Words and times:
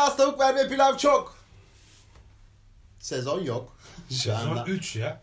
Az 0.00 0.16
tavuk 0.16 0.40
ver 0.40 0.54
ve 0.56 0.68
pilav 0.68 0.96
çok. 0.96 1.36
Sezon 2.98 3.40
yok. 3.42 3.76
Şu 4.08 4.14
Sezon 4.14 4.50
anda. 4.50 4.64
3 4.64 4.96
ya. 4.96 5.22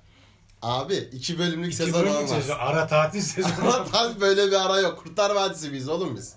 Abi 0.61 0.95
iki 0.95 1.39
bölümlük 1.39 1.67
İki 1.73 1.77
sezon 1.77 2.01
bölüm 2.01 2.15
olmaz. 2.15 2.29
sezon. 2.29 2.55
Ara 2.59 2.87
tatil 2.87 3.21
sezonu. 3.21 3.53
Ama 3.61 3.85
tam 3.85 4.21
böyle 4.21 4.47
bir 4.47 4.65
ara 4.65 4.79
yok. 4.79 4.99
Kurtlar 5.03 5.35
Vadisi 5.35 5.73
biz 5.73 5.89
oğlum 5.89 6.15
biz. 6.15 6.33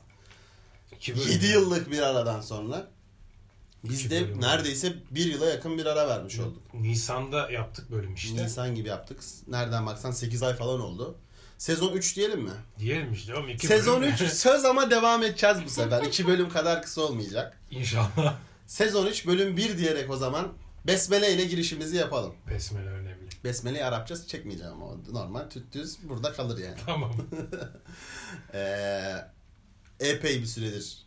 İki 0.93 1.17
bölüm. 1.17 1.29
7 1.29 1.47
yıllık 1.47 1.91
bir 1.91 2.03
aradan 2.03 2.41
sonra 2.41 2.87
biz 3.85 4.11
de 4.11 4.21
bölüm. 4.25 4.41
neredeyse 4.41 4.95
bir 5.11 5.25
yıla 5.25 5.47
yakın 5.47 5.79
bir 5.79 5.87
ara 5.87 6.09
vermiş 6.09 6.39
olduk. 6.39 6.75
Nisan'da 6.75 7.51
yaptık 7.51 7.91
bölüm 7.91 8.15
işte. 8.15 8.45
Nisan 8.45 8.75
gibi 8.75 8.89
yaptık. 8.89 9.21
Nereden 9.49 9.87
baksan 9.87 10.11
8 10.11 10.43
ay 10.43 10.55
falan 10.57 10.81
oldu. 10.81 11.17
Sezon 11.59 11.93
3 11.93 12.17
diyelim 12.17 12.41
mi? 12.43 12.51
Diyelim 12.79 13.13
işte 13.13 13.35
oğlum 13.35 13.49
iki 13.49 13.67
Sezon 13.67 14.03
bölüm. 14.03 14.13
3 14.15 14.21
söz 14.23 14.65
ama 14.65 14.91
devam 14.91 15.23
edeceğiz 15.23 15.59
bu 15.65 15.71
sefer. 15.71 16.03
2 16.03 16.27
bölüm 16.27 16.49
kadar 16.49 16.83
kısa 16.83 17.01
olmayacak. 17.01 17.61
İnşallah. 17.71 18.37
Sezon 18.67 19.07
3 19.07 19.27
bölüm 19.27 19.57
1 19.57 19.79
diyerek 19.79 20.11
o 20.11 20.17
zaman 20.17 20.53
Besmele 20.87 21.33
ile 21.33 21.45
girişimizi 21.45 21.97
yapalım. 21.97 22.35
Besmele 22.51 22.89
önemli. 22.89 23.29
Besmele'yi 23.45 23.85
Arapça 23.85 24.27
çekmeyeceğim 24.27 24.73
ama 24.73 24.87
o 24.87 24.99
normal 25.13 25.51
tüt 25.51 25.75
düz 25.75 25.97
burada 26.09 26.33
kalır 26.33 26.59
yani. 26.59 26.77
Tamam. 26.87 27.13
Ee, 28.55 29.15
epey 30.01 30.41
bir 30.41 30.47
süredir. 30.47 31.07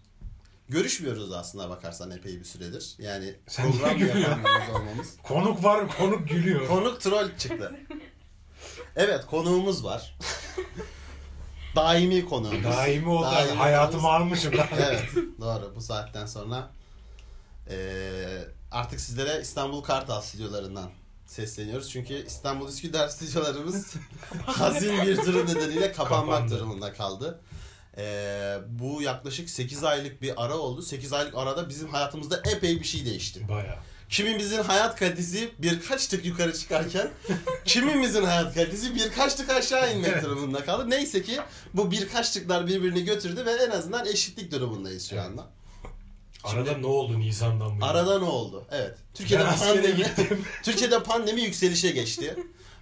Görüşmüyoruz 0.70 1.32
aslında 1.32 1.70
bakarsan 1.70 2.12
epey 2.12 2.40
bir 2.40 2.44
süredir. 2.44 2.96
Yani 3.00 3.36
Sen 3.48 3.72
program 3.72 4.00
yapamıyoruz 4.00 4.70
olmamız. 4.76 5.18
konuk 5.24 5.64
var 5.64 5.98
konuk 5.98 6.30
gülüyor. 6.30 6.68
Konuk 6.68 7.02
troll 7.02 7.30
çıktı. 7.38 7.80
Evet 8.96 9.26
konuğumuz 9.26 9.84
var. 9.84 10.16
Daimi 11.76 12.26
konuğumuz. 12.26 12.64
Daimi 12.78 13.10
oldu. 13.10 13.26
Daimi 13.32 13.52
Hayatımı 13.58 14.02
konuğumuz. 14.02 14.22
almışım 14.22 14.58
lan. 14.58 14.68
Evet 14.80 15.04
doğru 15.42 15.74
bu 15.76 15.82
saatten 15.82 16.26
sonra 16.26 16.70
eee, 17.70 18.48
artık 18.72 19.00
sizlere 19.00 19.42
İstanbul 19.42 19.82
Kartal 19.84 20.22
stüdyolarından 20.22 20.90
sesleniyoruz. 21.26 21.90
Çünkü 21.92 22.26
İstanbul 22.28 22.70
Üsküdar 22.70 23.08
stüdyolarımız 23.08 23.96
hazin 24.46 25.02
bir 25.02 25.18
durum 25.26 25.48
nedeniyle 25.48 25.92
kapanmak 25.92 26.36
Kapandı. 26.36 26.56
durumunda 26.56 26.94
kaldı. 26.94 27.42
Eee, 27.98 28.58
bu 28.68 29.02
yaklaşık 29.02 29.50
8 29.50 29.84
aylık 29.84 30.22
bir 30.22 30.44
ara 30.46 30.58
oldu. 30.58 30.82
8 30.82 31.14
aylık 31.14 31.36
arada 31.38 31.70
bizim 31.70 31.88
hayatımızda 31.90 32.42
epey 32.56 32.80
bir 32.80 32.86
şey 32.86 33.06
değişti. 33.06 33.48
Baya. 33.50 33.80
Kimimizin 34.10 34.64
hayat 34.64 35.00
kalitesi 35.00 35.52
birkaç 35.60 36.08
tık 36.08 36.26
yukarı 36.26 36.54
çıkarken 36.58 37.10
kimimizin 37.66 38.24
hayat 38.24 38.54
kalitesi 38.56 38.96
birkaç 38.96 39.34
tık 39.34 39.50
aşağı 39.50 39.94
inmek 39.96 40.12
Evet. 40.14 40.24
durumunda 40.24 40.66
kaldı. 40.66 40.90
Neyse 40.90 41.24
ki 41.24 41.40
bu 41.74 41.92
birkaç 41.92 42.32
tıklar 42.32 42.68
birbirini 42.68 43.04
götürdü 43.06 43.46
ve 43.46 43.52
en 43.52 43.70
azından 43.70 44.06
eşitlik 44.06 44.52
durumundayız 44.52 45.10
şu 45.10 45.22
anda. 45.22 45.48
Arada 46.44 46.78
ne 46.78 46.86
oldu 46.86 47.20
Nisan'dan 47.20 47.82
bu? 47.82 47.86
Arada 47.86 48.20
ne 48.20 48.26
oldu? 48.26 48.66
Evet. 48.72 48.98
Türkiye'de 49.14 49.46
Ben 49.46 49.58
pandemi. 49.58 50.06
Türkiye'de 50.64 51.04
pandemi 51.04 51.42
yükselişe 51.42 51.92
geçti. 51.92 52.36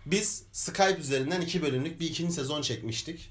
Biz 0.06 0.44
Skype 0.52 0.98
üzerinden 1.00 1.42
iki 1.42 1.62
bölümlük 1.62 2.00
bir 2.00 2.08
ikinci 2.10 2.34
sezon 2.34 2.62
çekmiştik. 2.62 3.30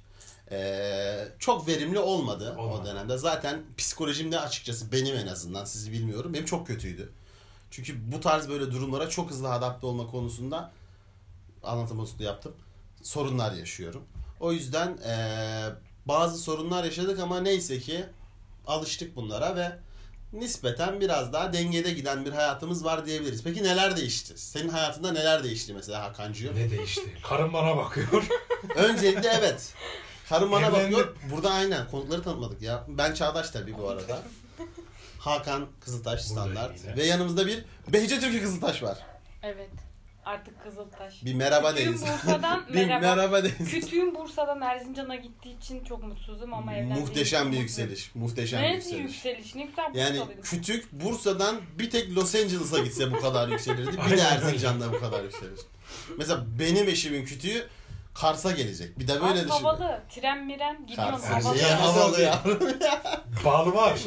Ee, 0.51 1.29
çok 1.39 1.69
verimli 1.69 1.99
olmadı, 1.99 2.55
o 2.59 2.63
Olmadı. 2.63 2.89
dönemde. 2.91 3.19
Zaten 3.19 3.63
psikolojim 3.79 4.33
de 4.33 4.41
açıkçası 4.41 4.93
benim 4.93 5.17
en 5.17 5.27
azından 5.27 5.65
sizi 5.65 5.93
bilmiyorum. 5.93 6.35
Benim 6.35 6.45
çok 6.45 6.67
kötüydü. 6.67 7.13
Çünkü 7.71 8.13
bu 8.13 8.21
tarz 8.21 8.49
böyle 8.49 8.73
durumlara 8.73 9.09
çok 9.09 9.31
hızlı 9.31 9.53
adapte 9.53 9.87
olma 9.87 10.07
konusunda 10.07 10.73
anlatım 11.63 12.01
usulü 12.01 12.23
yaptım. 12.23 12.53
Sorunlar 13.03 13.53
yaşıyorum. 13.53 14.03
O 14.41 14.53
yüzden 14.53 14.99
ee, 15.07 15.65
bazı 16.07 16.39
sorunlar 16.39 16.85
yaşadık 16.85 17.19
ama 17.21 17.41
neyse 17.41 17.79
ki 17.79 18.05
alıştık 18.67 19.17
bunlara 19.17 19.57
ve 19.57 19.79
nispeten 20.33 21.01
biraz 21.01 21.33
daha 21.33 21.53
dengede 21.53 21.91
giden 21.91 22.25
bir 22.25 22.33
hayatımız 22.33 22.85
var 22.85 23.07
diyebiliriz. 23.07 23.43
Peki 23.45 23.63
neler 23.63 23.97
değişti? 23.97 24.39
Senin 24.39 24.69
hayatında 24.69 25.13
neler 25.13 25.45
değişti 25.45 25.75
mesela 25.75 26.03
Hakan'cığım? 26.03 26.57
Ne 26.57 26.71
değişti? 26.71 27.19
Karım 27.23 27.53
bana 27.53 27.77
bakıyor. 27.77 28.29
Öncelikle 28.77 29.29
evet. 29.29 29.75
Karım 30.29 30.53
bana 30.53 30.67
Evlendim. 30.67 30.93
bakıyor. 30.93 31.17
Burada 31.33 31.51
aynen 31.51 31.91
konukları 31.91 32.23
tanıtmadık 32.23 32.63
ya. 32.63 32.85
Ben 32.89 33.15
Çağdaş 33.15 33.51
tabii 33.51 33.79
bu 33.79 33.89
arada. 33.89 34.23
Hakan 35.27 35.67
Kızıltaş 35.81 36.23
standart. 36.23 36.97
Ve 36.97 37.05
yanımızda 37.05 37.47
bir 37.47 37.65
Behçe 37.93 38.21
Türkü 38.21 38.43
Kızıltaş 38.43 38.83
var. 38.83 38.99
Evet. 39.43 39.71
Artık 40.25 40.63
Kızıltaş. 40.63 41.25
Bir 41.25 41.35
merhaba 41.35 41.75
Kütüğüm 41.75 41.87
deyiz. 41.93 42.03
Bursa'dan 42.03 42.65
bir 42.69 42.75
merhaba. 42.75 43.01
merhaba 43.17 43.43
deyiz. 43.45 43.71
Kütüğüm 43.71 44.15
Bursa'dan 44.15 44.61
Erzincan'a 44.61 45.15
gittiği 45.17 45.59
için 45.59 45.85
çok 45.85 46.03
mutsuzum 46.05 46.55
ama 46.55 46.75
evlendiğim 46.75 47.01
Muhteşem 47.01 47.41
bir 47.41 47.45
mutluyum. 47.47 47.63
yükseliş. 47.63 48.15
Muhteşem 48.15 48.63
bir 48.63 48.65
Neresi 48.67 48.95
yükseliş. 48.97 49.15
yükseliş? 49.25 49.55
Ne 49.55 49.63
güzel 49.63 49.85
Yani 49.95 50.21
kütük 50.43 50.93
Bursa'dan 50.93 51.57
bir 51.79 51.91
tek 51.91 52.15
Los 52.15 52.35
Angeles'a 52.35 52.79
gitse 52.79 53.13
bu 53.13 53.21
kadar 53.21 53.49
yükselirdi. 53.49 53.97
Bir 54.11 54.17
de. 54.17 54.21
Erzincan'da 54.23 54.93
bu 54.93 55.01
kadar 55.01 55.25
yükselir. 55.25 55.61
Mesela 56.19 56.45
benim 56.59 56.89
eşimin 56.89 57.25
kütüğü 57.25 57.67
Kars'a 58.21 58.51
gelecek. 58.53 58.99
Bir 58.99 59.09
de 59.09 59.13
böyle 59.13 59.23
Kars 59.23 59.37
düşün. 59.43 59.49
havalı. 59.49 60.01
Tren 60.15 60.45
miren 60.47 60.87
gidiyorum 60.87 61.21
Kars 61.21 61.45
havalı. 61.45 61.59
Erzincan 61.59 61.77
havalı 61.77 62.21
ya? 62.21 62.43
Bal 63.45 63.75
var. 63.75 63.99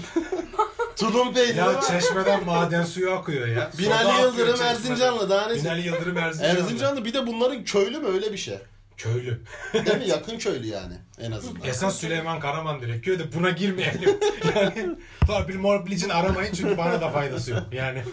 Tulum 0.96 1.34
peyniri 1.34 1.58
ya 1.58 1.68
var. 1.68 1.88
çeşmeden 1.88 2.46
maden 2.46 2.84
suyu 2.84 3.12
akıyor 3.12 3.48
ya. 3.48 3.72
Soda 3.74 3.82
Binali 3.84 4.08
akıyor 4.10 4.24
Yıldırım 4.30 4.52
çeşmeden. 4.52 4.74
Erzincanlı 4.76 5.30
daha 5.30 5.48
ne? 5.48 5.56
Binali 5.56 5.88
Yıldırım 5.88 6.18
Erzincanlı. 6.18 6.60
Erzincanlı 6.60 7.06
bir 7.06 7.14
de 7.14 7.28
bunların 7.28 7.64
köylü 7.64 8.00
mü 8.00 8.08
öyle 8.08 8.32
bir 8.34 8.38
şey. 8.38 8.58
Köylü. 8.98 9.42
Değil 9.74 9.98
mi? 9.98 10.08
Yakın 10.08 10.38
köylü 10.38 10.68
yani 10.68 10.94
en 11.20 11.32
azından. 11.32 11.68
Esas 11.68 11.96
Süleyman 11.96 12.40
Karaman 12.40 12.82
direkt 12.82 13.08
de 13.08 13.34
buna 13.34 13.50
girmeyelim. 13.50 14.20
yani 14.56 14.90
Torpil 15.28 15.56
Morpil 15.60 15.92
için 15.92 16.10
aramayın 16.10 16.54
çünkü 16.54 16.78
bana 16.78 17.02
da 17.02 17.10
faydası 17.10 17.52
yok. 17.52 17.64
Yani 17.72 18.04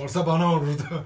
Orsa 0.00 0.26
bana 0.26 0.52
olurdu. 0.54 1.04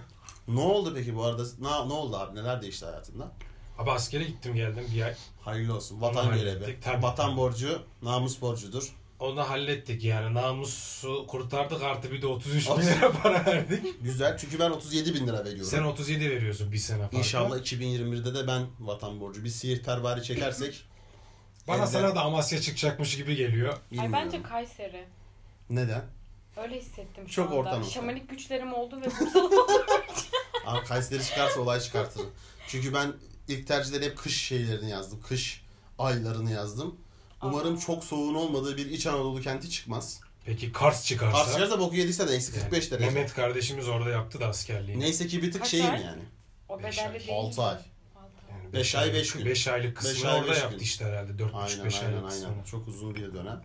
Ne 0.49 0.61
oldu 0.61 0.93
peki 0.97 1.17
bu 1.17 1.25
arada? 1.25 1.43
Ne, 1.61 1.69
ne 1.69 1.93
oldu 1.93 2.17
abi? 2.17 2.41
Neler 2.41 2.63
değişti 2.63 2.87
hayatında? 2.87 3.33
Abi 3.79 3.91
askere 3.91 4.25
gittim 4.25 4.55
geldim 4.55 4.87
bir 4.95 5.03
ay. 5.03 5.15
Hayırlı 5.41 5.75
olsun. 5.77 6.01
Vatan 6.01 6.27
Onu 6.29 6.35
görevi. 6.35 6.51
hallettik, 6.61 6.83
tabii. 6.83 7.03
Vatan 7.03 7.37
borcu, 7.37 7.83
namus 8.03 8.41
borcudur. 8.41 8.95
Onu 9.21 9.49
hallettik 9.51 10.05
yani 10.05 10.35
namusu 10.35 11.27
kurtardık 11.29 11.83
artı 11.83 12.11
bir 12.13 12.23
de 12.23 12.27
33 12.27 12.69
bin 12.71 12.77
lira 12.83 13.13
para 13.13 13.47
verdik. 13.47 13.95
Güzel 14.03 14.39
çünkü 14.39 14.59
ben 14.59 14.71
37 14.71 15.15
bin 15.15 15.27
lira 15.27 15.45
veriyorum. 15.45 15.71
Sen 15.71 15.83
37 15.83 16.31
veriyorsun 16.31 16.73
bir 16.73 16.79
sene 16.79 16.99
farklı. 17.01 17.19
İnşallah 17.19 17.57
2021'de 17.59 18.35
de 18.35 18.47
ben 18.47 18.67
vatan 18.81 19.21
borcu. 19.21 19.45
Bir 19.45 19.49
siirt 19.49 19.85
tervari 19.85 20.23
çekersek 20.23 20.85
Bana 21.69 21.77
Evde- 21.83 21.87
sana 21.87 22.15
da 22.15 22.21
Amasya 22.23 22.61
çıkacakmış 22.61 23.17
gibi 23.17 23.37
geliyor. 23.37 23.73
Ay 23.73 23.79
bilmiyorum. 23.91 24.13
bence 24.13 24.43
Kayseri. 24.43 25.05
Neden? 25.71 26.05
Öyle 26.57 26.81
hissettim 26.81 27.25
şu 27.29 27.35
Çok 27.35 27.47
anda. 27.47 27.57
orta 27.57 27.77
nokta. 27.79 27.91
Şamanik 27.91 28.31
güçlerim 28.31 28.73
oldu 28.73 29.01
ve 29.01 29.05
Bursalı. 29.21 29.51
Abi 30.67 30.85
Kayseri 30.85 31.25
çıkarsa 31.25 31.61
olay 31.61 31.81
çıkartırım. 31.81 32.31
Çünkü 32.69 32.95
ben 32.95 33.13
ilk 33.49 33.67
tercihleri 33.67 34.05
hep 34.05 34.19
kış 34.19 34.43
şeylerini 34.43 34.91
yazdım. 34.91 35.21
Kış 35.29 35.63
aylarını 35.99 36.51
yazdım. 36.53 36.97
Umarım 37.43 37.77
Aa. 37.77 37.81
çok 37.81 38.05
soğuğun 38.05 38.35
olmadığı 38.35 38.77
bir 38.77 38.87
İç 38.87 39.07
Anadolu 39.07 39.41
kenti 39.41 39.71
çıkmaz. 39.71 40.21
Peki 40.45 40.73
Kars 40.73 41.05
çıkarsa? 41.07 41.39
Kars 41.39 41.53
çıkarsa 41.53 41.81
boku 41.81 41.97
yediyse 41.97 42.29
de 42.29 42.35
eksi 42.35 42.53
Yani 42.53 42.63
45 42.63 42.91
derece. 42.91 43.07
Mehmet 43.07 43.35
kardeşimiz 43.35 43.89
orada 43.89 44.11
yaptı 44.11 44.41
da 44.41 44.47
askerliğini. 44.49 45.03
Neyse 45.03 45.27
ki 45.27 45.43
bir 45.43 45.53
tık 45.53 45.61
Kaç 45.63 45.71
şeyim 45.71 45.91
ay? 45.91 46.03
yani. 46.03 46.23
O 46.69 46.83
Beş 46.83 46.99
bedelli 46.99 47.09
ay. 47.13 47.21
değil. 47.21 47.31
Altı 47.33 47.63
ay. 47.63 47.75
Altı 47.75 47.83
ay. 48.53 48.59
Yani 48.63 48.73
Beş 48.73 48.95
ay, 48.95 49.15
beş 49.15 49.33
gün. 49.33 49.45
5 49.47 49.69
aylık 49.69 49.97
kısmını 49.97 50.15
Beş 50.17 50.25
ay, 50.25 50.39
orada 50.41 50.51
beş 50.53 50.59
yaptı 50.59 50.77
gün. 50.77 50.85
işte 50.85 51.05
herhalde. 51.05 51.33
4,5-5 51.33 51.45
Aynen 51.55 51.81
aylık 51.81 52.03
aynen 52.03 52.27
kısmını. 52.29 52.51
aynen. 52.53 52.65
Çok 52.65 52.89
uzun 52.89 53.15
bir 53.15 53.35
dönem. 53.35 53.63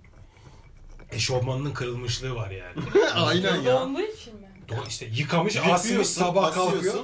Eşofmanının 1.11 1.73
kırılmışlığı 1.73 2.35
var 2.35 2.51
yani. 2.51 2.75
aynen 3.13 3.61
ya. 3.61 3.73
Donduğu 3.81 4.01
için 4.01 4.35
mi? 4.35 4.47
Do- 4.69 4.87
işte 4.87 5.05
yıkamış, 5.05 5.57
asmış 5.57 6.07
sabah 6.07 6.53
kalkıyor. 6.53 7.03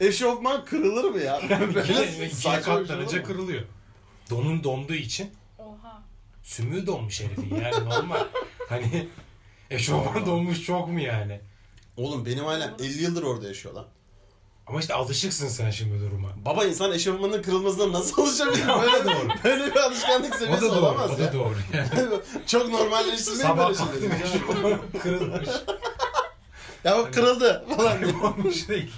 Eşofman 0.00 0.64
kırılır 0.64 1.04
mı 1.04 1.20
ya? 1.20 1.40
Böyle 1.74 1.82
İkiye 1.82 2.30
saçma 2.30 2.58
bir 2.58 2.64
şey 2.64 2.74
olur 2.74 2.86
katlanınca 2.88 3.18
mu? 3.18 3.24
kırılıyor. 3.26 3.62
Donun 4.30 4.64
donduğu 4.64 4.94
için 4.94 5.30
Oha. 5.58 6.02
sümüğü 6.42 6.86
donmuş 6.86 7.20
herifin 7.20 7.54
yani 7.56 7.84
normal. 7.90 8.24
hani 8.68 9.08
eşofman 9.70 10.26
donmuş 10.26 10.62
çok 10.64 10.88
mu 10.88 11.00
yani? 11.00 11.40
Oğlum 11.96 12.26
benim 12.26 12.46
ailem 12.46 12.74
50 12.80 13.02
yıldır 13.02 13.22
orada 13.22 13.48
yaşıyor 13.48 13.74
lan. 13.74 13.86
Ama 14.66 14.80
işte 14.80 14.94
alışıksın 14.94 15.48
sen 15.48 15.70
şimdi 15.70 16.00
duruma. 16.00 16.28
Baba 16.44 16.64
insan 16.64 16.92
eşofmanın 16.92 17.42
kırılmasına 17.42 17.92
nasıl 17.92 18.22
alışabilir? 18.22 18.68
Böyle 18.80 18.92
da 18.92 19.04
doğru. 19.04 19.28
Böyle 19.44 19.66
bir 19.74 19.80
alışkanlık 19.80 20.34
O 20.34 20.38
seviyesi 20.38 20.62
da 20.64 20.68
doğru, 20.70 20.78
olamaz 20.78 21.10
o 21.10 21.18
da 21.18 21.22
ya. 21.22 21.32
doğru. 21.32 21.54
Yani. 21.74 21.88
Çok 22.46 22.68
normalleştirmeyin 22.70 23.42
Sabah 23.42 23.66
böyle 23.68 23.78
kalktım 23.78 24.00
şeyleri. 24.02 24.22
eşofman 24.22 24.80
kırılmış. 25.02 25.48
Ya 26.84 26.98
bak 26.98 27.14
kırıldı 27.14 27.64
falan. 27.76 28.00
Kaybolmuş 28.00 28.68
değil. 28.68 28.90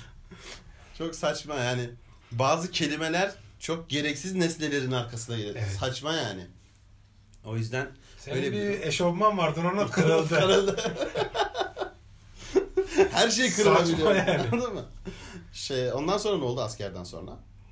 Çok 1.00 1.14
saçma 1.14 1.54
yani. 1.54 1.90
Bazı 2.32 2.70
kelimeler 2.70 3.32
çok 3.58 3.90
gereksiz 3.90 4.34
nesnelerin 4.34 4.92
arkasına 4.92 5.36
gelir. 5.36 5.54
Evet. 5.58 5.70
Saçma 5.80 6.12
yani. 6.12 6.46
O 7.44 7.56
yüzden 7.56 7.88
Senin 8.18 8.36
Öyle 8.36 8.52
bir 8.52 8.56
bir- 8.56 8.80
eşofman 8.86 9.38
vardı 9.38 9.60
ona 9.74 9.86
kırıldı. 9.90 10.28
kırıldı. 10.40 10.76
Her 13.12 13.30
şey 13.30 13.52
kırılabiliyor. 13.52 14.14
Saçma 14.14 14.32
yani. 14.32 14.48
Anladın 14.52 14.74
mı? 14.74 14.84
Şey, 15.52 15.92
ondan 15.92 16.18
sonra 16.18 16.38
ne 16.38 16.44
oldu 16.44 16.60
askerden 16.60 17.04
sonra? 17.04 17.30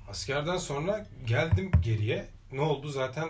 Askerden 0.09 0.57
sonra 0.57 1.07
geldim 1.27 1.71
geriye. 1.83 2.27
Ne 2.51 2.61
oldu 2.61 2.89
zaten 2.89 3.29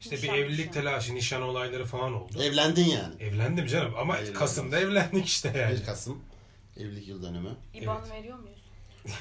İşte 0.00 0.16
Nişan, 0.16 0.34
bir 0.34 0.38
evlilik 0.38 0.58
nişan. 0.68 0.72
telaşı, 0.72 1.14
nişan 1.14 1.42
olayları 1.42 1.84
falan 1.84 2.14
oldu. 2.14 2.42
Evlendin 2.42 2.84
yani. 2.84 3.14
Evlendim 3.22 3.66
canım 3.66 3.94
ama 3.98 4.14
Hayırlı 4.14 4.34
Kasım'da 4.34 4.80
evlendik 4.80 5.26
işte 5.26 5.52
yani. 5.58 5.80
1 5.80 5.84
Kasım 5.84 6.22
evlilik 6.76 7.08
yıl 7.08 7.22
dönümü. 7.22 7.50
İban 7.74 8.00
Evet. 8.02 8.12
veriyor 8.12 8.38
muyuz? 8.38 8.59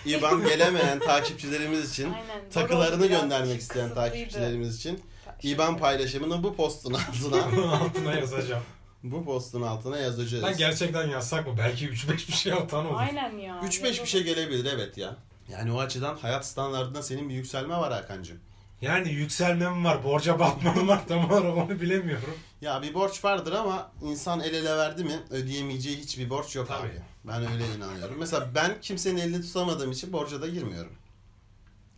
İban 0.05 0.43
gelemeyen 0.47 0.99
takipçilerimiz 0.99 1.91
için 1.91 2.05
Aynen. 2.13 2.49
takılarını 2.53 3.07
göndermek 3.07 3.61
isteyen 3.61 3.93
takipçilerimiz 3.93 4.77
için 4.77 4.99
İban 5.43 5.77
paylaşımını 5.77 6.43
bu 6.43 6.55
postun 6.55 6.93
altına 6.93 7.71
altına 7.79 8.13
yazacağım. 8.15 8.63
bu 9.03 9.25
postun 9.25 9.61
altına 9.61 9.97
yazacağız. 9.97 10.43
Lan 10.43 10.57
gerçekten 10.57 11.07
yazsak 11.07 11.47
mı? 11.47 11.53
Belki 11.57 11.89
3-5 11.89 12.27
bir 12.27 12.33
şey 12.33 12.53
atan 12.53 12.85
olur. 12.85 12.99
Aynen 12.99 13.37
ya. 13.37 13.59
3-5 13.63 14.01
bir 14.01 14.07
şey 14.07 14.23
gelebilir 14.23 14.73
evet 14.75 14.97
ya. 14.97 15.15
Yani 15.51 15.71
o 15.71 15.79
açıdan 15.79 16.17
hayat 16.17 16.45
standartında 16.45 17.03
senin 17.03 17.29
bir 17.29 17.33
yükselme 17.33 17.77
var 17.77 17.93
Hakan'cığım. 17.93 18.39
Yani 18.81 19.09
yükselmem 19.09 19.85
var, 19.85 20.03
borca 20.03 20.39
batmam 20.39 20.87
var 20.87 21.01
tam 21.07 21.31
olarak 21.31 21.57
onu 21.57 21.81
bilemiyorum. 21.81 22.37
Ya 22.61 22.81
bir 22.81 22.93
borç 22.93 23.23
vardır 23.23 23.51
ama 23.53 23.91
insan 24.01 24.39
el 24.39 24.53
ele 24.53 24.77
verdi 24.77 25.03
mi 25.03 25.19
ödeyemeyeceği 25.29 25.97
hiçbir 25.97 26.29
borç 26.29 26.55
yok 26.55 26.67
Tabii. 26.67 26.79
abi. 26.87 27.01
Ben 27.23 27.51
öyle 27.51 27.75
inanıyorum. 27.75 28.17
Mesela 28.19 28.49
ben 28.55 28.81
kimsenin 28.81 29.17
elini 29.17 29.41
tutamadığım 29.41 29.91
için 29.91 30.13
borca 30.13 30.41
da 30.41 30.47
girmiyorum. 30.47 30.93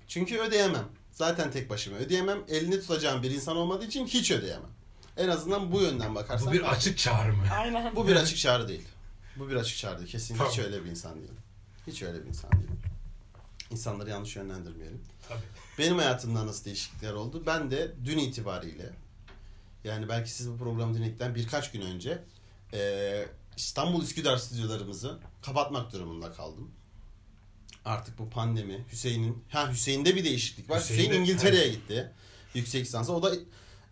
Çünkü 0.07 0.39
ödeyemem. 0.39 0.85
Zaten 1.12 1.51
tek 1.51 1.69
başıma 1.69 1.97
ödeyemem. 1.97 2.38
Elini 2.47 2.79
tutacağım 2.81 3.23
bir 3.23 3.31
insan 3.31 3.57
olmadığı 3.57 3.85
için 3.85 4.07
hiç 4.07 4.31
ödeyemem. 4.31 4.69
En 5.18 5.27
azından 5.29 5.71
bu 5.71 5.81
yönden 5.81 6.15
bakarsan. 6.15 6.47
Bu 6.47 6.51
bir 6.53 6.71
açık 6.71 6.97
çağrı 6.97 7.33
mı? 7.33 7.44
Aynen. 7.59 7.95
Bu 7.95 8.07
bir 8.07 8.15
açık 8.15 8.38
çağrı 8.38 8.68
değil. 8.68 8.88
Bu 9.35 9.50
bir 9.50 9.56
açık 9.56 9.77
çağrı 9.77 9.97
değil. 10.00 10.09
Kesinlikle 10.09 10.45
hiç 10.47 10.56
Tamam. 10.56 10.71
öyle 10.71 10.85
bir 10.85 10.89
insan 10.89 11.15
değilim. 11.19 11.35
Hiç 11.88 12.03
öyle 12.03 12.24
bir 12.24 12.27
insan 12.29 12.51
değilim. 12.51 12.79
İnsanları 13.71 14.09
yanlış 14.09 14.35
yönlendirmeyelim. 14.35 15.01
Tabii. 15.29 15.39
Benim 15.79 15.97
hayatımda 15.97 16.47
nasıl 16.47 16.65
değişiklikler 16.65 17.13
oldu? 17.13 17.44
Ben 17.45 17.71
de 17.71 17.91
dün 18.06 18.17
itibariyle 18.17 18.89
yani 19.83 20.09
belki 20.09 20.31
siz 20.31 20.50
bu 20.51 20.57
programı 20.57 20.94
dinledikten 20.97 21.35
birkaç 21.35 21.71
gün 21.71 21.81
önce 21.81 22.24
eee, 22.74 23.27
İstanbul 23.66 24.04
Üsküdar 24.04 24.38
stüdyolarımızı 24.38 25.18
kapatmak 25.42 25.94
durumunda 25.94 26.31
kaldım. 26.31 26.72
Artık 27.86 28.19
bu 28.19 28.30
pandemi 28.30 28.86
Hüseyin'in 28.92 29.44
ha 29.50 29.72
Hüseyin'de 29.72 30.16
bir 30.16 30.24
değişiklik 30.24 30.69
var. 30.69 30.80
Hüseyin'de- 30.80 31.04
Hüseyin 31.08 31.22
İngiltere'ye 31.22 31.69
gitti. 31.69 32.12
Yüksek 32.54 32.81
lisansa. 32.86 33.13
O 33.13 33.24
da 33.24 33.31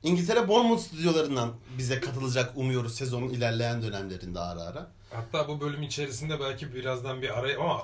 İngiltere 0.04 0.48
Bournemouth 0.48 0.82
stüdyolarından 0.82 1.54
bize 1.78 2.00
katılacak 2.00 2.58
umuyoruz 2.58 2.96
sezonun 2.96 3.30
ilerleyen 3.30 3.82
dönemlerinde 3.82 4.40
ara 4.40 4.62
ara. 4.62 4.92
Hatta 5.12 5.48
bu 5.48 5.62
bölüm 5.62 5.84
içerisinde 5.84 6.40
belki 6.40 6.74
birazdan 6.74 7.22
bir 7.22 7.40
araya 7.40 7.60
ama 7.60 7.84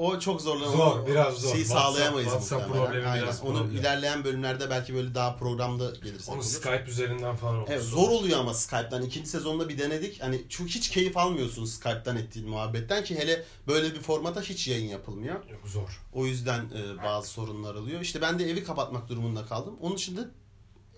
O 0.00 0.18
çok 0.18 0.40
zorlanır. 0.40 0.76
Zor, 0.76 1.06
biraz 1.06 1.34
zor. 1.40 1.52
Şeyi 1.52 1.64
WhatsApp- 1.64 1.82
sağlayamayız 1.82 2.28
WhatsApp 2.30 2.62
muhtemelen. 2.68 2.86
problemi 2.86 3.06
Aynen. 3.08 3.22
biraz 3.24 3.42
Onu 3.44 3.58
problem. 3.58 3.76
ilerleyen 3.76 4.24
bölümlerde 4.24 4.70
belki 4.70 4.94
böyle 4.94 5.14
daha 5.14 5.36
programda 5.36 5.90
gelirsek 6.04 6.28
onu 6.28 6.36
olur. 6.36 6.44
Skype 6.44 6.84
üzerinden 6.88 7.36
falan 7.36 7.54
olur. 7.56 7.66
Evet, 7.70 7.82
zor 7.82 8.08
oluyor 8.08 8.38
ama 8.40 8.54
Skype'tan. 8.54 9.02
ikinci 9.02 9.28
sezonda 9.30 9.68
bir 9.68 9.78
denedik. 9.78 10.22
Hani 10.22 10.48
çok 10.48 10.66
hiç 10.66 10.90
keyif 10.90 11.16
almıyorsun 11.16 11.64
Skype'tan 11.64 12.16
ettiğin 12.16 12.48
muhabbetten 12.48 13.04
ki 13.04 13.18
hele 13.18 13.44
böyle 13.68 13.94
bir 13.94 14.00
formata 14.00 14.40
hiç 14.42 14.68
yayın 14.68 14.88
yapılmıyor. 14.88 15.34
Yok 15.34 15.60
zor. 15.64 16.00
O 16.12 16.26
yüzden 16.26 16.60
e, 16.60 17.02
bazı 17.04 17.28
sorunlar 17.28 17.74
oluyor. 17.74 18.00
İşte 18.00 18.20
ben 18.20 18.38
de 18.38 18.50
evi 18.50 18.64
kapatmak 18.64 19.08
durumunda 19.08 19.46
kaldım. 19.46 19.76
Onun 19.80 19.96
dışında 19.96 20.28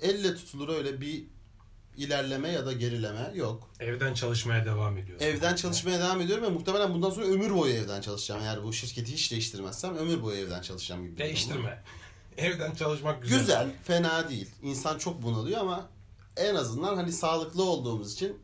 elle 0.00 0.34
tutulur 0.34 0.68
öyle 0.68 1.00
bir 1.00 1.24
ilerleme 1.96 2.48
ya 2.48 2.66
da 2.66 2.72
gerileme 2.72 3.32
yok. 3.34 3.70
Evden 3.80 4.14
çalışmaya 4.14 4.64
devam 4.64 4.98
ediyorsun. 4.98 5.26
Evden 5.26 5.54
çalışmaya 5.54 5.98
devam 6.00 6.20
ediyorum 6.20 6.44
ve 6.44 6.48
muhtemelen 6.48 6.94
bundan 6.94 7.10
sonra 7.10 7.26
ömür 7.26 7.54
boyu 7.54 7.74
evden 7.74 8.00
çalışacağım. 8.00 8.42
Eğer 8.42 8.64
bu 8.64 8.72
şirketi 8.72 9.12
hiç 9.12 9.30
değiştirmezsem 9.30 9.96
ömür 9.96 10.22
boyu 10.22 10.36
evden 10.36 10.62
çalışacağım 10.62 11.02
gibi. 11.04 11.18
Değiştirme. 11.18 11.82
Evden 12.36 12.74
çalışmak 12.74 13.22
güzel. 13.22 13.38
Güzel, 13.38 13.70
fena 13.84 14.28
değil. 14.28 14.50
İnsan 14.62 14.98
çok 14.98 15.22
bunalıyor 15.22 15.60
ama 15.60 15.88
en 16.36 16.54
azından 16.54 16.96
hani 16.96 17.12
sağlıklı 17.12 17.62
olduğumuz 17.62 18.12
için 18.12 18.38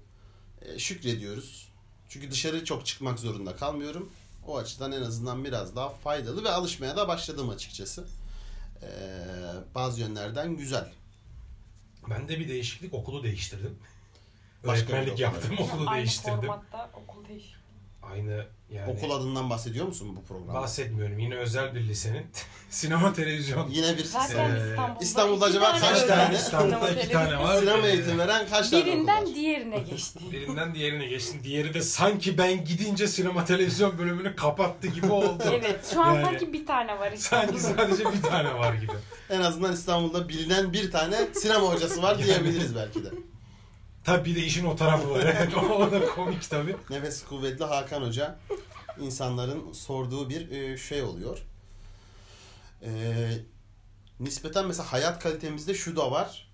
e, 0.63 0.79
şükrediyoruz. 0.79 1.69
Çünkü 2.09 2.31
dışarı 2.31 2.65
çok 2.65 2.87
çıkmak 2.87 3.19
zorunda 3.19 3.57
kalmıyorum. 3.57 4.13
O 4.47 4.57
açıdan 4.57 4.93
en 4.93 5.03
azından 5.03 5.45
biraz 5.45 5.77
daha 5.77 5.89
faydalı 5.89 6.45
ve 6.45 6.51
alışmaya 6.51 6.97
da 6.97 7.09
başladım 7.09 7.49
açıkçası. 7.49 8.05
Ee, 8.83 8.87
bazı 9.75 10.01
yönlerden 10.01 10.57
güzel. 10.57 10.93
Ben 12.11 12.29
de 12.29 12.39
bir 12.39 12.49
değişiklik 12.49 12.95
okulu 12.95 13.23
değiştirdim. 13.23 13.79
Başka 14.67 14.87
Öğretmenlik 14.93 15.13
okul, 15.13 15.23
yaptım, 15.23 15.57
okulu 15.59 15.89
Aynı 15.89 15.99
değiştirdim. 15.99 16.41
formatta 16.41 16.91
okul 16.95 17.29
değiş. 17.29 17.55
Aynı 18.03 18.47
yani 18.71 18.91
Okul 18.93 19.11
adından 19.11 19.51
bahsediyor 19.51 19.87
musun 19.87 20.17
bu 20.17 20.25
programda? 20.25 20.55
bahsetmiyorum. 20.61 21.19
Yine 21.19 21.35
özel 21.37 21.75
bir 21.75 21.81
lisenin 21.81 22.27
sinema 22.71 23.13
televizyon 23.13 23.71
Yine 23.71 23.99
bir 23.99 24.05
Zaten 24.05 24.51
Ee, 24.51 24.59
İstanbul'da, 24.71 24.99
İstanbul'da 25.01 25.49
iki 25.49 25.59
acaba 25.59 25.79
kaç 25.81 25.93
özel 26.03 26.09
tane? 26.09 26.35
İstanbul'da 26.37 26.77
sinema 26.87 27.01
iki 27.03 27.13
tane 27.13 27.39
var. 27.39 27.59
sinema 27.59 27.87
eğitim 27.87 28.19
veren 28.19 28.49
kaç 28.51 28.71
tane 28.71 28.83
okul 28.83 28.93
Birinden 28.93 29.27
var? 29.27 29.35
diğerine 29.35 29.79
geçti. 29.91 30.19
Birinden 30.33 30.75
diğerine 30.75 31.07
geçtim. 31.07 31.41
Diğeri 31.45 31.75
de 31.75 31.83
sanki 31.83 32.39
ben 32.39 32.65
gidince 32.65 33.09
sinema 33.09 33.45
televizyon 33.45 33.99
bölümünü 33.99 34.37
kapattı 34.37 34.87
gibi 34.87 35.13
oldu. 35.13 35.43
evet 35.53 35.91
şu 35.95 36.03
an 36.03 36.15
Yani- 36.15 36.25
sanki 36.25 36.53
bir 36.53 36.67
tane 36.67 36.99
var 36.99 37.13
Sanki 37.17 37.61
sadece 37.61 38.05
bir 38.13 38.23
tane 38.23 38.55
var 38.55 38.75
gibi. 38.75 38.93
En 39.31 39.41
azından 39.41 39.73
İstanbul'da 39.73 40.29
bilinen 40.29 40.73
bir 40.73 40.91
tane 40.91 41.17
sinema 41.35 41.67
hocası 41.73 42.03
var 42.03 42.19
diyebiliriz 42.25 42.77
belki 42.77 43.05
de. 43.05 43.09
Tabii 44.09 44.31
bir 44.31 44.37
de 44.37 44.41
işin 44.41 44.65
o 44.65 44.77
tarafı 44.77 45.11
var. 45.11 45.21
Evet, 45.25 45.57
o 45.57 45.93
da 45.93 46.07
komik 46.07 46.51
tabii. 46.51 46.77
Nefes 46.91 47.25
kuvvetli 47.25 47.65
Hakan 47.65 48.03
Hoca 48.03 48.39
insanların 49.01 49.73
sorduğu 49.73 50.31
bir 50.31 50.51
e, 50.51 50.77
şey 50.77 51.03
oluyor. 51.03 51.39
E, 52.83 52.91
nispeten 54.21 54.67
mesela 54.67 54.93
hayat 54.93 55.23
kalitemizde 55.23 55.75
şu 55.75 55.97
da 55.97 56.11
var. 56.11 56.48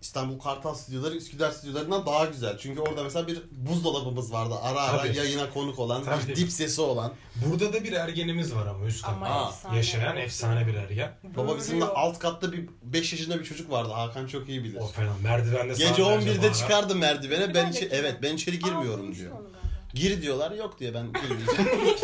İstanbul 0.00 0.38
Kartal 0.38 0.74
stüdyoları 0.74 1.14
Üsküdar 1.16 1.50
stüdyolarından 1.50 2.06
daha 2.06 2.24
güzel. 2.24 2.58
Çünkü 2.58 2.80
orada 2.80 3.04
mesela 3.04 3.26
bir 3.28 3.42
buzdolabımız 3.52 4.32
vardı. 4.32 4.54
Ara 4.62 4.80
ara 4.82 4.98
Tabii. 5.02 5.16
yayına 5.16 5.50
konuk 5.50 5.78
olan, 5.78 6.04
Tabii. 6.04 6.28
bir 6.28 6.36
dip 6.36 6.52
sesi 6.52 6.80
olan. 6.80 7.12
Burada 7.46 7.72
da 7.72 7.84
bir 7.84 7.92
ergenimiz 7.92 8.54
var 8.54 8.66
ama 8.66 8.86
üst 8.86 9.04
Ama 9.08 9.28
katta. 9.28 9.48
efsane. 9.48 9.76
Yaşayan 9.76 10.16
efsane 10.16 10.66
bir 10.66 10.74
ergen. 10.74 11.12
Baba 11.36 11.56
bizim 11.58 11.80
de 11.80 11.84
alt 11.84 12.18
katta 12.18 12.52
bir 12.52 12.68
5 12.82 13.12
yaşında 13.12 13.38
bir 13.38 13.44
çocuk 13.44 13.70
vardı. 13.70 13.92
Hakan 13.92 14.26
çok 14.26 14.48
iyi 14.48 14.64
bilir. 14.64 14.80
O 14.80 14.86
falan. 14.86 15.20
Merdivende 15.22 15.72
Gece 15.72 15.86
saatlerce 15.86 16.30
11'de 16.30 16.38
bağıran. 16.42 16.52
çıkardı 16.52 16.96
merdivene. 16.96 17.54
Ben 17.54 17.70
içi, 17.72 17.88
evet 17.92 18.16
ben 18.22 18.34
içeri 18.36 18.58
girmiyorum 18.58 19.14
diyor. 19.14 19.32
onu. 19.32 19.46
Gir 19.94 20.22
diyorlar. 20.22 20.50
Yok 20.50 20.80
diye 20.80 20.94
ben 20.94 21.06
girmeyeceğim. 21.12 21.70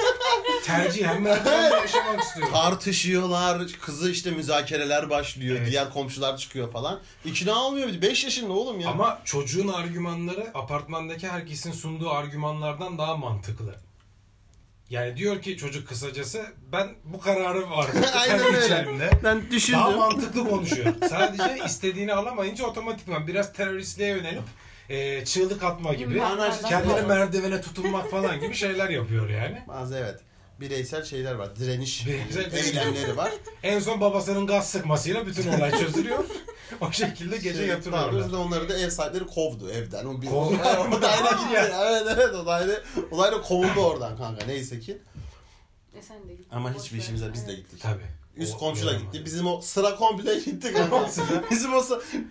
Tercihen 0.65 1.23
merdivende 1.23 1.77
yaşamak 1.77 2.23
istiyor. 2.23 2.49
Tartışıyorlar. 2.51 3.63
Kızı 3.81 4.11
işte 4.11 4.31
müzakereler 4.31 5.11
başlıyor. 5.11 5.57
Evet. 5.61 5.71
Diğer 5.71 5.93
komşular 5.93 6.37
çıkıyor 6.37 6.73
falan. 6.73 7.01
İkna 7.25 7.55
olmuyor. 7.65 7.89
5 8.03 8.25
yaşında 8.25 8.53
oğlum 8.53 8.81
ya. 8.81 8.89
Ama 8.89 9.19
çocuğun 9.25 9.69
argümanları 9.69 10.51
apartmandaki 10.55 11.29
herkesin 11.29 11.73
sunduğu 11.73 12.11
argümanlardan 12.11 12.99
daha 12.99 13.17
mantıklı. 13.17 13.75
Yani 14.91 15.17
diyor 15.17 15.43
ki 15.43 15.57
çocuk 15.57 15.89
kısacası 15.89 16.47
ben 16.73 16.89
bu 17.05 17.21
kararı 17.21 17.71
var. 17.71 17.91
Aynen 18.15 18.39
kendi 18.39 18.57
öyle. 18.57 18.67
içerimde. 18.67 19.11
ben 19.25 19.51
düşündüm. 19.51 19.81
Daha 19.81 19.91
mantıklı 19.91 20.49
konuşuyor. 20.49 20.95
Sadece 21.11 21.65
istediğini 21.67 22.15
alamayınca 22.15 22.67
otomatikman 22.67 23.27
biraz 23.27 23.53
teröristliğe 23.53 24.09
yönelip 24.09 24.43
e, 24.89 25.25
çığlık 25.25 25.63
atma 25.63 25.95
gibi, 25.95 26.23
Anarşist 26.23 26.69
kendini 26.69 27.01
merdivene 27.03 27.61
tutunmak 27.61 28.11
falan 28.11 28.41
gibi 28.41 28.55
şeyler 28.55 28.89
yapıyor 28.91 29.29
yani. 29.29 29.63
Bazı 29.69 29.97
evet. 29.97 30.21
Bireysel 30.61 31.05
şeyler 31.05 31.35
var. 31.35 31.57
Direniş 31.57 32.07
Bireysel- 32.07 32.57
eylemleri 32.57 33.17
var. 33.17 33.33
En 33.63 33.81
son 33.81 34.01
babasının 34.01 34.47
gaz 34.47 34.71
sıkmasıyla 34.71 35.27
bütün 35.27 35.53
olay 35.53 35.79
çözülüyor. 35.79 36.25
o 36.81 36.93
şekilde 36.93 37.37
gece 37.37 37.59
Şey, 37.59 37.67
yatırıyorlar. 37.67 38.11
taarruzda 38.11 38.39
onları 38.39 38.69
da 38.69 38.79
ev 38.79 38.91
sahipleri 38.91 39.27
kovdu 39.27 39.71
evden. 39.71 40.05
O, 40.07 40.23
bir, 40.23 40.27
Kovdu. 40.27 40.55
o, 40.79 40.97
o 40.97 41.03
daire 41.03 41.23
gitti. 41.23 41.73
Evet 41.83 42.03
evet 42.17 42.35
o 42.35 42.47
daire, 42.47 42.83
o 43.11 43.19
daire 43.19 43.37
kovuldu 43.41 43.81
oradan 43.81 44.17
kanka 44.17 44.47
neyse 44.47 44.81
ki. 44.81 44.99
E 45.99 46.03
sen 46.03 46.29
de 46.29 46.35
git. 46.35 46.47
Ama 46.53 46.75
hiçbir 46.75 46.99
işimize 46.99 47.33
biz 47.33 47.49
de 47.49 47.55
gittik. 47.55 47.83
Tabii. 47.83 48.07
Üst 48.37 48.55
O 48.55 48.59
komşu 48.59 48.87
da 48.87 48.93
gitti. 48.93 49.25
Bizim 49.25 49.47
o 49.47 49.61
sıra 49.61 49.97
komple 49.97 50.39
gitti 50.45 50.73
kanka. 50.73 51.11
Bizim 51.51 51.75
o 51.75 51.83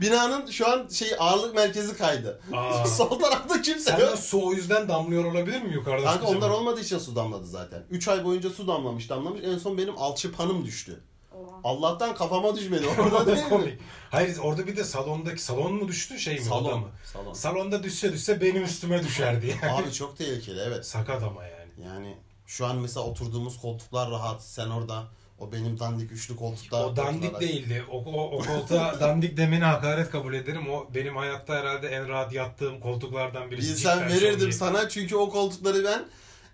binanın 0.02 0.52
şu 0.52 0.68
an 0.72 0.88
şey 0.88 1.08
ağırlık 1.20 1.56
merkezi 1.56 1.98
kaydı. 1.98 2.42
Aa. 2.54 2.86
Sol 2.88 3.20
tarafta 3.20 3.62
kimse 3.62 3.80
Senden 3.92 4.06
yok. 4.08 4.18
su 4.20 4.46
o 4.48 4.54
yüzden 4.54 4.88
damlıyor 4.90 5.26
olabilir 5.26 5.62
mi 5.62 5.74
yukarıda? 5.74 6.06
Kanka 6.06 6.28
onlar 6.28 6.50
olmadığı 6.50 6.82
için 6.82 6.98
su 6.98 7.16
damladı 7.16 7.46
zaten. 7.46 7.84
3 7.90 8.08
ay 8.08 8.24
boyunca 8.26 8.50
su 8.50 8.68
damlamış 8.68 9.10
damlamış. 9.10 9.42
En 9.44 9.58
son 9.58 9.78
benim 9.78 9.98
alçıpanım 9.98 10.66
düştü. 10.66 11.02
Oha. 11.34 11.56
Allah'tan 11.64 12.16
kafama 12.16 12.56
düşmedi 12.56 12.88
orada 13.00 13.26
değil 13.26 13.38
mi? 13.38 13.50
Komik. 13.50 13.80
Hayır 14.12 14.38
orada 14.44 14.68
bir 14.68 14.78
de 14.78 14.84
salondaki 14.84 15.42
salon 15.44 15.74
mu 15.74 15.88
düştü 15.88 16.20
şey 16.20 16.36
mi? 16.36 16.42
oda 16.42 16.50
Salon. 16.50 16.80
mı? 16.80 16.88
Salon. 17.14 17.34
Salonda 17.34 17.84
düşse 17.84 18.14
düşse 18.14 18.42
benim 18.42 18.64
üstüme 18.64 19.04
düşerdi 19.04 19.58
yani. 19.64 19.74
Abi 19.74 19.92
çok 19.94 20.18
tehlikeli 20.18 20.60
evet. 20.60 20.86
Sakat 20.86 21.24
ama 21.24 21.44
yani. 21.44 21.72
Yani 21.86 22.18
şu 22.48 22.66
an 22.66 22.76
mesela 22.78 23.06
oturduğumuz 23.06 23.62
koltuklar 23.62 24.12
rahat. 24.12 24.44
Sen 24.44 24.70
orada 24.70 25.04
o 25.40 25.52
benim 25.52 25.80
dandik 25.80 26.12
üçlü 26.12 26.36
koltukta. 26.36 26.86
O 26.86 26.96
dandik 26.96 27.32
oturarak- 27.34 27.42
değildi. 27.42 27.84
O, 27.92 27.98
o, 27.98 28.32
o 28.32 28.40
koltuğa 28.46 29.00
dandik 29.00 29.38
demeni 29.38 29.64
hakaret 29.64 30.10
kabul 30.12 30.34
ederim. 30.34 30.70
O 30.70 30.88
benim 30.96 31.16
hayatta 31.16 31.54
herhalde 31.56 31.88
en 31.88 32.08
rahat 32.10 32.34
yattığım 32.34 32.80
koltuklardan 32.80 33.52
birisi. 33.52 33.70
Bilsem 33.70 33.98
Cidden 34.00 34.10
verirdim 34.10 34.50
iyi. 34.50 34.54
sana 34.54 34.90
çünkü 34.90 35.16
o 35.16 35.30
koltukları 35.30 35.84
ben 35.84 36.06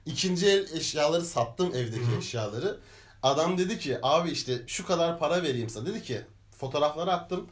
ikinci 0.05 0.47
el 0.47 0.67
eşyaları 0.77 1.25
sattım 1.25 1.67
evdeki 1.75 2.05
Hı 2.05 2.11
hı. 2.15 2.17
eşyaları. 2.17 2.79
Adam 3.23 3.57
dedi 3.57 3.79
ki 3.79 3.97
abi 4.03 4.29
işte 4.31 4.61
şu 4.67 4.85
kadar 4.85 5.19
para 5.19 5.43
vereyim 5.43 5.69
sana. 5.69 5.85
Dedi 5.85 6.03
ki 6.03 6.21
fotoğrafları 6.57 7.11
attım. 7.13 7.47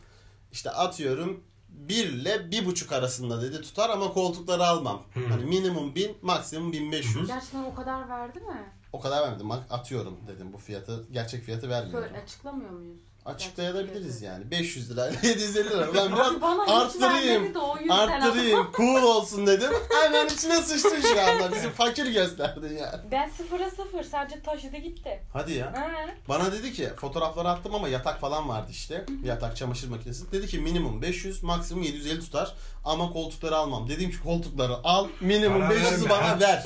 işte 0.51 0.69
atıyorum 0.69 1.43
1 1.69 2.05
ile 2.07 2.35
1,5 2.35 2.95
arasında 2.95 3.41
dedi 3.41 3.61
tutar 3.61 3.89
ama 3.89 4.13
koltukları 4.13 4.65
almam. 4.65 5.03
Hani 5.29 5.45
minimum 5.45 5.95
1000 5.95 6.17
maksimum 6.21 6.73
1500. 6.73 7.27
Gerçekten 7.27 7.63
o 7.63 7.75
kadar 7.75 8.09
verdi 8.09 8.39
mi? 8.39 8.71
O 8.93 8.99
kadar 8.99 9.21
vermedim. 9.23 9.49
Bak 9.49 9.63
atıyorum 9.69 10.19
dedim 10.27 10.53
bu 10.53 10.57
fiyatı. 10.57 11.07
Gerçek 11.11 11.43
fiyatı 11.43 11.69
vermiyorum. 11.69 12.07
Söyle, 12.09 12.23
açıklamıyor 12.23 12.69
muyuz? 12.69 12.99
Açıklayabiliriz 13.25 14.21
yani. 14.21 14.51
500 14.51 14.91
lira 14.91 15.07
750 15.23 15.69
lira. 15.69 15.93
Ben 15.93 16.11
biraz 16.15 16.33
arttırayım. 16.69 17.53
Arttırayım. 17.89 18.67
Cool 18.77 19.03
olsun 19.03 19.47
dedim. 19.47 19.69
Hemen 20.03 20.27
içine 20.27 20.61
sıçtın 20.61 21.01
şu 21.01 21.21
anda. 21.21 21.51
Bizi 21.51 21.69
fakir 21.69 22.05
gösterdin 22.13 22.77
ya. 22.77 23.01
Ben 23.11 23.29
sıfıra 23.29 23.69
sıfır 23.69 24.03
sadece 24.03 24.41
taşıdı 24.41 24.77
gitti. 24.77 25.23
Hadi 25.33 25.53
ya. 25.53 25.65
Ha. 25.75 25.91
Bana 26.29 26.51
dedi 26.51 26.73
ki 26.73 26.89
fotoğrafları 26.95 27.49
attım 27.49 27.75
ama 27.75 27.87
yatak 27.89 28.19
falan 28.19 28.49
vardı 28.49 28.67
işte. 28.71 29.05
Yatak 29.23 29.55
çamaşır 29.57 29.89
makinesi. 29.89 30.31
Dedi 30.31 30.47
ki 30.47 30.59
minimum 30.59 31.01
500 31.01 31.43
maksimum 31.43 31.83
750 31.83 32.19
tutar. 32.19 32.53
Ama 32.85 33.13
koltukları 33.13 33.55
almam. 33.55 33.89
Dedim 33.89 34.11
ki 34.11 34.19
koltukları 34.23 34.73
al 34.83 35.07
minimum 35.21 35.61
Para 35.61 35.73
500'ü 35.73 35.81
verme. 35.91 36.09
bana 36.09 36.39
ver. 36.47 36.63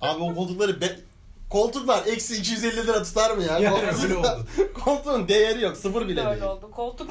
Abi 0.00 0.22
o 0.22 0.34
koltukları 0.34 0.80
be... 0.80 1.00
Koltuklar 1.50 2.06
eksi 2.06 2.36
250 2.36 2.76
lira 2.86 3.02
tutar 3.02 3.30
mı 3.30 3.42
ya? 3.42 3.58
Yani 3.58 3.76
Koltuk- 3.76 4.02
öyle 4.04 4.16
oldu. 4.16 4.46
Koltuğun 4.84 5.28
değeri 5.28 5.62
yok. 5.62 5.76
Sıfır 5.76 6.08
bile 6.08 6.24
Böyle 6.24 6.40
değil. 6.40 6.42
oldu. 6.50 6.70
Koltuk 6.70 7.10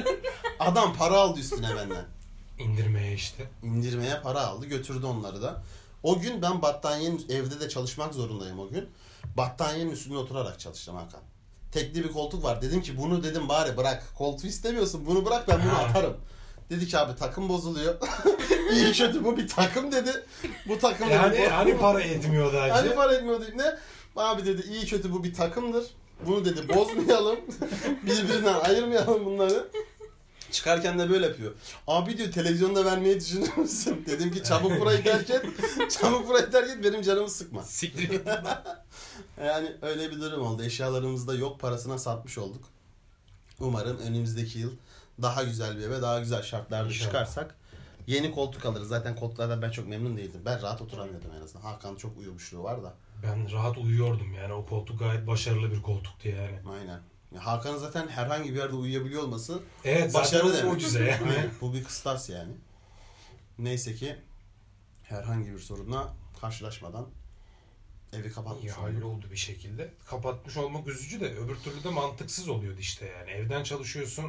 Adam 0.60 0.94
para 0.96 1.16
aldı 1.20 1.40
üstüne 1.40 1.76
benden. 1.76 2.04
İndirmeye 2.58 3.14
işte. 3.14 3.48
İndirmeye 3.62 4.20
para 4.22 4.46
aldı. 4.46 4.66
Götürdü 4.66 5.06
onları 5.06 5.42
da. 5.42 5.62
O 6.02 6.20
gün 6.20 6.42
ben 6.42 6.62
battaniyenin 6.62 7.26
evde 7.28 7.60
de 7.60 7.68
çalışmak 7.68 8.14
zorundayım 8.14 8.58
o 8.58 8.68
gün. 8.68 8.88
Battaniyenin 9.36 9.90
üstünde 9.90 10.16
oturarak 10.16 10.60
çalıştım 10.60 10.96
Hakan. 10.96 11.20
Tekli 11.72 12.04
bir 12.04 12.12
koltuk 12.12 12.44
var. 12.44 12.62
Dedim 12.62 12.82
ki 12.82 12.98
bunu 12.98 13.24
dedim 13.24 13.48
bari 13.48 13.76
bırak. 13.76 14.04
Koltuğu 14.18 14.46
istemiyorsun. 14.46 15.06
Bunu 15.06 15.26
bırak 15.26 15.48
ben 15.48 15.60
bunu 15.64 15.78
atarım. 15.78 16.16
Dedi 16.72 16.86
ki 16.86 16.98
abi 16.98 17.18
takım 17.18 17.48
bozuluyor. 17.48 17.94
İyi 18.72 18.92
kötü 18.92 19.24
bu 19.24 19.36
bir 19.36 19.48
takım 19.48 19.92
dedi. 19.92 20.24
Bu 20.68 20.78
takım 20.78 21.06
dedi, 21.06 21.14
Yani 21.14 21.38
bu- 21.46 21.52
hani 21.52 21.78
para 21.78 22.00
etmiyordu 22.00 22.56
Hani 22.60 22.72
acı. 22.72 22.94
para 22.94 23.14
etmiyor 23.14 23.40
dedi. 23.40 23.58
Ne? 23.58 23.76
Abi 24.16 24.44
dedi 24.44 24.62
iyi 24.70 24.86
kötü 24.86 25.12
bu 25.12 25.24
bir 25.24 25.34
takımdır. 25.34 25.84
Bunu 26.26 26.44
dedi 26.44 26.68
bozmayalım. 26.68 27.36
Birbirinden 28.02 28.54
ayırmayalım 28.54 29.24
bunları. 29.24 29.68
Çıkarken 30.50 30.98
de 30.98 31.10
böyle 31.10 31.26
yapıyor. 31.26 31.52
Abi 31.86 32.18
diyor 32.18 32.32
televizyonda 32.32 32.84
vermeyi 32.84 33.20
düşünüyor 33.20 33.56
musun? 33.56 34.04
Dedim 34.06 34.32
ki 34.32 34.42
çabuk 34.44 34.80
burayı 34.80 35.02
terk 35.04 35.30
et. 35.30 35.44
çabuk 36.00 36.28
burayı 36.28 36.50
terk 36.50 36.70
et 36.70 36.84
benim 36.84 37.02
canımı 37.02 37.30
sıkma. 37.30 37.62
Siktir. 37.62 38.20
Yani 39.44 39.72
öyle 39.82 40.10
bir 40.10 40.20
durum 40.20 40.46
oldu. 40.46 40.62
Eşyalarımızı 40.62 41.26
da 41.28 41.34
yok 41.34 41.60
parasına 41.60 41.98
satmış 41.98 42.38
olduk. 42.38 42.64
Umarım 43.60 43.98
önümüzdeki 43.98 44.58
yıl 44.58 44.70
daha 45.22 45.42
güzel 45.44 45.78
bir 45.78 45.82
eve 45.82 46.02
daha 46.02 46.20
güzel 46.20 46.42
şartlarda 46.42 46.88
İnşallah. 46.88 47.06
çıkarsak 47.06 47.54
yeni 48.06 48.30
koltuk 48.32 48.64
alırız. 48.66 48.88
Zaten 48.88 49.16
koltuklardan 49.16 49.62
ben 49.62 49.70
çok 49.70 49.88
memnun 49.88 50.16
değildim. 50.16 50.40
Ben 50.44 50.62
rahat 50.62 50.82
oturamıyordum 50.82 51.30
en 51.38 51.40
azından. 51.40 51.62
Hakan 51.64 51.96
çok 51.96 52.18
uyumuşluğu 52.18 52.62
var 52.62 52.82
da. 52.82 52.94
Ben 53.22 53.52
rahat 53.52 53.78
uyuyordum 53.78 54.34
yani 54.34 54.52
o 54.52 54.66
koltuk 54.66 54.98
gayet 54.98 55.26
başarılı 55.26 55.70
bir 55.72 55.82
koltuktu 55.82 56.28
yani. 56.28 56.58
Aynen. 56.70 57.00
Hakan'ın 57.38 57.78
zaten 57.78 58.08
herhangi 58.08 58.50
bir 58.54 58.58
yerde 58.58 58.74
uyuyabiliyor 58.74 59.22
olması 59.22 59.60
Evet 59.84 60.14
başarı 60.14 60.52
demek. 60.52 60.72
mucize 60.72 61.04
yani. 61.04 61.50
Bu 61.60 61.74
bir 61.74 61.84
kıstas 61.84 62.28
yani. 62.30 62.52
Neyse 63.58 63.94
ki 63.94 64.16
herhangi 65.02 65.52
bir 65.52 65.58
sorunla 65.58 66.14
karşılaşmadan 66.40 67.06
evi 68.12 68.32
kapatmış 68.32 68.64
İyi 68.64 68.72
olduk. 68.74 68.82
halloldu 68.82 69.26
bir 69.32 69.36
şekilde. 69.36 69.90
Kapatmış 70.06 70.56
olmak 70.56 70.88
üzücü 70.88 71.20
de 71.20 71.34
öbür 71.34 71.56
türlü 71.56 71.84
de 71.84 71.88
mantıksız 71.90 72.48
oluyordu 72.48 72.78
işte 72.80 73.06
yani. 73.06 73.30
Evden 73.30 73.62
çalışıyorsun. 73.62 74.24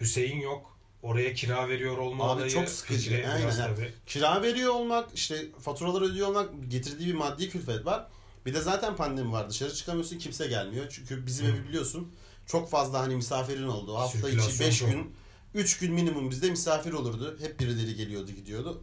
Hüseyin 0.00 0.40
yok. 0.40 0.78
Oraya 1.02 1.34
kira 1.34 1.68
veriyor 1.68 1.98
olma 1.98 2.24
Abi 2.24 2.32
olayı 2.32 2.50
çok 2.50 2.68
sıkıcı. 2.68 3.24
Aynen. 3.34 3.56
tabii. 3.56 3.92
Kira 4.06 4.42
veriyor 4.42 4.74
olmak, 4.74 5.08
işte 5.14 5.46
faturaları 5.60 6.04
ödüyor 6.04 6.28
olmak 6.28 6.50
getirdiği 6.68 7.06
bir 7.08 7.14
maddi 7.14 7.48
külfet 7.50 7.86
var. 7.86 8.06
Bir 8.46 8.54
de 8.54 8.60
zaten 8.60 8.96
pandemi 8.96 9.32
var. 9.32 9.50
Dışarı 9.50 9.74
çıkamıyorsun, 9.74 10.18
kimse 10.18 10.46
gelmiyor. 10.46 10.86
Çünkü 10.90 11.26
bizim 11.26 11.46
evi 11.46 11.68
biliyorsun. 11.68 12.12
Çok 12.46 12.70
fazla 12.70 13.00
hani 13.00 13.16
misafirin 13.16 13.68
oldu. 13.68 13.94
Hafta 13.94 14.18
içi 14.18 14.26
Sirkülasyon 14.28 14.68
5 14.68 14.78
çok. 14.78 14.90
gün, 14.90 15.14
3 15.54 15.78
gün 15.78 15.92
minimum 15.92 16.30
bizde 16.30 16.50
misafir 16.50 16.92
olurdu. 16.92 17.38
Hep 17.40 17.60
birileri 17.60 17.94
geliyordu, 17.94 18.30
gidiyordu. 18.30 18.82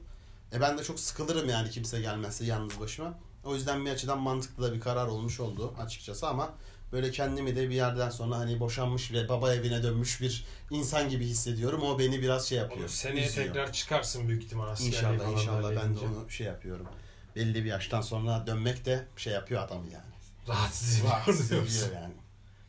E 0.54 0.62
ben 0.62 0.78
de 0.78 0.84
çok 0.84 1.00
sıkılırım 1.00 1.50
yani 1.50 1.70
kimse 1.70 2.02
gelmezse 2.02 2.46
yalnız 2.46 2.80
başıma. 2.80 3.20
O 3.44 3.56
yüzden 3.56 3.86
bir 3.86 3.92
açıdan 3.92 4.20
mantıklı 4.20 4.64
da 4.64 4.74
bir 4.74 4.80
karar 4.80 5.08
olmuş 5.08 5.40
oldu 5.40 5.74
açıkçası 5.80 6.28
ama 6.28 6.54
böyle 6.92 7.12
kendimi 7.12 7.56
de 7.56 7.70
bir 7.70 7.76
yerden 7.76 8.10
sonra 8.10 8.38
hani 8.38 8.60
boşanmış 8.60 9.12
ve 9.14 9.30
baba 9.30 9.54
evine 9.54 9.84
dönmüş 9.84 10.22
bir 10.22 10.46
insan 10.72 11.10
gibi 11.10 11.26
hissediyorum. 11.26 11.84
O 11.84 12.00
beni 12.00 12.22
biraz 12.22 12.48
şey 12.50 12.58
yapıyor. 12.58 12.82
Onu 12.82 12.90
seneye 12.90 13.28
üzüyor. 13.28 13.48
tekrar 13.48 13.74
çıkarsın 13.74 14.28
büyük 14.28 14.44
ihtimal 14.44 14.68
askerliği 14.68 14.96
İnşallah 14.96 15.32
inşallah 15.32 15.70
ben 15.70 15.96
de 15.96 16.00
onu 16.00 16.30
şey 16.30 16.48
yapıyorum. 16.48 16.88
Belli 17.36 17.64
bir 17.64 17.70
yaştan 17.70 18.02
sonra 18.02 18.48
dönmek 18.48 18.86
de 18.86 19.06
şey 19.18 19.34
yapıyor 19.34 19.64
adamı 19.64 19.86
yani. 19.92 20.04
Rahatsız 20.48 21.04
Rahatsız 21.04 21.52
ediyor. 21.52 21.64
ediyor 21.64 22.02
yani. 22.02 22.14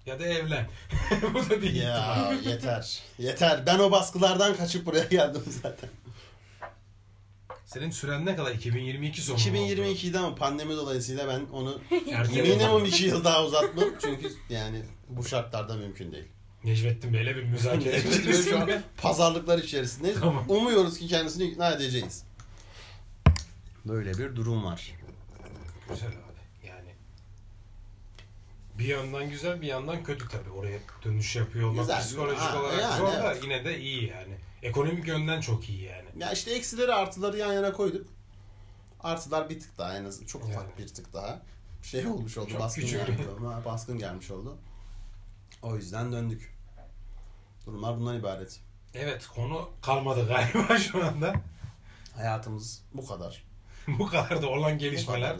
Ya 0.06 0.20
da 0.20 0.26
evlen. 0.26 0.68
Bu 1.34 1.50
da 1.50 1.62
bir 1.62 1.70
ihtimal. 1.70 1.82
Ya 1.82 2.32
yeter. 2.44 3.00
Yeter. 3.18 3.66
Ben 3.66 3.78
o 3.78 3.90
baskılardan 3.90 4.56
kaçıp 4.56 4.86
buraya 4.86 5.04
geldim 5.04 5.42
zaten. 5.62 5.90
Senin 7.72 7.90
süren 7.90 8.26
ne 8.26 8.36
kadar? 8.36 8.52
2022 8.54 9.22
sonu 9.22 9.36
mu 9.36 9.42
oldu? 9.42 9.72
2022'de 9.72 10.18
ama 10.18 10.34
pandemi 10.34 10.76
dolayısıyla 10.76 11.28
ben 11.28 11.40
onu 11.52 11.80
minimum 12.32 12.84
2 12.84 13.04
yıl 13.04 13.24
daha 13.24 13.44
uzatmam. 13.44 13.84
Çünkü 14.00 14.32
yani 14.48 14.82
bu 15.08 15.24
şartlarda 15.24 15.76
mümkün 15.76 16.12
değil. 16.12 16.24
Necmettin 16.64 17.12
Bey'le 17.12 17.36
bir 17.36 17.42
müzakere 17.42 18.00
Şu 18.00 18.08
etmişsin 18.08 18.56
an 18.60 18.70
pazarlıklar 18.96 19.58
içerisindeyiz. 19.58 20.20
Tamam. 20.20 20.44
Umuyoruz 20.48 20.98
ki 20.98 21.06
kendisini 21.06 21.44
ikna 21.44 21.70
edeceğiz. 21.70 22.24
Böyle 23.84 24.18
bir 24.18 24.36
durum 24.36 24.64
var. 24.64 24.92
Güzel 25.90 26.08
abi. 26.08 26.68
Yani 26.68 26.90
bir 28.78 28.84
yandan 28.84 29.30
güzel 29.30 29.62
bir 29.62 29.66
yandan 29.66 30.04
kötü 30.04 30.28
tabii. 30.28 30.50
Oraya 30.50 30.78
dönüş 31.04 31.36
yapıyor 31.36 31.68
olmak 31.68 31.80
Güzel. 31.80 32.00
psikolojik 32.00 32.40
Ha, 32.40 32.60
olarak 32.60 32.80
yani 32.80 32.98
zor 32.98 33.06
da 33.06 33.32
evet. 33.32 33.44
yine 33.44 33.64
de 33.64 33.80
iyi 33.80 34.08
yani. 34.08 34.34
Ekonomik 34.62 35.08
yönden 35.08 35.40
çok 35.40 35.68
iyi 35.68 35.82
yani. 35.82 36.08
Ya 36.18 36.32
işte 36.32 36.50
eksileri 36.54 36.94
artıları 36.94 37.38
yan 37.38 37.52
yana 37.52 37.72
koyduk. 37.72 38.06
Artılar 39.00 39.50
bir 39.50 39.60
tık 39.60 39.78
daha 39.78 39.96
en 39.96 40.04
azından 40.04 40.26
çok 40.26 40.44
ufak 40.44 40.54
Yani. 40.54 40.78
bir 40.78 40.88
tık 40.88 41.12
daha 41.14 41.42
şey 41.82 42.06
olmuş 42.06 42.38
oldu. 42.38 42.50
Çok 42.50 42.60
baskın 42.60 42.82
küçük. 42.82 43.06
gelmiş 43.06 43.26
oldu. 43.26 43.62
Baskın 43.64 43.98
gelmiş 43.98 44.30
oldu. 44.30 44.58
O 45.62 45.76
yüzden 45.76 46.12
döndük. 46.12 46.54
Durumlar 47.66 47.96
bundan 48.00 48.18
ibaret. 48.18 48.60
Evet 48.94 49.26
konu 49.26 49.70
kalmadı 49.82 50.26
galiba 50.28 50.78
şu 50.92 51.04
anda. 51.04 51.34
Hayatımız 52.16 52.82
bu 52.94 53.06
kadar. 53.06 53.44
Bu 53.98 54.06
kadar 54.06 54.42
da 54.42 54.48
olan 54.48 54.78
gelişmeler. 54.78 55.36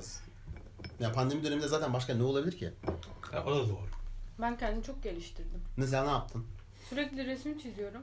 Ya 1.00 1.12
pandemi 1.12 1.44
döneminde 1.44 1.68
zaten 1.68 1.92
başka 1.92 2.14
ne 2.14 2.22
olabilir 2.22 2.58
ki? 2.58 2.72
Ya, 3.32 3.44
o 3.44 3.50
da 3.56 3.68
doğru. 3.68 3.86
Ben 4.40 4.58
kendimi 4.58 4.84
çok 4.84 5.02
geliştirdim. 5.02 5.62
Mesela 5.76 6.04
ne 6.04 6.10
yaptın? 6.10 6.46
Sürekli 6.88 7.26
resim 7.26 7.58
çiziyorum. 7.58 8.02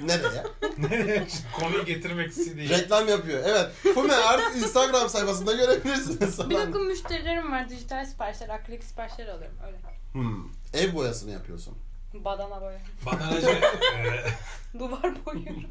Nereye? 0.00 0.44
Konuyu 1.60 1.84
getirmek 1.84 2.28
istediği. 2.30 2.68
Reklam 2.68 3.08
yapıyor. 3.08 3.42
Evet. 3.46 3.70
Fume 3.94 4.14
artık 4.14 4.56
Instagram 4.56 5.08
sayfasında 5.08 5.52
görebilirsiniz. 5.52 6.50
Bir 6.50 6.54
takım 6.56 6.86
müşterilerim 6.86 7.52
var. 7.52 7.68
Dijital 7.68 8.06
siparişler, 8.06 8.48
akrilik 8.48 8.84
siparişler 8.84 9.26
alıyorum. 9.28 9.56
Öyle. 9.66 9.76
Hmm. 10.12 10.44
Ev 10.74 10.94
boyasını 10.94 11.30
yapıyorsun. 11.30 11.78
Badana 12.14 12.60
boya. 12.60 12.80
Badanacı 13.06 13.46
e, 13.96 14.78
Duvar 14.78 15.26
boyuyorum. 15.26 15.64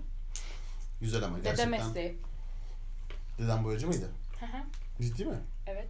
Güzel 1.01 1.23
ama 1.23 1.37
Dede 1.37 1.43
gerçekten. 1.43 1.69
mesleği. 1.69 2.17
Deden 3.39 3.63
boyacı 3.63 3.87
mıydı? 3.87 4.09
Hı 4.39 4.45
hı, 4.45 4.61
Ciddi 5.01 5.25
mi? 5.25 5.35
evet. 5.67 5.87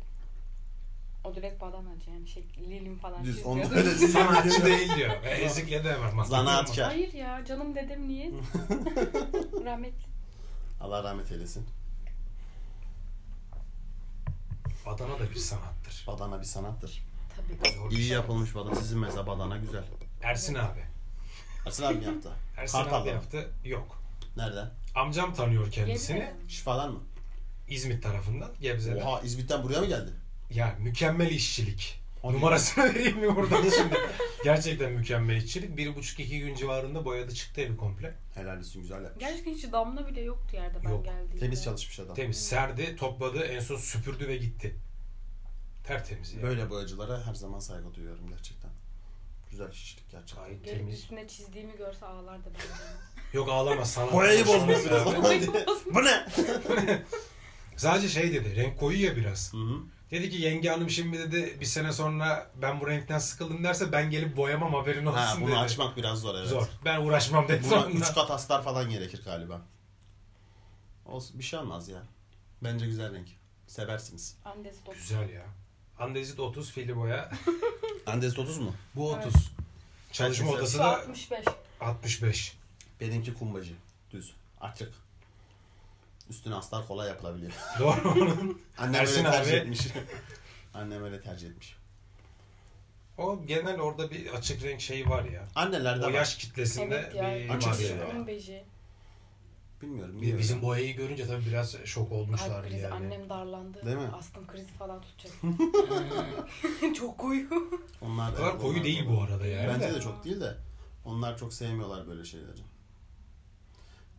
O 1.27 1.36
direkt 1.36 1.62
badanacı 1.62 2.10
yani 2.10 2.27
şey 2.27 2.43
lilim 2.69 2.98
falan 2.98 3.24
Düz. 3.24 3.36
çiziyordu. 3.36 3.60
Onu 3.67 3.74
öyle 3.75 3.89
sanatçı 3.89 4.65
değil 4.65 4.96
diyor. 4.96 5.10
E, 5.24 5.29
ezikledi 5.29 5.89
hemen. 5.89 6.24
Zanaatkar. 6.24 6.86
Hayır 6.86 7.13
ya 7.13 7.46
canım 7.46 7.75
dedem 7.75 8.07
niye? 8.07 8.27
Rahmetli. 9.65 10.07
Allah 10.81 11.03
rahmet 11.03 11.31
eylesin. 11.31 11.65
Badana 14.86 15.19
da 15.19 15.29
bir 15.29 15.36
sanattır. 15.36 16.03
Badana 16.07 16.39
bir 16.39 16.46
sanattır. 16.46 17.03
Tabii. 17.36 17.75
Zor 17.75 17.91
bir 17.91 17.96
İyi 17.98 18.12
yapılmış 18.12 18.55
badana. 18.55 18.75
Sizin 18.75 19.00
mesela 19.00 19.27
badana 19.27 19.57
güzel. 19.57 19.84
Ersin 20.24 20.55
abi. 20.55 20.79
Ersin 21.65 21.84
abi 21.84 21.96
mi 21.98 22.05
yaptı? 22.05 22.31
Ersin 22.57 22.77
Kartal'da 22.77 22.98
abi 23.01 23.10
mı? 23.10 23.15
yaptı. 23.15 23.50
Yok. 23.65 24.01
Nereden? 24.38 24.72
Amcam 24.96 25.34
tanıyor 25.34 25.72
kendisini. 25.72 26.17
Gebze'de. 26.19 26.36
Şifadan 26.48 26.91
mı? 26.91 27.00
İzmit 27.67 28.03
tarafından. 28.03 28.51
Gebze'den. 28.62 29.01
Oha 29.01 29.22
İzmit'ten 29.22 29.63
buraya 29.63 29.79
mı 29.79 29.86
geldi? 29.86 30.12
Ya 30.50 30.75
mükemmel 30.80 31.32
işçilik. 31.32 32.00
Hadi. 32.22 32.34
Numarasını 32.34 32.84
vereyim 32.96 33.18
mi 33.20 33.36
buradan 33.36 33.62
şimdi? 33.62 33.96
Gerçekten 34.44 34.92
mükemmel 34.92 35.36
işçilik. 35.38 35.77
Bir 35.77 35.96
buçuk 35.96 36.20
iki 36.20 36.39
gün 36.39 36.56
civarında 36.56 37.06
boyadı 37.06 37.34
çıktı 37.34 37.62
evi 37.62 37.77
komple. 37.77 38.13
Helal 38.36 38.58
olsun 38.60 38.82
güzel 38.82 39.04
yapmış. 39.04 39.20
Gerçekten 39.25 39.51
hiç 39.54 39.72
damla 39.72 40.08
bile 40.08 40.22
yoktu 40.22 40.56
yerde 40.56 40.84
ben 40.86 40.89
Yok. 40.89 41.06
geldiğimde. 41.06 41.39
Temiz 41.39 41.63
çalışmış 41.63 42.00
adam. 42.00 42.16
Temiz 42.16 42.48
serdi, 42.48 42.96
topladı, 42.96 43.44
en 43.44 43.60
son 43.60 43.77
süpürdü 43.77 44.27
ve 44.27 44.38
gitti. 44.38 44.75
Tertemiz 45.88 46.34
yani. 46.34 46.44
Böyle 46.44 46.70
boyacılara 46.70 47.25
her 47.27 47.34
zaman 47.34 47.60
saygı 47.60 47.94
duyuyorum 47.94 48.30
gerçekten. 48.30 48.72
Güzel 49.51 49.72
işçilik 49.72 50.12
gerçekten. 50.12 50.44
Gayet 50.46 50.63
Gelip 50.66 50.77
temiz. 50.80 50.96
üstüne 51.00 51.27
çizdiğimi 51.27 51.77
görse 51.77 52.06
ağlardı 52.06 52.50
bence. 52.54 52.66
Yok 53.34 53.50
ağlama 53.50 53.86
sana. 53.86 54.13
Boyayı 54.13 54.48
bozmuşsunuz. 54.48 54.92
Ya. 54.98 55.06
Bu 55.94 56.04
ne? 56.06 56.27
Sadece 57.77 58.10
şey 58.10 58.34
dedi. 58.34 58.56
Renk 58.56 58.80
koyu 58.80 59.06
ya 59.06 59.16
biraz. 59.16 59.54
Hı 59.54 59.58
hı. 59.58 59.77
Dedi 60.12 60.30
ki 60.30 60.38
yenge 60.42 60.70
hanım 60.70 60.90
şimdi 60.90 61.20
dedi 61.20 61.58
bir 61.60 61.66
sene 61.66 61.94
sonra 61.94 62.52
ben 62.56 62.82
bu 62.82 62.88
renkten 62.88 63.20
sıkıldım 63.20 63.64
derse 63.64 63.92
ben 63.92 64.10
gelip 64.10 64.38
boyamam 64.38 64.74
haberin 64.74 65.06
olsun 65.06 65.18
Ha, 65.20 65.36
bunu 65.42 65.48
dedi. 65.48 65.58
açmak 65.58 65.98
biraz 65.98 66.20
zor 66.20 66.36
evet. 66.36 66.48
Zor. 66.48 66.68
Ben 66.86 67.02
uğraşmam 67.02 67.48
dedi 67.48 67.62
Buna 67.64 67.82
sonra. 67.82 67.92
3 67.92 68.14
kat 68.14 68.32
astar 68.32 68.64
falan 68.64 68.90
gerekir 68.90 69.22
galiba. 69.26 69.62
Olsun 71.06 71.40
bir 71.40 71.44
şey 71.44 71.60
olmaz 71.60 71.90
ya. 71.90 72.04
Bence 72.64 72.86
güzel 72.86 73.14
renk. 73.14 73.28
Seversiniz. 73.68 74.38
Andes 74.46 74.76
dokuz. 74.86 75.00
Güzel 75.02 75.30
ya. 75.30 75.44
Andezit 76.00 76.40
30 76.40 76.72
fili 76.72 76.96
boya. 76.98 77.32
Andezit 78.06 78.40
30 78.40 78.58
mu? 78.58 78.74
Bu 78.96 79.14
Evet. 79.16 79.28
30. 79.28 79.52
Çalışma 80.12 80.46
Güzel. 80.46 80.60
odası 80.60 80.78
da 80.80 80.86
65. 80.98 81.46
65. 81.82 82.58
Benimki 83.02 83.34
kumbacı. 83.34 83.74
Düz. 84.12 84.34
Açık. 84.62 84.94
Üstüne 86.29 86.55
astar 86.55 86.88
kolay 86.88 87.07
yapılabiliyor. 87.07 87.51
Doğru. 87.79 88.17
Annem 88.77 89.01
Ersin 89.01 89.19
öyle 89.25 89.31
tercih 89.31 89.51
abi- 89.51 89.57
etmiş. 89.60 89.88
Annem 90.74 91.03
öyle 91.03 91.22
tercih 91.22 91.50
etmiş. 91.50 91.75
o 93.17 93.46
genel 93.46 93.79
orada 93.79 94.12
bir 94.12 94.29
açık 94.29 94.63
renk 94.63 94.81
şeyi 94.81 95.10
var 95.10 95.24
ya. 95.25 95.48
Annelerde 95.55 96.03
O 96.03 96.07
var. 96.07 96.13
yaş 96.13 96.36
kitlesinde 96.38 96.96
Evet 96.96 97.15
ya. 97.15 97.36
bir 97.36 97.50
Açık 97.50 97.69
var. 98.00 98.13
Onun 98.13 98.27
beji. 98.27 98.63
Bilmiyorum. 99.81 100.22
Bir- 100.22 100.38
Bizim 100.38 100.62
boyayı 100.62 100.96
görünce 100.96 101.27
tabii 101.27 101.46
biraz 101.46 101.75
şok 101.86 102.12
olmuşlar 102.12 102.50
Kalp 102.50 102.63
krizi. 102.67 102.77
yani. 102.84 102.93
Annem 102.93 103.29
darlandı. 103.29 103.86
Değil 103.86 103.98
mi? 103.98 104.07
Astım 104.07 104.48
krizi 104.48 104.72
falan 104.74 105.01
tutacak. 105.01 105.34
Çok 106.96 107.17
koyu. 107.17 107.48
Onlar 108.01 108.31
O 108.31 108.36
kadar 108.36 108.60
koyu 108.60 108.72
onlar- 108.74 108.84
değil 108.84 109.05
bu 109.10 109.22
arada 109.22 109.48
yani. 109.48 109.67
Bence 109.74 109.89
de. 109.89 109.93
de 109.96 110.01
çok 110.01 110.24
değil 110.25 110.41
de. 110.41 110.55
Onlar 111.05 111.38
çok 111.38 111.53
sevmiyorlar 111.53 112.07
böyle 112.07 112.25
şeyleri. 112.25 112.62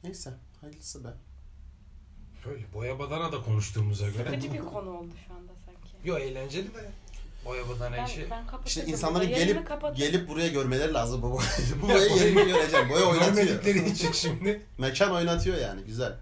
Neyse. 0.04 0.34
Hayırlısı 0.60 1.04
be. 1.04 1.08
Böyle 2.48 2.72
boya 2.74 2.98
badana 2.98 3.32
da 3.32 3.42
konuştuğumuza 3.42 4.08
göre. 4.08 4.24
Sıkıcı 4.24 4.52
bir 4.52 4.58
konu 4.58 4.90
oldu 4.90 5.10
şu 5.26 5.34
anda 5.34 5.52
sanki. 5.66 6.08
Yo 6.08 6.18
eğlenceli 6.18 6.74
de. 6.74 6.90
Boya 7.44 7.68
badana 7.68 7.96
Ben, 7.96 8.06
işi. 8.06 8.26
ben. 8.30 8.44
İşte 8.66 8.84
insanların 8.84 9.28
gelip 9.28 9.68
gelip 9.96 10.28
buraya 10.28 10.48
görmeleri 10.48 10.94
lazım 10.94 11.22
bu 11.22 11.30
boyayı. 11.32 11.82
Bu 11.82 11.86
Ya, 11.88 11.94
boyayı 11.94 12.10
boyayı- 12.10 12.34
yerini 12.34 12.52
göreceğim. 12.52 12.88
Boya 12.90 13.04
oynatıyor. 13.06 13.34
Görmedikleri 13.46 13.90
için 13.90 14.12
şimdi. 14.12 14.62
Mekan 14.78 15.10
oynatıyor 15.12 15.58
yani. 15.58 15.82
Güzel. 15.82 16.12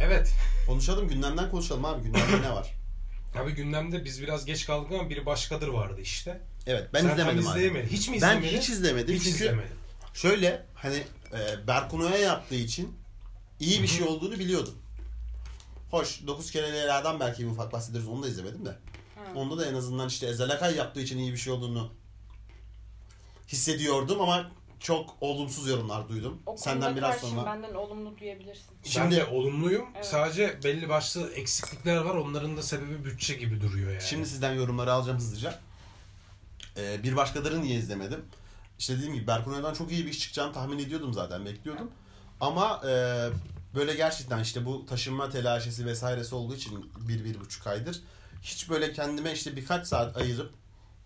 Evet. 0.00 0.32
Konuşalım 0.66 1.08
gündemden 1.08 1.50
konuşalım 1.50 1.84
abi. 1.84 2.02
Gündemde 2.02 2.42
ne 2.42 2.50
var? 2.50 2.74
Abi 3.42 3.52
gündemde 3.54 4.04
biz 4.04 4.22
biraz 4.22 4.44
geç 4.44 4.66
kaldık 4.66 4.92
ama 4.92 5.10
biri 5.10 5.26
başkadır 5.26 5.68
vardı 5.68 6.00
işte. 6.00 6.40
Evet 6.66 6.88
ben 6.94 7.00
Sen 7.02 7.08
izlemedim 7.10 7.38
abi. 7.38 7.48
izleyemedin. 7.48 7.88
Hiç 7.88 8.08
mi 8.08 8.12
Ben 8.12 8.16
izlemedin? 8.38 8.58
hiç 8.58 8.68
izlemedim. 8.68 9.14
Hiç 9.14 9.22
çünkü 9.24 9.36
izlemedim. 9.36 9.70
şöyle 10.14 10.66
hani 10.74 11.02
e, 11.32 11.66
Berkun 11.66 12.00
Oya 12.00 12.18
yaptığı 12.18 12.54
için 12.54 12.98
iyi 13.60 13.82
bir 13.82 13.88
şey 13.88 14.06
olduğunu 14.06 14.38
biliyordum. 14.38 14.74
Hoş 15.90 16.26
9 16.26 16.50
kere 16.50 16.72
Leyla'dan 16.72 17.20
belki 17.20 17.44
bir 17.46 17.50
ufak 17.50 17.72
bahsederiz 17.72 18.08
onu 18.08 18.22
da 18.22 18.28
izlemedim 18.28 18.66
de. 18.66 18.70
Ha. 18.70 19.22
Onda 19.34 19.58
da 19.58 19.66
en 19.66 19.74
azından 19.74 20.08
işte 20.08 20.26
Ezel 20.26 20.50
Akay 20.50 20.76
yaptığı 20.76 21.00
için 21.00 21.18
iyi 21.18 21.32
bir 21.32 21.38
şey 21.38 21.52
olduğunu 21.52 21.92
hissediyordum 23.48 24.20
ama 24.20 24.50
çok 24.80 25.16
olumsuz 25.20 25.68
yorumlar 25.68 26.08
duydum. 26.08 26.42
O 26.46 26.56
Senden 26.56 26.96
biraz 26.96 27.20
sonra. 27.20 27.46
Benden 27.46 27.74
olumlu 27.74 28.18
duyabilirsin. 28.18 28.64
Şimdi- 28.84 29.04
ben 29.04 29.10
de 29.16 29.24
olumluyum. 29.24 29.86
Evet. 29.94 30.06
Sadece 30.06 30.58
belli 30.64 30.88
başlı 30.88 31.32
eksiklikler 31.32 31.96
var. 31.96 32.14
Onların 32.14 32.56
da 32.56 32.62
sebebi 32.62 33.04
bütçe 33.04 33.34
gibi 33.34 33.60
duruyor 33.60 33.92
yani. 33.92 34.02
Şimdi 34.02 34.26
sizden 34.26 34.52
yorumları 34.52 34.92
alacağım 34.92 35.18
hızlıca. 35.18 35.58
Ee, 36.76 37.02
bir 37.02 37.16
başkaları 37.16 37.62
niye 37.62 37.78
izlemedim? 37.78 38.24
İşte 38.78 38.96
dediğim 38.96 39.14
gibi 39.14 39.26
Berkun 39.26 39.52
Oya'dan 39.52 39.74
çok 39.74 39.92
iyi 39.92 40.06
bir 40.06 40.10
iş 40.10 40.20
çıkacağını 40.20 40.52
tahmin 40.52 40.78
ediyordum 40.78 41.12
zaten, 41.12 41.46
bekliyordum. 41.46 41.90
Ama 42.40 42.80
e, 42.88 42.92
böyle 43.74 43.94
gerçekten 43.94 44.42
işte 44.42 44.66
bu 44.66 44.86
taşınma 44.86 45.30
telaşesi 45.30 45.86
vesairesi 45.86 46.34
olduğu 46.34 46.54
için 46.54 46.90
bir, 47.08 47.24
bir 47.24 47.40
buçuk 47.40 47.66
aydır 47.66 48.00
hiç 48.42 48.70
böyle 48.70 48.92
kendime 48.92 49.32
işte 49.32 49.56
birkaç 49.56 49.86
saat 49.86 50.16
ayırıp 50.16 50.50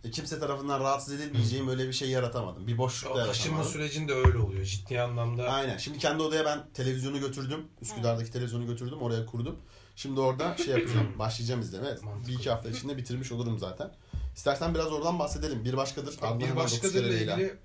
e, 0.05 0.11
kimse 0.11 0.41
tarafından 0.41 0.81
rahatsız 0.81 1.15
edilmeyeceğim 1.15 1.69
öyle 1.69 1.89
bir 1.89 1.93
şey 1.93 2.11
yaratamadım. 2.11 2.67
Bir 2.67 2.79
boşluk 2.79 3.13
o 3.13 3.17
da 3.17 3.27
taşınma 3.27 3.57
yaratamadım. 3.57 3.73
sürecinde 3.73 4.15
öyle 4.15 4.39
oluyor. 4.39 4.65
Ciddi 4.65 5.01
anlamda. 5.01 5.49
Aynen. 5.49 5.77
Şimdi 5.77 5.99
kendi 5.99 6.23
odaya 6.23 6.45
ben 6.45 6.65
televizyonu 6.75 7.21
götürdüm. 7.21 7.67
Üsküdar'daki 7.83 8.31
televizyonu 8.31 8.67
götürdüm. 8.67 8.99
Oraya 9.03 9.27
kurdum. 9.27 9.57
Şimdi 9.97 10.21
orada 10.21 10.57
şey 10.57 10.67
yapacağım. 10.67 11.15
başlayacağım 11.19 11.61
izlemeye. 11.61 11.97
Mantıklı. 12.03 12.33
Bir 12.33 12.39
iki 12.39 12.51
hafta 12.51 12.69
içinde 12.69 12.97
bitirmiş 12.97 13.33
olurum 13.33 13.59
zaten. 13.59 13.91
İstersen 14.37 14.75
biraz 14.75 14.93
oradan 14.93 15.19
bahsedelim. 15.19 15.65
Bir 15.65 15.77
başkadır. 15.77 16.17
Ardından 16.23 16.67
bir 16.67 16.91
kere 16.93 17.11
Leyla. 17.11 17.35
ilgili 17.35 17.57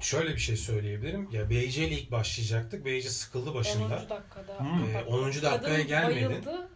şöyle 0.00 0.34
bir 0.34 0.40
şey 0.40 0.56
söyleyebilirim. 0.56 1.28
Ya 1.32 1.50
BC 1.50 1.88
ile 1.88 1.98
ilk 1.98 2.10
başlayacaktık. 2.10 2.84
BC 2.86 3.02
sıkıldı 3.10 3.50
10. 3.50 3.54
başında. 3.56 3.90
dakikada. 3.90 4.60
Hmm. 4.60 4.90
Ee, 4.90 4.94
Bak, 4.94 5.08
10. 5.08 5.26
dakikaya 5.42 5.82
gelmedin. 5.82 6.28
bayıldı. 6.30 6.68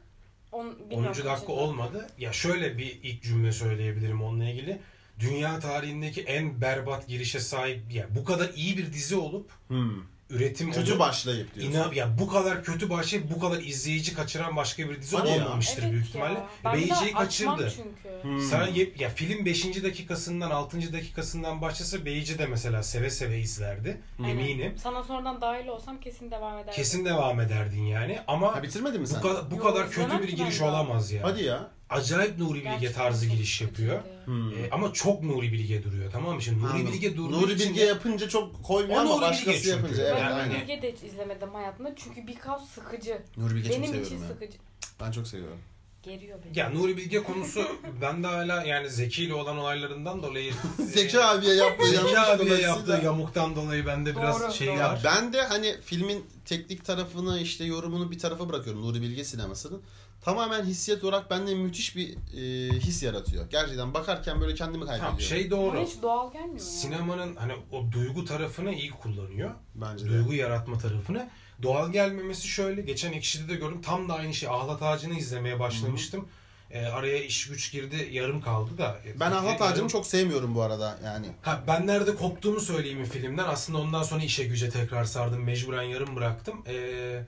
On, 0.52 0.66
10. 0.66 0.76
bilmiyorum 0.90 1.06
dakika 1.08 1.24
kaçıncı 1.35 1.52
olmadı. 1.52 2.06
Ya 2.18 2.32
şöyle 2.32 2.78
bir 2.78 2.98
ilk 3.02 3.22
cümle 3.22 3.52
söyleyebilirim 3.52 4.22
onunla 4.22 4.48
ilgili. 4.48 4.80
Dünya 5.20 5.61
tarihindeki 5.61 6.22
en 6.22 6.61
berbat 6.61 7.08
girişe 7.08 7.40
sahip 7.40 7.92
ya 7.92 8.06
bu 8.11 8.24
kadar 8.24 8.50
iyi 8.56 8.78
bir 8.78 8.92
dizi 8.92 9.16
olup 9.16 9.50
Hmm. 9.68 9.90
Üretim 10.33 10.73
Kötü 10.73 10.90
olup, 10.90 11.01
başlayıp 11.01 11.55
diyorsun. 11.55 11.73
inan 11.73 11.92
ya 11.92 12.18
bu 12.18 12.29
kadar 12.29 12.64
kötü 12.64 12.90
başlayıp 12.90 13.31
bu 13.31 13.40
kadar 13.40 13.61
izleyici 13.61 14.14
kaçıran 14.14 14.57
başka 14.57 14.90
bir 14.90 15.01
dizi 15.03 15.16
Hadi 15.16 15.29
olmamıştır 15.29 15.83
Evet 15.83 15.92
büyük 15.92 16.05
ya. 16.05 16.09
ihtimalle. 16.09 16.38
Ben 16.64 17.12
kaçırdı. 17.14 17.73
çünkü. 17.77 18.23
Hmm. 18.23 18.40
Sen 18.40 18.68
ya 18.99 19.09
film 19.09 19.45
5. 19.45 19.83
dakikasından 19.83 20.51
6. 20.51 20.92
dakikasından 20.92 21.61
başlasa 21.61 22.05
Beyci 22.05 22.38
de 22.38 22.47
mesela 22.47 22.83
seve 22.83 23.11
seve 23.11 23.38
izlerdi. 23.38 24.01
Aynen. 24.18 24.31
Eminim. 24.31 24.75
Sana 24.79 25.03
sonradan 25.03 25.40
dahil 25.40 25.66
olsam 25.68 26.01
kesin 26.01 26.31
devam 26.31 26.55
ederdim. 26.59 26.73
Kesin 26.77 27.05
devam 27.05 27.40
ederdin 27.40 27.83
yani 27.87 28.18
ama 28.27 28.57
Ha 28.57 28.62
bitirmedin 28.62 29.01
mi 29.01 29.07
bu, 29.07 29.11
sen? 29.11 29.21
kadar, 29.21 29.51
bu 29.51 29.55
Yo, 29.57 29.62
kadar 29.62 29.90
kötü 29.90 30.23
bir 30.23 30.37
giriş 30.37 30.61
olamaz 30.61 31.12
ya. 31.12 31.23
Hadi 31.25 31.42
ya. 31.45 31.71
Acayip 31.92 32.38
Nuri 32.38 32.55
Bilge 32.59 32.68
Gerçekten 32.68 32.92
tarzı 33.05 33.26
çok 33.26 33.35
giriş 33.37 33.61
yapıyor. 33.61 34.00
Hmm. 34.24 34.50
Ee, 34.50 34.68
ama 34.70 34.92
çok 34.92 35.22
Nuri 35.22 35.52
Bilge 35.52 35.85
duruyor 35.85 36.11
tamam 36.12 36.35
mı? 36.35 36.42
Şimdi 36.42 36.62
Nuri 36.62 36.70
Anladım. 36.72 36.92
Bilge 36.92 37.16
durduğu 37.16 37.42
Nuri 37.42 37.55
Bilge 37.59 37.81
de- 37.81 37.85
yapınca 37.85 38.28
çok 38.28 38.62
koymuyor 38.64 39.00
ama 39.00 39.11
Nuri 39.11 39.14
Bilge 39.20 39.31
başkası 39.31 39.57
çünkü. 39.59 39.68
yapınca. 39.68 40.02
Evet 40.02 40.14
Ben 40.16 40.20
Yani- 40.22 40.35
aynen. 40.35 40.61
Bilge 40.61 40.83
de 40.83 40.92
hiç 40.92 41.02
izlemedim 41.02 41.48
hayatımda 41.55 41.94
çünkü 41.96 42.26
bir 42.26 42.35
kaos 42.38 42.68
sıkıcı. 42.68 43.22
Nuri 43.37 43.55
Bilge 43.55 43.68
çok 43.68 43.76
Benim 43.76 43.87
seviyorum 43.88 44.14
için 44.16 44.22
ya. 44.22 44.28
sıkıcı. 44.28 44.59
Ben 45.00 45.11
çok 45.12 45.26
seviyorum. 45.28 45.59
Geriyor 46.02 46.38
beni. 46.44 46.59
Ya 46.59 46.70
Nuri 46.70 46.96
Bilge 46.96 47.22
konusu 47.22 47.62
bende 48.00 48.26
hala 48.26 48.62
yani 48.64 48.90
Zeki 48.90 49.24
ile 49.24 49.35
olan 49.35 49.59
olaylarından 49.59 50.22
dolayı 50.22 50.52
Zeki 50.78 51.20
abiye 51.20 51.55
yaptığı 51.55 51.87
Zeki 51.87 52.18
abiye 52.18 52.59
yaptığı 52.61 53.00
yamuktan 53.05 53.57
dolayı 53.57 53.87
bende 53.87 54.16
biraz 54.16 54.40
Doğru, 54.42 54.52
şey 54.52 54.66
doğru. 54.66 54.76
Ya 54.78 54.88
var. 54.88 55.00
ben 55.05 55.33
de 55.33 55.42
hani 55.42 55.76
filmin 55.85 56.26
teknik 56.44 56.85
tarafını 56.85 57.38
işte 57.40 57.64
yorumunu 57.64 58.11
bir 58.11 58.18
tarafa 58.18 58.48
bırakıyorum 58.48 58.83
Nuri 58.83 59.02
Bilge 59.02 59.24
sinemasının. 59.24 59.83
Tamamen 60.22 60.64
hissiyat 60.64 61.04
olarak 61.04 61.30
bende 61.30 61.54
müthiş 61.54 61.96
bir 61.96 62.08
e, 62.11 62.72
his 62.78 63.02
yaratıyor. 63.02 63.50
Gerçekten 63.50 63.94
bakarken 63.94 64.40
böyle 64.40 64.54
kendimi 64.54 64.85
kaybediyorum. 64.85 65.16
Tamam 65.16 65.20
şey 65.20 65.50
doğru. 65.50 65.80
hiç 65.80 66.02
doğal 66.02 66.32
gelmiyor. 66.32 66.58
Sinemanın 66.58 67.37
hani 67.37 67.52
o 67.72 67.92
duygu 67.92 68.24
tarafını 68.24 68.74
iyi 68.74 68.90
kullanıyor. 68.90 69.50
Bence 69.74 70.04
de. 70.04 70.08
Duygu 70.08 70.35
yaratma 70.35 70.78
tarafını. 70.78 71.28
Doğal 71.62 71.92
gelmemesi 71.92 72.48
şöyle. 72.48 72.82
Geçen 72.82 73.12
Ekşi'de 73.12 73.48
de 73.48 73.54
gördüm. 73.54 73.82
Tam 73.82 74.08
da 74.08 74.14
aynı 74.14 74.35
şey. 74.35 74.48
Ahlat 74.48 74.82
Ağacı'nı 74.82 75.14
izlemeye 75.14 75.58
başlamıştım. 75.61 76.28
Ee, 76.70 76.87
araya 76.87 77.24
iş 77.24 77.48
güç 77.48 77.72
girdi. 77.72 78.08
Yarım 78.12 78.40
kaldı 78.40 78.78
da. 78.78 78.98
Ben 79.20 79.30
Yarım- 79.30 79.38
Ahlat 79.46 79.62
Ağacı'nı 79.62 79.88
çok 79.88 80.06
sevmiyorum 80.06 80.54
bu 80.54 80.62
arada 80.62 80.98
yani. 81.04 81.26
Ha, 81.42 81.62
ben 81.66 81.87
nerede 81.87 82.14
koptuğumu 82.14 82.61
söyleyeyim 82.61 82.98
mi 83.00 83.06
filmden. 83.06 83.44
Aslında 83.48 83.78
ondan 83.78 84.02
sonra 84.02 84.22
işe 84.24 84.44
güce 84.44 84.70
tekrar 84.70 85.04
sardım. 85.04 85.42
Mecburen 85.44 85.82
yarım 85.82 86.16
bıraktım. 86.16 86.62
Ee, 86.66 87.22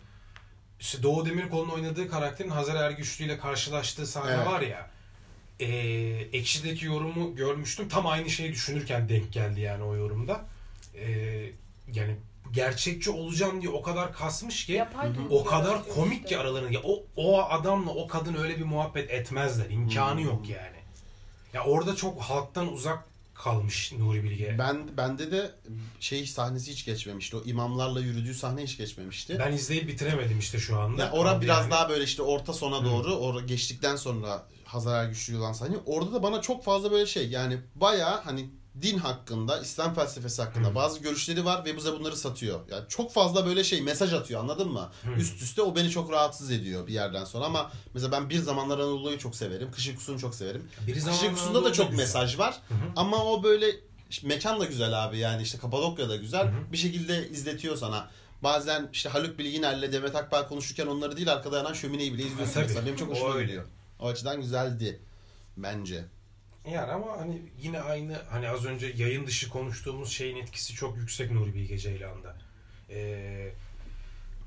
işte 0.84 1.02
Doğu 1.02 1.26
Demirkol'un 1.26 1.68
oynadığı 1.68 2.08
karakterin 2.08 2.50
Hazar 2.50 2.74
Ergüçlü 2.76 3.24
ile 3.24 3.38
karşılaştığı 3.38 4.06
sahne 4.06 4.32
Evet. 4.34 4.46
var 4.46 4.60
ya. 4.60 4.90
Ee, 5.60 5.66
Ekşi'deki 6.32 6.86
yorumu 6.86 7.34
görmüştüm. 7.36 7.88
Tam 7.88 8.06
aynı 8.06 8.30
şeyi 8.30 8.52
düşünürken 8.52 9.08
denk 9.08 9.32
geldi 9.32 9.60
yani 9.60 9.84
o 9.84 9.94
yorumda. 9.96 10.44
Ee, 10.94 11.06
yani 11.94 12.16
gerçekçi 12.52 13.10
olacağım 13.10 13.60
diye 13.62 13.70
o 13.72 13.82
kadar 13.82 14.12
kasmış 14.12 14.66
ki 14.66 14.72
Yapay 14.72 15.08
o 15.30 15.44
kadar 15.44 15.88
komik 15.88 16.28
ki 16.28 16.38
aralarında. 16.38 16.72
Ya 16.72 16.80
o, 16.84 17.02
o 17.16 17.42
adamla 17.42 17.90
o 17.90 18.06
kadın 18.06 18.34
öyle 18.34 18.58
bir 18.58 18.64
muhabbet 18.64 19.10
etmezler. 19.10 19.70
İmkanı 19.70 20.20
Hmm. 20.20 20.24
yok 20.26 20.48
yani. 20.48 20.76
Ya 21.52 21.64
orada 21.64 21.96
çok 21.96 22.20
halktan 22.20 22.72
uzak 22.72 23.04
kalmış 23.34 23.92
Nuri 23.92 24.24
Bilge. 24.24 24.56
Ben 24.58 24.96
bende 24.96 25.30
de 25.32 25.50
şey 26.00 26.26
sahnesi 26.26 26.70
hiç 26.70 26.84
geçmemişti. 26.84 27.36
O 27.36 27.42
imamlarla 27.44 28.00
yürüdüğü 28.00 28.34
sahne 28.34 28.62
hiç 28.62 28.78
geçmemişti. 28.78 29.36
Ben 29.38 29.52
izleyip 29.52 29.88
bitiremedim 29.88 30.38
işte 30.38 30.58
şu 30.58 30.78
anda. 30.78 31.02
Ya 31.02 31.12
ora 31.12 31.40
biraz 31.40 31.60
yani. 31.60 31.70
daha 31.70 31.88
böyle 31.88 32.04
işte 32.04 32.22
orta 32.22 32.52
sona 32.52 32.80
Hı. 32.80 32.84
doğru 32.84 33.14
ora 33.14 33.40
geçtikten 33.40 33.96
sonra 33.96 34.46
Hazar 34.64 35.04
Ergüçlü 35.04 35.36
olan 35.36 35.52
sahne. 35.52 35.76
Orada 35.86 36.12
da 36.12 36.22
bana 36.22 36.40
çok 36.40 36.64
fazla 36.64 36.90
böyle 36.90 37.06
şey 37.06 37.28
yani 37.28 37.58
bayağı 37.74 38.20
hani 38.20 38.50
din 38.82 38.98
hakkında, 38.98 39.60
İslam 39.60 39.94
felsefesi 39.94 40.42
hakkında 40.42 40.74
bazı 40.74 41.00
görüşleri 41.00 41.44
var 41.44 41.64
ve 41.64 41.76
bize 41.76 41.92
bunları 41.92 42.16
satıyor. 42.16 42.60
Yani 42.70 42.84
çok 42.88 43.12
fazla 43.12 43.46
böyle 43.46 43.64
şey 43.64 43.82
mesaj 43.82 44.12
atıyor 44.12 44.40
anladın 44.40 44.72
mı? 44.72 44.90
Üst 45.16 45.42
üste 45.42 45.62
o 45.62 45.76
beni 45.76 45.90
çok 45.90 46.12
rahatsız 46.12 46.50
ediyor 46.50 46.86
bir 46.86 46.92
yerden 46.92 47.24
sonra 47.24 47.44
ama 47.44 47.72
mesela 47.94 48.12
ben 48.12 48.30
bir 48.30 48.38
zamanlar 48.38 48.78
Anadolu'yu 48.78 49.18
çok 49.18 49.36
severim. 49.36 49.70
Kış 49.72 49.88
uykusunu 49.88 50.18
çok 50.18 50.34
severim. 50.34 50.68
Bir 50.86 50.94
Kış 50.94 51.22
uykusunda 51.22 51.64
da 51.64 51.72
çok 51.72 51.90
güzel. 51.90 52.02
mesaj 52.02 52.38
var. 52.38 52.60
Ama 52.96 53.24
o 53.24 53.42
böyle 53.42 53.66
işte 54.10 54.26
mekan 54.28 54.60
da 54.60 54.64
güzel 54.64 55.04
abi 55.04 55.18
yani 55.18 55.42
işte 55.42 55.58
Kapadokya 55.58 56.08
da 56.08 56.16
güzel. 56.16 56.52
Bir 56.72 56.76
şekilde 56.76 57.28
izletiyor 57.28 57.76
sana. 57.76 58.08
Bazen 58.42 58.88
işte 58.92 59.08
Haluk 59.08 59.38
Bilginer'le 59.38 59.92
Demet 59.92 60.16
Akbağ 60.16 60.48
konuşurken 60.48 60.86
onları 60.86 61.16
değil 61.16 61.32
arkada 61.32 61.58
yanan 61.58 61.72
şömineyi 61.72 62.14
bile 62.14 62.22
izliyorsun 62.22 62.62
mesela. 62.62 62.86
Benim 62.86 62.96
çok 62.96 63.10
hoşuma 63.10 63.42
gidiyor. 63.42 63.64
O 64.00 64.08
açıdan 64.08 64.40
güzeldi 64.40 65.00
bence. 65.56 66.04
Yani 66.70 66.92
ama 66.92 67.20
hani 67.20 67.42
yine 67.62 67.80
aynı 67.80 68.22
hani 68.30 68.48
az 68.48 68.64
önce 68.64 68.92
yayın 68.96 69.26
dışı 69.26 69.48
konuştuğumuz 69.48 70.12
şeyin 70.12 70.36
etkisi 70.36 70.74
çok 70.74 70.96
yüksek 70.96 71.30
Nuri 71.30 71.54
Bilge 71.54 71.78
Ceylan'da. 71.78 72.36
Ee, 72.90 73.48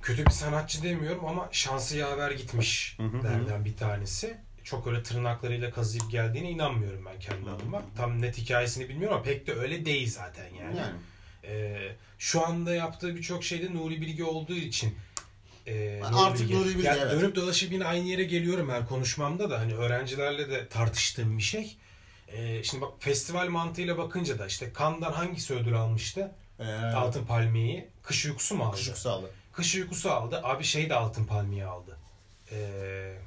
kötü 0.02 0.26
bir 0.26 0.32
sanatçı 0.32 0.84
demiyorum 0.84 1.26
ama 1.26 1.50
şansı 1.52 1.98
yaver 1.98 2.32
gitmiş 2.32 2.98
derden 3.24 3.66
bir 3.66 3.78
tanesi. 3.78 4.38
Çok 4.64 4.88
öyle 4.88 5.04
tırnaklarıyla 5.04 5.72
kazıyıp 5.72 6.12
geldiğine 6.12 6.52
inanmıyorum 6.52 7.06
ben 7.06 7.20
kendi 7.20 7.50
adıma. 7.50 7.82
Tam 7.98 8.22
net 8.22 8.38
hikayesini 8.38 8.90
bilmiyorum 8.90 9.16
ama 9.18 9.26
pek 9.26 9.48
de 9.48 9.54
öyle 9.54 9.86
değil 9.86 10.12
zaten 10.12 10.46
yani. 10.60 10.78
Yani. 10.78 10.96
Ee, 11.44 11.96
şu 12.20 12.46
anda 12.46 12.76
yaptığı 12.76 13.16
birçok 13.16 13.44
şeyde 13.44 13.74
Nuri 13.74 14.02
Bilge 14.02 14.24
olduğu 14.24 14.56
için 14.56 14.96
e, 15.68 16.02
Artık 16.04 16.50
Nuri 16.50 16.70
Bilge, 16.70 16.88
Yani 16.88 17.00
evet. 17.02 17.12
Dönüp 17.12 17.36
dolaşıp 17.36 17.72
yine 17.72 17.86
aynı 17.86 18.08
yere 18.08 18.24
geliyorum 18.24 18.70
her 18.70 18.88
konuşmamda 18.88 19.50
da 19.50 19.60
hani 19.60 19.74
öğrencilerle 19.74 20.50
de 20.50 20.68
tartıştığım 20.68 21.38
bir 21.38 21.44
şey. 21.44 21.78
Ee, 22.28 22.64
şimdi 22.64 22.82
bak 22.82 22.92
festival 23.00 23.50
mantığıyla 23.50 23.98
bakınca 23.98 24.40
da 24.40 24.46
işte 24.48 24.74
Cannes'dan 24.80 25.12
hangisi 25.12 25.54
ödül 25.54 25.76
almıştı? 25.76 26.32
Ee, 26.60 26.64
Altın 26.74 27.26
Palmiye'yi. 27.26 27.88
Kış 28.04 28.26
Uykusu 28.26 28.56
mu 28.56 28.64
aldı? 28.64 28.76
Kış 28.76 28.88
uykusu 28.88 29.10
aldı. 29.12 29.32
Kış 29.54 29.76
Uykusu 29.76 30.12
aldı. 30.12 30.42
Abi 30.44 30.64
şey 30.64 30.90
de 30.90 30.96
Altın 30.96 31.26
Palmiye 31.26 31.66
aldı. 31.66 31.98
Ee, 32.52 33.18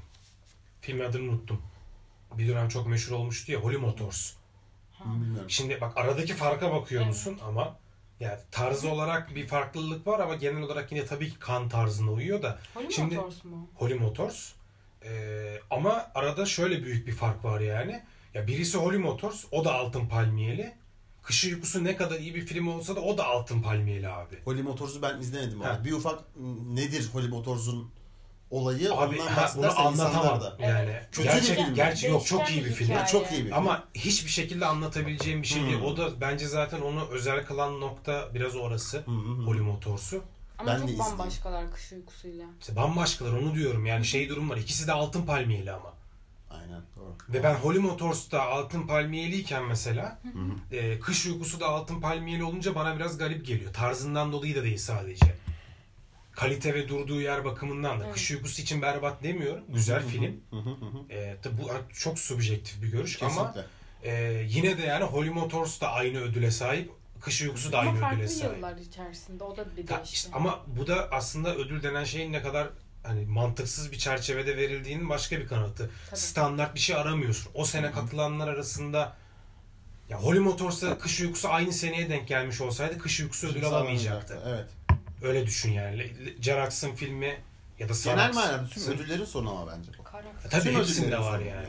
film 0.80 1.00
adını 1.00 1.30
unuttum. 1.30 1.62
Bir 2.38 2.48
dönem 2.48 2.68
çok 2.68 2.86
meşhur 2.86 3.12
olmuştu 3.14 3.52
ya 3.52 3.58
Holy 3.60 3.76
Motors. 3.76 4.32
Bilmiyorum. 5.04 5.50
Şimdi 5.50 5.80
bak 5.80 5.96
aradaki 5.96 6.34
farka 6.34 6.72
bakıyor 6.72 7.04
musun 7.06 7.38
ama 7.46 7.76
yani 8.20 8.38
tarzı 8.50 8.88
olarak 8.90 9.34
bir 9.34 9.46
farklılık 9.46 10.06
var 10.06 10.20
ama 10.20 10.34
genel 10.34 10.62
olarak 10.62 10.92
yine 10.92 11.06
tabii 11.06 11.30
ki 11.30 11.38
kan 11.38 11.68
tarzına 11.68 12.10
uyuyor 12.10 12.42
da 12.42 12.58
Holy 12.74 12.90
Şimdi- 12.92 13.14
Motors 13.16 13.44
mu? 13.44 13.68
Holy 13.74 13.94
Motors. 13.94 14.52
Ee, 15.04 15.60
ama 15.70 16.10
arada 16.14 16.46
şöyle 16.46 16.84
büyük 16.84 17.06
bir 17.06 17.12
fark 17.12 17.44
var 17.44 17.60
yani. 17.60 18.02
Ya 18.34 18.46
birisi 18.46 18.78
Holy 18.78 18.98
Motors, 18.98 19.44
o 19.50 19.64
da 19.64 19.74
altın 19.74 20.06
palmiyeli. 20.06 20.74
Kış 21.22 21.44
Uykusu 21.44 21.84
ne 21.84 21.96
kadar 21.96 22.18
iyi 22.18 22.34
bir 22.34 22.46
film 22.46 22.68
olsa 22.68 22.96
da 22.96 23.00
o 23.00 23.18
da 23.18 23.26
altın 23.26 23.62
palmiyeli 23.62 24.08
abi. 24.08 24.38
Holy 24.44 24.62
Motors'u 24.62 25.02
ben 25.02 25.20
izlemedim 25.20 25.62
ama. 25.62 25.84
Bir 25.84 25.92
ufak 25.92 26.20
m, 26.36 26.76
nedir 26.76 27.08
Holy 27.12 27.28
Motors'un 27.28 27.90
olayı 28.50 28.94
Abi 28.94 29.20
ondan 29.20 29.26
ha, 29.32 29.42
insanlar 29.44 29.76
anlatamam. 29.86 30.40
da. 30.40 30.56
Yani 30.60 31.00
Kötü 31.12 31.28
bir 31.28 31.32
gerçek, 31.32 31.56
film. 31.58 31.74
gerçi 31.74 32.06
yok 32.06 32.26
çok 32.26 32.50
iyi 32.50 32.64
bir 32.64 32.68
bir 32.68 32.74
film. 32.74 32.88
hikaye. 32.90 33.06
Çok 33.06 33.32
iyi 33.32 33.38
bir 33.38 33.44
film. 33.44 33.52
Ama 33.54 33.84
hiçbir 33.94 34.30
şekilde 34.30 34.66
anlatabileceğim 34.66 35.42
bir 35.42 35.46
şey 35.46 35.62
değil. 35.62 35.76
Hmm. 35.78 35.84
O 35.84 35.96
da 35.96 36.20
bence 36.20 36.46
zaten 36.48 36.80
onu 36.80 37.08
özel 37.10 37.46
kılan 37.46 37.80
nokta 37.80 38.34
biraz 38.34 38.56
orası. 38.56 38.98
Hı 38.98 39.10
hı 39.10 39.14
hı. 39.14 39.42
Holy 39.46 39.60
Motors'u. 39.60 40.22
Ama 40.58 40.66
Ben 40.70 40.76
de 40.76 40.80
çok 40.80 40.90
izleyeyim. 40.90 41.18
bambaşkalar 41.18 41.72
kış 41.72 41.92
uykusuyla. 41.92 42.46
İşte 42.60 42.76
bambaşkalar 42.76 43.32
onu 43.32 43.54
diyorum. 43.54 43.86
Yani 43.86 44.04
şey 44.04 44.28
durum 44.28 44.50
var. 44.50 44.56
İkisi 44.56 44.86
de 44.86 44.92
altın 44.92 45.22
palmiyeli 45.22 45.72
ama. 45.72 45.92
Aynen 46.50 46.82
doğru. 46.96 47.16
Ve 47.28 47.42
ben 47.42 47.54
Holy 47.54 47.78
Motors'ta 47.78 48.42
altın 48.42 48.86
palmiyeliyken 48.86 49.64
mesela 49.64 50.20
e, 50.72 51.00
kış 51.00 51.26
uykusu 51.26 51.60
da 51.60 51.66
altın 51.68 52.00
palmiyeli 52.00 52.44
olunca 52.44 52.74
bana 52.74 52.96
biraz 52.96 53.18
garip 53.18 53.46
geliyor. 53.46 53.72
Tarzından 53.72 54.32
dolayı 54.32 54.56
da 54.56 54.62
değil 54.62 54.78
sadece. 54.78 55.34
Kalite 56.32 56.74
ve 56.74 56.88
durduğu 56.88 57.20
yer 57.20 57.44
bakımından 57.44 58.00
da. 58.00 58.04
Evet. 58.04 58.14
Kış 58.14 58.30
uykusu 58.30 58.62
için 58.62 58.82
berbat 58.82 59.22
demiyorum. 59.22 59.64
Güzel 59.68 60.06
film. 60.06 60.40
Hı 60.50 60.56
hı 60.56 60.70
hı 60.70 60.84
hı. 60.84 61.12
E, 61.12 61.36
tabi 61.42 61.58
bu 61.62 61.68
çok 61.94 62.18
subjektif 62.18 62.82
bir 62.82 62.88
görüş 62.88 63.22
ama 63.22 63.52
Kesinlikle. 63.52 63.64
e, 64.02 64.44
yine 64.48 64.78
de 64.78 64.82
yani 64.82 65.04
Holy 65.04 65.30
Motors 65.30 65.80
da 65.80 65.92
aynı 65.92 66.18
ödüle 66.18 66.50
sahip. 66.50 66.90
Kış 67.20 67.42
uykusu 67.42 67.72
da 67.72 67.78
Ama 67.78 67.90
aynı 67.90 68.00
farklı 68.00 68.16
ödüle 68.16 68.28
sahip. 68.28 68.56
yıllar 68.56 68.76
içerisinde 68.76 69.44
o 69.44 69.56
da 69.56 69.70
bir 69.70 69.76
değişti. 69.88 69.94
işte 70.12 70.28
ama 70.32 70.60
bu 70.66 70.86
da 70.86 71.08
aslında 71.12 71.54
ödül 71.56 71.82
denen 71.82 72.04
şeyin 72.04 72.32
ne 72.32 72.42
kadar 72.42 72.68
hani 73.02 73.26
mantıksız 73.26 73.92
bir 73.92 73.98
çerçevede 73.98 74.56
verildiğinin 74.56 75.08
başka 75.08 75.38
bir 75.38 75.46
kanıtı. 75.48 75.90
Tabii. 76.10 76.20
Standart 76.20 76.74
bir 76.74 76.80
şey 76.80 76.96
aramıyorsun. 76.96 77.50
O 77.54 77.64
sene 77.64 77.92
katılanlar 77.92 78.48
arasında 78.48 79.16
ya 80.08 80.18
Holy 80.22 80.38
Motors'ta 80.38 80.98
Kış 80.98 81.20
Uykusu 81.20 81.48
aynı 81.48 81.72
seneye 81.72 82.08
denk 82.10 82.28
gelmiş 82.28 82.60
olsaydı 82.60 82.98
Kış 82.98 83.20
Uykusu 83.20 83.46
ödül 83.48 83.64
alamayacaktı. 83.64 84.42
Evet. 84.46 84.66
Öyle 85.22 85.46
düşün 85.46 85.72
yani. 85.72 86.12
Jarax'ın 86.40 86.94
filmi 86.94 87.40
ya 87.78 87.88
da 87.88 87.92
Genel 88.04 88.30
Sarax- 88.30 88.34
manada 88.34 88.66
tüm 88.68 88.92
ödüllerin 88.92 89.24
sorunu 89.24 89.50
ama 89.50 89.72
bence 89.72 89.90
bu. 89.98 90.04
Karak. 90.04 90.24
E 90.44 90.48
Tabii 90.48 90.62
Tüm 90.62 90.74
hepsinde 90.74 91.18
var 91.18 91.32
sorunu 91.32 91.46
yani. 91.48 91.68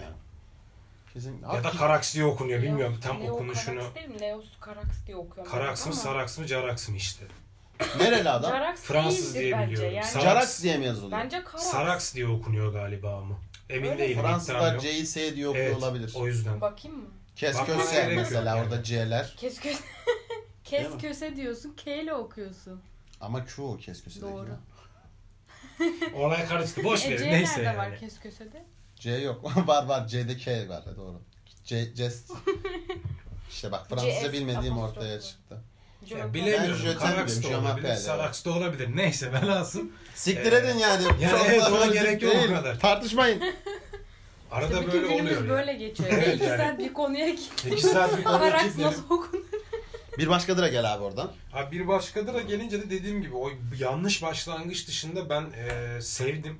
Kesinlikle. 1.14 1.48
Ya 1.56 1.64
da 1.64 1.70
Karax 1.72 2.16
diye 2.16 2.26
okunuyor 2.26 2.62
bilmiyorum 2.62 2.96
Leos- 2.96 3.02
tam 3.08 3.22
Leo 3.24 3.34
okunuşunu. 3.34 3.80
Karax 3.80 3.96
değil 3.96 4.08
mi? 4.08 4.20
Leos 4.22 4.46
Karax 4.60 4.86
diye 5.08 5.18
okuyorum. 5.18 5.52
Karax 5.52 5.80
mı 5.86 5.92
ama 5.92 6.02
Sarax 6.02 6.38
mı 6.38 6.48
Jarax 6.48 6.90
mı 6.90 6.98
işte. 6.98 7.26
Nereli 7.98 8.30
adam? 8.30 8.76
Fransız 8.76 9.36
değildir 9.36 9.40
diye 9.44 9.52
bence. 9.54 9.72
biliyorum. 9.72 9.96
Yani 9.96 10.06
Sarax- 10.06 10.22
Jarax 10.24 10.64
diye 10.64 10.78
mi 10.78 10.86
yazılıyor? 10.86 11.12
Bence 11.24 11.44
Karax. 11.44 11.64
Sarax 11.64 12.16
diye 12.16 12.28
okunuyor 12.28 12.74
galiba 12.74 13.18
ama. 13.18 13.40
Emin 13.70 13.84
Öyle 13.84 13.94
mi? 13.94 14.00
değilim. 14.00 14.12
iddiam 14.20 14.26
Fransızlar 14.32 14.74
yok. 14.74 14.82
C'yi 14.82 15.06
S 15.06 15.36
diye 15.36 15.48
okuyor 15.48 15.66
Evet, 15.66 15.78
olabilir. 15.78 16.12
o 16.16 16.28
yüzden. 16.28 16.62
Bakayım 16.62 16.98
mı? 16.98 17.06
Kes 17.36 17.58
Bakmana 17.60 17.78
köse 17.82 17.96
gerek 17.96 18.16
yok 18.18 18.26
mesela 18.30 18.56
yani. 18.58 18.64
orada 18.66 18.84
C'ler. 18.84 19.34
Kes 19.38 19.60
köse. 19.60 19.80
Değil 20.72 20.84
Kes 20.84 20.94
mi? 20.94 21.02
köse 21.02 21.36
diyorsun. 21.36 21.74
K 21.78 21.96
ile 22.02 22.14
okuyorsun. 22.14 22.82
Ama 23.22 23.46
Q 23.46 23.62
o 23.64 23.78
kes 23.78 24.04
köse 24.04 24.22
değil 24.22 24.34
Doğru. 24.34 24.50
ya. 24.50 24.60
Olay 26.16 26.48
karıştı. 26.48 26.84
Boş 26.84 27.06
E, 27.06 27.10
verin. 27.10 27.18
C 27.24 27.32
Neyse 27.32 27.52
nerede 27.54 27.64
yani. 27.66 27.78
var 27.78 27.98
kes 28.00 28.20
kösede? 28.20 28.66
C 28.96 29.12
yok. 29.12 29.58
var 29.68 29.86
var. 29.86 30.08
C'de 30.08 30.38
K 30.38 30.70
var. 30.70 30.84
Doğru. 30.98 31.22
C, 31.64 31.96
jest. 31.96 32.32
İşte 33.50 33.72
bak 33.72 33.90
Fransızca 33.90 34.28
CS 34.30 34.34
bilmediğim 34.34 34.78
ortaya 34.78 35.22
çıktı. 35.22 35.62
Ya 36.10 36.34
bilemiyorum. 36.34 36.70
Ben 36.70 36.92
Jöten 36.92 37.16
Karax 37.16 37.42
diyorum, 37.42 37.66
da 37.66 37.70
olabilir, 37.70 37.96
Sarax 37.96 38.46
da 38.46 38.52
olabilir. 38.52 38.90
Neyse 38.96 39.34
velhasıl. 39.34 39.82
Siktir 40.16 40.52
Ee, 40.52 40.58
edin 40.58 40.78
yani. 40.78 41.04
yani 41.22 41.44
evet, 41.48 41.64
ona 41.72 41.86
gerek 41.86 42.22
yok 42.22 42.34
o 42.50 42.54
kadar. 42.54 42.80
Tartışmayın. 42.80 43.42
Arada 44.52 44.82
Bütün 44.82 44.92
böyle 45.02 45.08
günümüz 45.16 45.38
oluyor. 45.38 45.58
böyle 45.58 45.72
ya. 45.72 45.78
geçiyor. 45.78 46.10
Evet, 46.14 46.36
İki 46.36 46.44
yani. 46.46 46.58
saat 46.58 46.80
bir 46.80 46.94
konuya 46.94 47.30
git. 47.30 47.66
İki 47.72 47.82
saat 47.82 48.18
bir 48.18 48.24
konuya 48.24 48.40
Karax 48.40 48.64
gitmeyelim. 48.64 48.98
nasıl 48.98 49.06
okunur? 49.16 49.44
Bir 50.18 50.28
başkadıra 50.30 50.68
gel 50.68 50.94
abi 50.94 51.04
oradan. 51.04 51.32
Abi 51.54 51.80
bir 51.80 51.88
başkadıra 51.88 52.42
gelince 52.42 52.82
de 52.82 52.90
dediğim 52.90 53.22
gibi 53.22 53.36
o 53.36 53.52
yanlış 53.80 54.22
başlangıç 54.24 54.88
dışında 54.88 55.30
ben 55.30 55.42
e, 55.42 56.02
sevdim. 56.02 56.60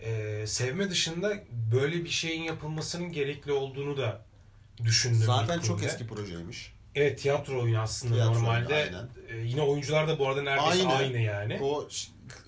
E, 0.00 0.44
sevme 0.46 0.90
dışında 0.90 1.32
böyle 1.72 2.04
bir 2.04 2.08
şeyin 2.08 2.42
yapılmasının 2.42 3.12
gerekli 3.12 3.52
olduğunu 3.52 3.96
da 3.96 4.24
düşündüm. 4.84 5.22
Zaten 5.26 5.60
çok 5.60 5.82
eski 5.82 6.06
projeymiş. 6.06 6.72
Evet 6.94 7.18
tiyatro 7.18 7.62
oyunu 7.62 7.80
aslında 7.80 8.14
Tiyatro 8.14 8.32
oyunu, 8.32 8.44
normalde. 8.44 8.74
aynen. 8.74 9.08
E, 9.32 9.46
yine 9.46 9.62
oyuncular 9.62 10.08
da 10.08 10.18
bu 10.18 10.28
arada 10.28 10.42
neredeyse 10.42 10.88
aynı, 10.88 10.94
Aynı. 10.94 11.18
yani. 11.18 11.58
O 11.62 11.88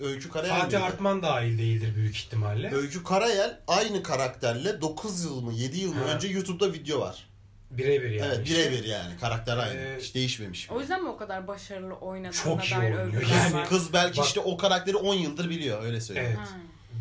Öykü 0.01 0.29
Karayel 0.31 0.59
Fatih 0.59 0.79
miydi? 0.79 0.87
Artman 0.93 1.23
dahil 1.23 1.59
değildir 1.59 1.97
büyük 1.97 2.17
ihtimalle. 2.17 2.75
Öykü 2.75 3.05
Karayel 3.05 3.59
aynı 3.67 4.03
karakterle 4.03 4.81
9 4.81 5.25
yıl 5.25 5.41
mı 5.41 5.53
7 5.53 5.79
yıl 5.79 5.95
mı 5.95 6.05
Ha. 6.05 6.15
önce 6.15 6.29
YouTube'da 6.29 6.73
video 6.73 7.01
var. 7.01 7.27
Birebir 7.71 8.11
yani. 8.11 8.33
evet 8.35 8.49
işte. 8.49 8.71
birebir 8.71 8.85
yani. 8.85 9.17
Karakter 9.21 9.59
aynı. 9.59 9.81
Ee, 9.81 9.99
Hiç 10.01 10.15
değişmemiş. 10.15 10.71
O 10.71 10.81
yüzden 10.81 11.03
mi 11.03 11.09
o 11.09 11.17
kadar 11.17 11.47
başarılı 11.47 11.95
oynadığına 11.95 12.33
Çok 12.33 12.65
iyi 12.65 12.77
dair 12.77 12.95
oynuyor. 12.95 13.23
Yani 13.31 13.55
var? 13.55 13.69
Kız 13.69 13.93
belki 13.93 14.19
Bak- 14.19 14.27
işte 14.27 14.41
o 14.41 14.57
karakteri 14.57 14.97
10 14.97 15.15
yıldır 15.15 15.51
biliyor 15.51 15.83
öyle 15.83 16.01
söyleyeyim. 16.01 16.37
Evet. 16.39 16.49
Ha. 16.49 16.57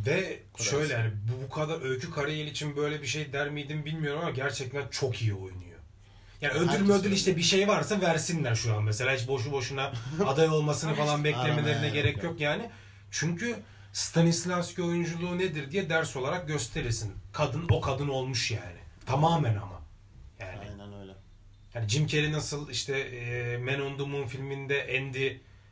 Ve 0.06 0.40
şöyle 0.64 0.94
yani 0.94 1.12
bu, 1.28 1.46
bu 1.46 1.50
kadar 1.50 1.82
öykü 1.82 2.12
Karayel 2.12 2.48
için 2.48 2.76
böyle 2.76 3.02
bir 3.02 3.08
şey 3.08 3.34
der 3.34 3.50
miydim 3.50 3.86
bilmiyorum 3.86 4.20
ama 4.22 4.32
gerçekten 4.32 4.84
çok 4.92 5.22
iyi 5.22 5.34
oynuyor. 5.34 5.69
Yani 6.42 6.54
ödül 6.54 6.92
ödül 6.92 7.12
işte 7.12 7.38
bir 7.38 7.42
şey 7.42 7.68
varsa 7.68 8.02
versinler 8.02 8.56
şu 8.56 8.76
an 8.76 8.84
mesela 8.84 9.16
hiç 9.16 9.28
boşu 9.28 9.52
boşuna 9.52 9.94
aday 10.26 10.48
olmasını 10.48 10.96
falan 10.96 11.24
beklemelerine 11.24 11.90
gerek 11.90 12.24
yok 12.24 12.42
yani. 12.42 12.70
Çünkü 13.12 13.56
Stanislavski 13.94 14.84
oyunculuğu 14.84 15.38
nedir 15.38 15.72
diye 15.72 15.90
ders 15.90 16.16
olarak 16.16 16.48
gösterirsin. 16.48 17.14
Kadın 17.34 17.68
o 17.72 17.82
kadın 17.82 18.08
olmuş 18.08 18.52
yani. 18.52 18.80
Tamamen 19.06 19.56
ama. 19.56 19.82
Yani, 20.40 20.60
Aynen 20.60 20.94
öyle. 20.94 21.16
yani 21.74 21.90
Jim 21.90 22.08
Carrey 22.08 22.32
nasıl 22.32 22.70
işte 22.70 23.00
e, 23.00 23.58
Man 23.58 23.82
on 23.82 23.98
the 23.98 24.04
Moon 24.04 24.28
filminde 24.28 25.00
Andy 25.00 25.28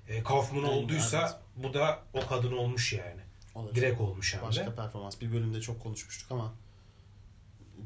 e, 0.08 0.23
Kaufman 0.23 0.63
Andy, 0.63 0.69
olduysa 0.69 1.21
evet. 1.21 1.36
bu 1.56 1.73
da 1.73 1.99
o 2.13 2.27
kadın 2.27 2.51
olmuş 2.51 2.93
yani. 2.93 3.21
Olabilir. 3.56 3.82
Direkt 3.82 4.01
olmuş 4.01 4.34
hem. 4.34 4.41
Başka 4.41 4.75
performans. 4.75 5.21
Bir 5.21 5.32
bölümde 5.32 5.62
çok 5.62 5.84
konuşmuştuk 5.84 6.32
ama 6.32 6.53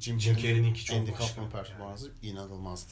Jim, 0.01 0.19
Jim 0.19 0.35
Carrey'ninki 0.37 0.85
çok 0.85 0.97
Andy 0.97 1.11
başka. 1.11 1.25
Kaufman 1.25 1.49
performansı 1.49 2.11
inanılmazdı. 2.21 2.91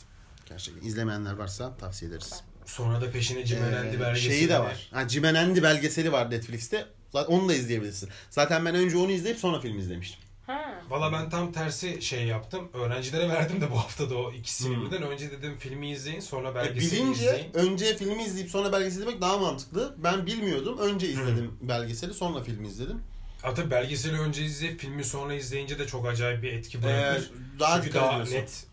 Gerçekten. 0.50 0.88
İzlemeyenler 0.88 1.34
varsa 1.34 1.78
tavsiye 1.78 2.12
ederiz. 2.12 2.43
Sonra 2.65 3.02
da 3.02 3.12
peşine 3.12 3.45
Jim 3.45 3.63
Ee, 3.63 3.67
Enendi 3.67 4.00
belgeseli. 4.00 4.34
Şeyi 4.34 4.50
de 4.50 4.60
var. 4.60 4.89
Ha, 4.93 5.08
Cimenendi 5.08 5.63
belgeseli 5.63 6.12
var 6.12 6.32
Netflix'te. 6.32 6.86
Zaten 7.12 7.34
onu 7.34 7.50
da 7.50 7.54
izleyebilirsin. 7.54 8.10
Zaten 8.30 8.65
ben 8.65 8.76
önce 8.76 8.98
onu 8.98 9.12
izleyip 9.12 9.38
sonra 9.39 9.60
film 9.60 9.80
izlemiştim. 9.80 10.19
Ha. 10.48 10.82
Valla 10.89 11.12
ben 11.12 11.30
tam 11.30 11.52
tersi 11.52 12.02
şey 12.02 12.26
yaptım. 12.28 12.69
Öğrencilere 12.74 13.30
verdim 13.30 13.62
de 13.62 13.72
bu 13.72 13.76
hafta 13.78 14.10
da 14.10 14.17
o 14.17 14.32
ikisini 14.34 14.76
Hmm. 14.76 14.86
birden. 14.86 15.02
Önce 15.04 15.32
dedim 15.32 15.58
filmi 15.60 15.91
izleyin 15.91 16.19
sonra 16.19 16.50
E, 16.52 16.56
belgeseli 16.56 17.02
bilince 17.02 17.24
izleyin. 17.24 17.54
önce 17.54 17.98
filmi 17.98 18.24
izleyip 18.24 18.50
sonra 18.50 18.72
belgeseli 18.72 19.02
izlemek 19.02 19.22
daha 19.22 19.38
mantıklı. 19.38 19.95
Ben 19.98 20.26
bilmiyordum. 20.26 20.78
Önce 20.78 21.08
izledim 21.10 21.52
belgeseli 21.62 22.13
sonra 22.13 22.43
filmi 22.43 22.67
izledim. 22.67 23.02
Hatta 23.41 23.71
belgeseli 23.71 24.19
önce 24.19 24.43
izleyip 24.45 24.80
filmi 24.80 25.04
sonra 25.04 25.34
izleyince 25.34 25.80
de 25.80 25.88
çok 25.88 26.08
acayip 26.08 26.43
bir 26.43 26.54
etki 26.54 26.78
Ee, 26.78 26.84
bırakır. 26.84 27.32
daha 27.60 27.82
Çünkü 27.82 27.93
daha 27.95 28.12
ediyorsun. 28.21 28.36
net 28.36 28.67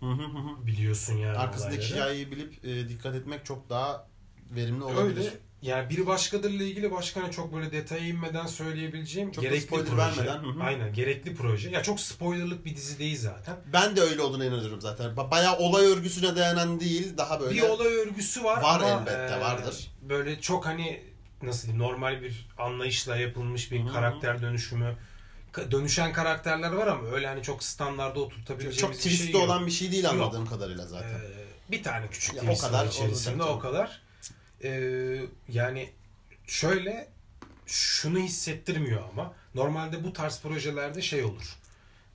biliyorsun 0.66 1.14
yani 1.16 1.38
Arkasındaki 1.38 1.76
olayları. 1.79 1.94
hikayeyi 1.94 2.31
bilip 2.31 2.64
e, 2.64 2.88
dikkat 2.88 3.14
etmek 3.14 3.44
çok 3.44 3.70
daha 3.70 4.07
verimli 4.50 4.85
olabilir. 4.85 5.16
Öyle 5.18 5.31
yani 5.62 5.90
biri 5.90 6.07
başkadırla 6.07 6.62
ilgili 6.62 6.90
başka 6.92 7.22
hani 7.22 7.33
çok 7.33 7.55
böyle 7.55 7.72
detaya 7.72 8.07
inmeden 8.07 8.46
söyleyebileceğim 8.46 9.33
Çok 9.33 9.44
gerekli 9.44 9.66
spoiler 9.66 9.87
proje. 9.87 9.96
vermeden, 9.98 10.38
hı 10.44 10.59
hı. 10.59 10.62
Aynen 10.62 10.92
gerekli 10.92 11.35
proje. 11.35 11.70
Ya 11.70 11.83
çok 11.83 12.00
spoilerlık 12.00 12.64
bir 12.64 12.76
dizi 12.76 12.98
değil 12.98 13.18
zaten. 13.18 13.57
Ben 13.72 13.96
de 13.96 14.00
öyle 14.00 14.22
olduğuna 14.22 14.44
inanıyorum 14.44 14.81
zaten. 14.81 15.11
Ba- 15.11 15.31
Bayağı 15.31 15.59
olay 15.59 15.87
örgüsüne 15.87 16.37
dayanan 16.37 16.81
değil, 16.81 17.16
daha 17.18 17.40
böyle 17.40 17.55
Bir 17.55 17.62
olay 17.62 17.94
örgüsü 17.94 18.44
var, 18.44 18.62
Var 18.62 18.81
ama 18.81 18.88
elbette, 19.00 19.35
e, 19.35 19.40
vardır. 19.40 19.90
Böyle 20.02 20.40
çok 20.40 20.66
hani 20.66 21.02
nasıl 21.46 21.62
diyeyim 21.68 21.82
normal 21.82 22.22
bir 22.22 22.48
anlayışla 22.59 23.16
yapılmış 23.16 23.72
bir 23.72 23.80
Hı 23.85 23.88
hı. 23.88 23.92
karakter 23.92 24.42
dönüşümü. 24.42 24.94
Dönüşen 25.70 26.12
karakterler 26.12 26.72
var 26.72 26.87
ama 26.87 27.09
öyle 27.09 27.26
hani 27.26 27.42
çok 27.42 27.62
standarda 27.62 28.20
oturtabileceğimiz 28.20 29.00
çok 29.00 29.12
bir 29.12 29.16
şey 29.16 29.30
yok. 29.30 29.42
olan 29.42 29.66
bir 29.66 29.70
şey 29.70 29.92
değil 29.92 30.04
Yok. 30.04 30.12
anladığım 30.12 30.46
kadarıyla 30.46 30.87
zaten. 30.87 31.09
Ee, 31.09 31.46
bir 31.70 31.82
tane 31.82 32.06
küçük 32.09 32.35
Ya 32.35 32.42
o 32.52 32.59
kadar 32.59 32.87
içerisinde 32.87 33.42
o 33.42 33.59
kadar. 33.59 34.02
Ee, 34.64 35.20
yani 35.48 35.90
şöyle 36.46 37.09
şunu 37.66 38.18
hissettirmiyor 38.18 39.02
ama 39.12 39.32
normalde 39.54 40.04
bu 40.04 40.12
tarz 40.12 40.40
projelerde 40.40 41.02
şey 41.02 41.24
olur. 41.24 41.56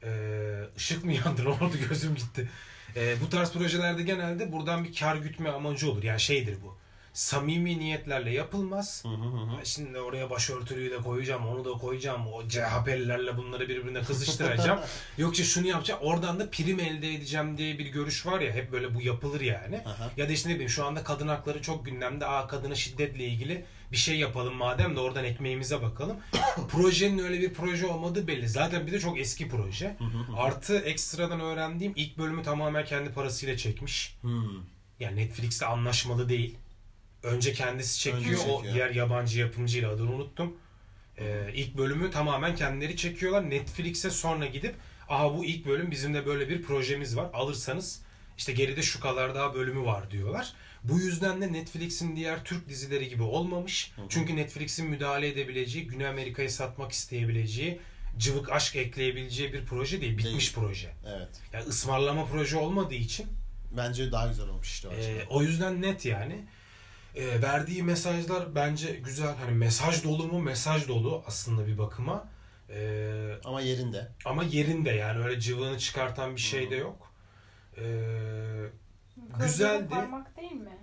Ee, 0.03 0.63
ışık 0.77 1.05
mı 1.05 1.13
yandı 1.13 1.45
ne 1.45 1.49
oldu 1.49 1.77
gözüm 1.89 2.15
gitti. 2.15 2.49
Ee, 2.95 3.15
bu 3.21 3.29
tarz 3.29 3.51
projelerde 3.51 4.03
genelde 4.03 4.51
buradan 4.51 4.83
bir 4.83 4.95
kar 4.95 5.15
gütme 5.15 5.49
amacı 5.49 5.91
olur. 5.91 6.03
Yani 6.03 6.19
şeydir 6.19 6.57
bu. 6.63 6.77
Samimi 7.13 7.79
niyetlerle 7.79 8.31
yapılmaz. 8.31 9.03
Hı 9.05 9.09
hı 9.09 9.13
hı 9.13 9.65
Şimdi 9.65 9.99
oraya 9.99 10.29
başörtülüyü 10.29 10.91
de 10.91 10.97
koyacağım, 10.97 11.47
onu 11.47 11.65
da 11.65 11.71
koyacağım. 11.71 12.27
O 12.27 12.47
CHP'lilerle 12.47 13.37
bunları 13.37 13.69
birbirine 13.69 14.01
kızıştıracağım. 14.01 14.79
Yoksa 15.17 15.43
şunu 15.43 15.67
yapacağım, 15.67 15.99
oradan 16.03 16.39
da 16.39 16.49
prim 16.49 16.79
elde 16.79 17.13
edeceğim 17.13 17.57
diye 17.57 17.79
bir 17.79 17.85
görüş 17.85 18.25
var 18.25 18.41
ya. 18.41 18.53
Hep 18.53 18.71
böyle 18.71 18.95
bu 18.95 19.01
yapılır 19.01 19.41
yani. 19.41 19.81
Aha. 19.85 20.11
Ya 20.17 20.29
da 20.29 20.33
işte 20.33 20.49
ne 20.49 20.53
bileyim 20.53 20.69
şu 20.69 20.85
anda 20.85 21.03
kadın 21.03 21.27
hakları 21.27 21.61
çok 21.61 21.85
gündemde. 21.85 22.25
Aa 22.25 22.47
kadına 22.47 22.75
şiddetle 22.75 23.25
ilgili 23.25 23.65
bir 23.91 23.97
şey 23.97 24.19
yapalım 24.19 24.53
madem 24.55 24.95
de 24.95 24.99
oradan 24.99 25.25
ekmeğimize 25.25 25.81
bakalım. 25.81 26.17
Projenin 26.71 27.17
öyle 27.17 27.41
bir 27.41 27.53
proje 27.53 27.87
olmadığı 27.87 28.27
belli. 28.27 28.49
Zaten 28.49 28.87
bir 28.87 28.91
de 28.91 28.99
çok 28.99 29.19
eski 29.19 29.49
proje. 29.49 29.97
Artı 30.37 30.77
ekstradan 30.79 31.39
öğrendiğim 31.39 31.93
ilk 31.95 32.17
bölümü 32.17 32.43
tamamen 32.43 32.85
kendi 32.85 33.11
parasıyla 33.11 33.57
çekmiş. 33.57 34.17
Yani 34.99 35.15
Netflix'te 35.15 35.65
anlaşmalı 35.65 36.29
değil. 36.29 36.57
Önce 37.23 37.53
kendisi 37.53 37.99
çekiyor. 37.99 38.39
Önce 38.39 38.51
O 38.51 38.55
çekiyor. 38.55 38.75
diğer 38.75 38.89
yabancı 38.89 39.39
yapımcıyla 39.39 39.91
adını 39.91 40.11
unuttum. 40.11 40.57
Ee, 41.17 41.51
ilk 41.53 41.77
bölümü 41.77 42.11
tamamen 42.11 42.55
kendileri 42.55 42.97
çekiyorlar. 42.97 43.49
Netflix'e 43.49 44.09
sonra 44.09 44.45
gidip 44.45 44.75
aha 45.09 45.37
bu 45.37 45.45
ilk 45.45 45.65
bölüm 45.65 45.91
bizim 45.91 46.13
de 46.13 46.25
böyle 46.25 46.49
bir 46.49 46.61
projemiz 46.61 47.17
var. 47.17 47.29
Alırsanız 47.33 48.01
işte 48.37 48.53
geride 48.53 48.81
şu 48.81 48.99
kadar 48.99 49.35
daha 49.35 49.53
bölümü 49.53 49.85
var 49.85 50.11
diyorlar. 50.11 50.53
Bu 50.83 50.99
yüzden 50.99 51.41
de 51.41 51.53
Netflix'in 51.53 52.15
diğer 52.15 52.43
Türk 52.43 52.69
dizileri 52.69 53.09
gibi 53.09 53.23
olmamış. 53.23 53.93
Çünkü 54.09 54.35
Netflix'in 54.35 54.89
müdahale 54.89 55.27
edebileceği, 55.27 55.87
Güney 55.87 56.07
Amerika'yı 56.07 56.51
satmak 56.51 56.91
isteyebileceği, 56.91 57.79
cıvık 58.17 58.51
aşk 58.51 58.75
ekleyebileceği 58.75 59.53
bir 59.53 59.65
proje 59.65 60.01
değil. 60.01 60.17
Bitmiş 60.17 60.53
proje. 60.53 60.93
Evet. 61.07 61.29
Yani 61.53 61.65
ısmarlama 61.65 62.25
proje 62.25 62.57
olmadığı 62.57 62.95
için 62.95 63.27
Bence 63.77 64.11
daha 64.11 64.27
güzel 64.27 64.47
olmuş 64.47 64.69
işte 64.71 64.87
o 64.87 64.91
ee, 64.93 65.25
o 65.29 65.41
yüzden 65.43 65.81
net 65.81 66.05
yani. 66.05 66.45
Ee, 67.15 67.41
verdiği 67.41 67.83
mesajlar 67.83 68.55
bence 68.55 68.91
güzel. 68.91 69.35
Hani 69.35 69.51
mesaj 69.51 70.03
dolu 70.03 70.27
mu? 70.27 70.39
Mesaj 70.39 70.87
dolu 70.87 71.23
aslında 71.27 71.67
bir 71.67 71.77
bakıma. 71.77 72.27
Ee, 72.69 73.35
Ama 73.45 73.61
yerinde. 73.61 74.11
ama 74.25 74.43
yerinde 74.43 74.89
yani 74.89 75.23
öyle 75.25 75.39
cıvığını 75.39 75.77
çıkartan 75.79 76.35
bir 76.35 76.41
şey 76.41 76.69
de 76.71 76.75
yok. 76.75 77.11
Ee, 77.77 77.81
Kör 77.81 79.45
Güzeldi. 79.45 79.83
göze 79.83 79.89
parmak 79.89 80.37
değil 80.37 80.51
mi? 80.51 80.77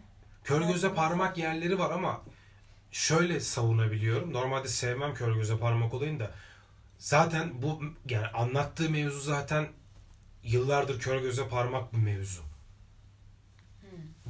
kör 0.45 0.61
göze 0.61 0.95
parmak 0.95 1.39
yerleri 1.39 1.79
var 1.79 1.91
ama 1.91 2.23
şöyle 2.91 3.41
savunabiliyorum. 3.41 4.33
Normalde 4.33 4.69
sevmem 4.69 5.15
kör 5.15 5.35
göze 5.35 5.59
parmak 5.59 5.95
olayını 5.95 6.21
da. 6.21 6.31
Zaten 6.99 7.63
bu 7.63 7.81
yani 8.09 8.27
anlattığı 8.27 8.91
mevzu 8.91 9.21
zaten 9.21 9.69
yıllardır 10.43 11.01
kör 11.01 11.21
göze 11.23 11.49
parmak 11.49 11.93
bir 11.93 11.99
mevzu. 11.99 12.43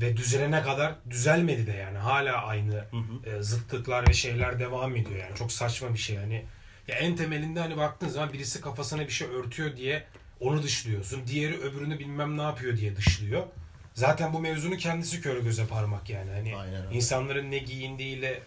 Ve 0.00 0.16
düzelene 0.16 0.62
kadar 0.62 0.94
düzelmedi 1.10 1.66
de 1.66 1.72
yani. 1.72 1.98
Hala 1.98 2.42
aynı 2.46 2.74
Hı 2.74 2.96
hı. 2.96 3.30
e, 3.30 3.42
zıtlıklar 3.42 4.08
ve 4.08 4.12
şeyler 4.12 4.58
devam 4.58 4.96
ediyor 4.96 5.18
yani. 5.18 5.36
Çok 5.36 5.52
saçma 5.52 5.94
bir 5.94 5.98
şey 5.98 6.16
yani. 6.16 6.44
Ya 6.88 6.96
en 6.96 7.16
temelinde 7.16 7.60
hani 7.60 7.76
baktığın 7.76 8.08
zaman 8.08 8.32
birisi 8.32 8.60
kafasına 8.60 9.00
bir 9.00 9.10
şey 9.10 9.28
örtüyor 9.28 9.76
diye 9.76 10.04
onu 10.40 10.62
dışlıyorsun. 10.62 11.26
Diğeri 11.26 11.58
öbürünü 11.58 11.98
bilmem 11.98 12.38
ne 12.38 12.42
yapıyor 12.42 12.76
diye 12.76 12.96
dışlıyor. 12.96 13.42
Zaten 13.94 14.32
bu 14.32 14.38
mevzunun 14.40 14.76
kendisi 14.76 15.20
kör 15.20 15.40
göze 15.42 15.66
parmak 15.66 16.10
yani. 16.10 16.30
Hani 16.30 16.56
Aynen 16.56 16.82
insanların 16.92 17.50
ne 17.50 17.58
giyindiğiyle 17.58 18.42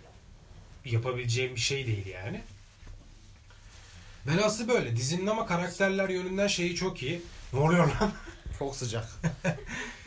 yapabileceğim 0.85 1.55
bir 1.55 1.61
şey 1.61 1.87
değil 1.87 2.05
yani. 2.07 2.41
Velhasıl 4.27 4.67
böyle. 4.67 4.95
Dizinin 4.95 5.27
ama 5.27 5.45
karakterler 5.45 6.09
yönünden 6.09 6.47
şeyi 6.47 6.75
çok 6.75 7.03
iyi. 7.03 7.21
Ne 7.53 7.59
oluyor 7.59 7.87
lan? 7.87 8.11
Çok 8.59 8.75
sıcak. 8.75 9.07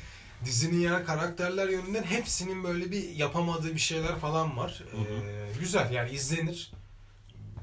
Dizinin 0.44 0.80
ya 0.80 1.04
karakterler 1.04 1.68
yönünden 1.68 2.02
hepsinin 2.02 2.64
böyle 2.64 2.90
bir 2.90 3.10
yapamadığı 3.10 3.74
bir 3.74 3.78
şeyler 3.78 4.16
falan 4.18 4.56
var. 4.56 4.82
Ee, 4.94 5.58
güzel 5.60 5.90
yani 5.90 6.10
izlenir. 6.10 6.72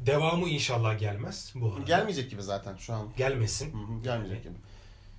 Devamı 0.06 0.50
inşallah 0.50 1.00
gelmez 1.00 1.52
bu 1.56 1.74
arada. 1.74 1.84
Gelmeyecek 1.84 2.30
gibi 2.30 2.42
zaten 2.44 2.76
şu 2.78 2.94
an. 2.94 3.14
Gelmesin. 3.18 3.74
Hı 3.74 3.78
hı, 3.78 4.04
Gelmeyecek 4.04 4.44
gibi. 4.44 4.54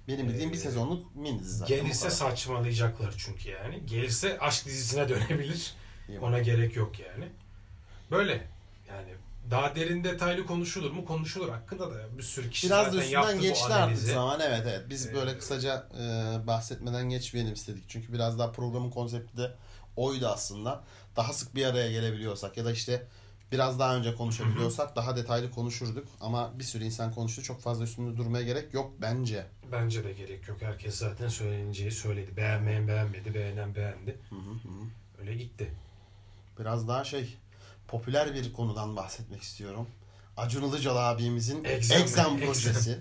Benim 0.08 0.28
bildiğim 0.28 0.50
bir 0.52 0.56
Ee, 0.56 0.60
sezonluk 0.60 1.16
mini 1.16 1.38
dizi 1.40 1.56
zaten. 1.56 1.76
Gelirse 1.76 2.10
saçmalayacaklar 2.10 3.14
çünkü 3.18 3.50
yani. 3.50 3.86
Gelirse 3.86 4.38
aşk 4.38 4.66
dizisine 4.66 5.08
dönebilir. 5.08 5.74
İyi 6.08 6.20
Ona 6.20 6.38
gerek 6.38 6.76
yok 6.76 7.00
yani. 7.00 7.28
Böyle 8.10 8.46
yani 8.88 9.08
daha 9.50 9.74
derin 9.74 10.04
detaylı 10.04 10.46
konuşulur 10.46 10.90
mu? 10.90 11.04
Konuşulur. 11.04 11.48
Hakkında 11.48 11.90
da 11.90 12.18
bir 12.18 12.22
sürü 12.22 12.50
kişi 12.50 12.66
Biraz 12.66 12.84
zaten 12.84 12.98
üstünden 12.98 13.20
yaptı 13.20 13.38
bu 13.38 13.42
geçti 13.42 13.64
artık 13.64 13.76
analizi. 13.76 14.12
zaman. 14.12 14.40
Evet 14.40 14.62
evet. 14.66 14.82
Biz 14.90 15.06
Ee, 15.06 15.14
böyle 15.14 15.38
kısaca 15.38 15.88
e, 15.98 16.46
bahsetmeden 16.46 17.08
geçmeyelim 17.08 17.52
istedik. 17.54 17.84
Çünkü 17.88 18.12
biraz 18.12 18.38
daha 18.38 18.52
programın 18.52 18.90
konsepti 18.90 19.36
de 19.36 19.54
oydu 19.96 20.26
aslında. 20.28 20.84
Daha 21.16 21.32
sık 21.32 21.54
bir 21.54 21.66
araya 21.66 21.92
gelebiliyorsak 21.92 22.56
ya 22.56 22.64
da 22.64 22.72
işte 22.72 23.06
biraz 23.52 23.78
daha 23.78 23.96
önce 23.96 24.14
konuşabiliyorsak 24.14 24.96
daha 24.96 25.16
detaylı 25.16 25.50
konuşurduk. 25.50 26.08
Ama 26.20 26.58
bir 26.58 26.64
sürü 26.64 26.84
insan 26.84 27.12
konuştu. 27.14 27.42
Çok 27.42 27.60
fazla 27.60 27.84
üstünde 27.84 28.16
durmaya 28.16 28.44
gerek 28.44 28.74
yok 28.74 28.92
bence. 29.00 29.46
Bence 29.72 30.04
de 30.04 30.12
gerek 30.12 30.48
yok. 30.48 30.62
Herkes 30.62 30.94
zaten 30.94 31.28
söyleneceği 31.28 31.90
söyledi. 31.90 32.36
Beğenmeyen 32.36 32.88
beğenmedi, 32.88 33.34
beğenen 33.34 33.74
beğendi. 33.74 34.18
Hı 34.30 34.36
hı 34.36 34.50
hı. 34.68 34.68
Öyle 35.20 35.34
gitti. 35.34 35.72
Biraz 36.58 36.88
daha 36.88 37.04
şey 37.04 37.36
popüler 37.92 38.34
bir 38.34 38.52
konudan 38.52 38.96
bahsetmek 38.96 39.42
istiyorum. 39.42 39.86
Acun 40.36 40.62
Ilıcalı 40.62 41.00
abimizin 41.00 41.64
Exam. 41.64 42.40
Projesi 42.40 42.98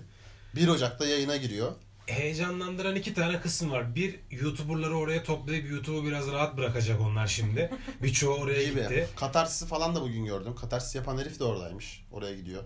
1 0.56 0.68
Ocak'ta 0.68 1.06
yayına 1.06 1.36
giriyor. 1.36 1.72
Heyecanlandıran 2.06 2.96
iki 2.96 3.14
tane 3.14 3.40
kısım 3.40 3.70
var. 3.70 3.94
Bir, 3.94 4.20
YouTuber'ları 4.30 4.96
oraya 4.96 5.22
toplayıp 5.24 5.70
YouTube'u 5.70 6.04
biraz 6.04 6.32
rahat 6.32 6.56
bırakacak 6.56 7.00
onlar 7.00 7.26
şimdi. 7.26 7.70
Birçoğu 8.02 8.34
oraya 8.34 8.62
Gibi. 8.62 8.80
gitti. 8.80 9.08
Katarsis'i 9.16 9.66
falan 9.66 9.94
da 9.94 10.02
bugün 10.02 10.24
gördüm. 10.24 10.54
Katarsis 10.54 10.94
yapan 10.94 11.18
herif 11.18 11.40
de 11.40 11.44
oradaymış. 11.44 12.04
Oraya 12.12 12.36
gidiyor. 12.36 12.62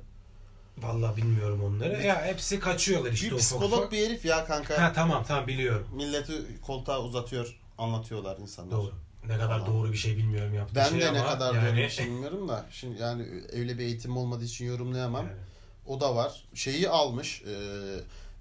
Vallahi 0.79 1.17
bilmiyorum 1.17 1.65
onları. 1.65 2.03
Ya 2.03 2.25
hepsi 2.27 2.61
kaçıyorlar 2.61 3.13
işte 3.13 3.31
bir 3.31 3.37
psikolog 3.37 3.79
ufak. 3.79 3.93
bir 3.93 4.07
herif 4.07 4.25
ya 4.25 4.45
kanka. 4.45 4.83
Ha 4.83 4.93
tamam 4.93 5.25
tamam 5.29 5.47
biliyorum. 5.47 5.89
Milleti 5.95 6.61
koltuğa 6.63 7.03
uzatıyor, 7.03 7.61
anlatıyorlar 7.79 8.39
insanlar. 8.39 8.71
Doğru. 8.71 9.06
Ne 9.29 9.39
kadar 9.39 9.59
Tamam. 9.59 9.67
doğru 9.67 9.93
bir 9.93 9.97
şey 9.97 10.17
bilmiyorum 10.17 10.55
yaptığı 10.55 10.75
Ben 10.75 10.89
şey 10.89 11.01
de 11.01 11.15
ne 11.15 11.25
kadar 11.25 11.55
yani... 11.55 11.67
doğru 11.67 11.77
bir 11.77 11.89
şey 11.91 12.07
bilmiyorum 12.07 12.49
da. 12.49 12.67
Şimdi 12.71 13.03
yani 13.03 13.27
öyle 13.53 13.79
bir 13.79 13.85
eğitim 13.85 14.17
olmadığı 14.17 14.45
için 14.45 14.67
yorumlayamam. 14.67 15.27
Yani. 15.27 15.37
O 15.87 16.01
da 16.01 16.17
var. 16.17 16.45
Şeyi 16.55 16.89
almış. 16.89 17.43
e, 17.43 17.55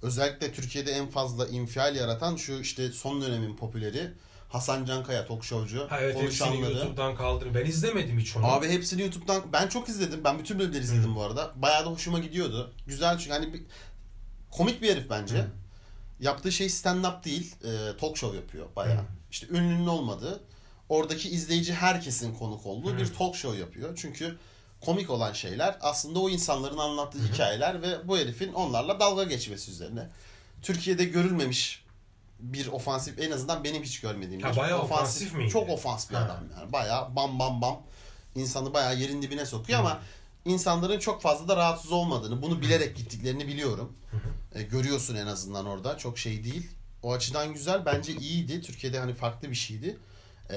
özellikle 0.01 0.51
Türkiye'de 0.51 0.91
en 0.91 1.07
fazla 1.07 1.47
infial 1.47 1.95
yaratan 1.95 2.35
şu 2.35 2.53
işte 2.53 2.91
son 2.91 3.21
dönemin 3.21 3.55
popüleri 3.55 4.11
Hasan 4.49 4.85
Cankaya 4.85 5.25
talk 5.25 5.43
showcu. 5.43 5.87
Ha 5.89 5.99
evet 6.01 6.21
hepsini. 6.21 6.61
YouTube'dan 6.61 7.15
kaldırın. 7.15 7.53
Ben 7.53 7.65
izlemedim 7.65 8.19
hiç 8.19 8.35
onu. 8.35 8.45
Abi 8.45 8.69
hepsini 8.69 9.01
YouTube'dan 9.01 9.43
ben 9.53 9.67
çok 9.67 9.89
izledim. 9.89 10.23
Ben 10.23 10.39
bütün 10.39 10.59
bölümleri 10.59 10.83
izledim 10.83 11.15
bu 11.15 11.23
arada. 11.23 11.51
Bayağı 11.55 11.85
da 11.85 11.89
hoşuma 11.89 12.19
gidiyordu. 12.19 12.73
Güzel 12.87 13.17
çünkü 13.17 13.31
hani 13.31 13.53
bir, 13.53 13.61
komik 14.51 14.81
bir 14.81 14.91
herif 14.91 15.09
bence. 15.09 15.37
Hı. 15.37 15.47
Yaptığı 16.19 16.51
şey 16.51 16.69
stand 16.69 17.05
up 17.05 17.25
değil, 17.25 17.55
e, 17.63 17.97
talk 17.97 18.17
show 18.17 18.37
yapıyor 18.37 18.65
bayağı. 18.75 18.97
Hı. 18.97 19.05
İşte 19.31 19.47
ünlünün 19.47 19.87
olmadığı, 19.87 20.43
oradaki 20.89 21.29
izleyici 21.29 21.73
herkesin 21.73 22.35
konuk 22.35 22.65
olduğu 22.65 22.93
Hı. 22.93 22.97
bir 22.97 23.13
talk 23.13 23.35
show 23.35 23.59
yapıyor. 23.59 23.93
Çünkü 23.95 24.37
komik 24.81 25.09
olan 25.09 25.33
şeyler 25.33 25.77
aslında 25.81 26.19
o 26.19 26.29
insanların 26.29 26.77
anlattığı 26.77 27.33
hikayeler 27.33 27.81
ve 27.81 28.07
bu 28.07 28.17
herifin 28.17 28.53
onlarla 28.53 28.99
dalga 28.99 29.23
geçmesi 29.23 29.71
üzerine. 29.71 30.09
Türkiye'de 30.61 31.05
görülmemiş 31.05 31.85
bir 32.39 32.67
ofansif 32.67 33.19
en 33.19 33.31
azından 33.31 33.63
benim 33.63 33.83
hiç 33.83 33.99
görmediğim 33.99 34.41
Ha, 34.41 34.51
bir 34.51 34.57
bayağı 34.57 34.81
ofansif 34.81 35.33
miydi? 35.33 35.49
Çok 35.49 35.69
ofansif 35.69 36.09
bir 36.09 36.15
Ha. 36.15 36.23
adam 36.23 36.43
yani. 36.59 36.73
Bayağı 36.73 37.15
bam 37.15 37.39
bam 37.39 37.61
bam 37.61 37.81
insanı 38.35 38.73
bayağı 38.73 38.95
yerin 38.97 39.21
dibine 39.21 39.45
sokuyor 39.45 39.79
Hı. 39.79 39.83
ama 39.83 39.99
insanların 40.45 40.99
çok 40.99 41.21
fazla 41.21 41.47
da 41.47 41.55
rahatsız 41.57 41.91
olmadığını, 41.91 42.41
bunu 42.41 42.61
bilerek 42.61 42.95
gittiklerini 42.95 43.47
biliyorum. 43.47 43.93
E, 44.55 44.63
görüyorsun 44.63 45.15
en 45.15 45.27
azından 45.27 45.65
orada. 45.65 45.97
Çok 45.97 46.19
şey 46.19 46.43
değil. 46.43 46.69
O 47.03 47.13
açıdan 47.13 47.53
güzel. 47.53 47.85
Bence 47.85 48.13
iyiydi. 48.15 48.61
Türkiye'de 48.61 48.99
hani 48.99 49.13
farklı 49.13 49.49
bir 49.49 49.55
şeydi. 49.55 49.97
E, 50.49 50.55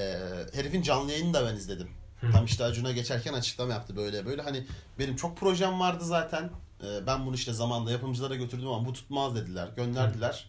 herifin 0.53 0.81
canlı 0.81 1.11
yayını 1.11 1.33
da 1.33 1.45
ben 1.45 1.55
izledim. 1.55 1.89
Tam 2.31 2.45
işte 2.45 2.63
Acun'a 2.63 2.91
geçerken 2.91 3.33
açıklama 3.33 3.73
yaptı 3.73 3.95
böyle 3.95 4.25
böyle. 4.25 4.41
Hani 4.41 4.65
benim 4.99 5.15
çok 5.15 5.37
projem 5.37 5.79
vardı 5.79 6.05
zaten. 6.05 6.49
E, 6.83 7.07
ben 7.07 7.25
bunu 7.25 7.35
işte 7.35 7.53
zamanda 7.53 7.91
yapımcılara 7.91 8.35
götürdüm 8.35 8.67
ama 8.67 8.85
bu 8.85 8.93
tutmaz 8.93 9.35
dediler. 9.35 9.69
Gönderdiler. 9.75 10.45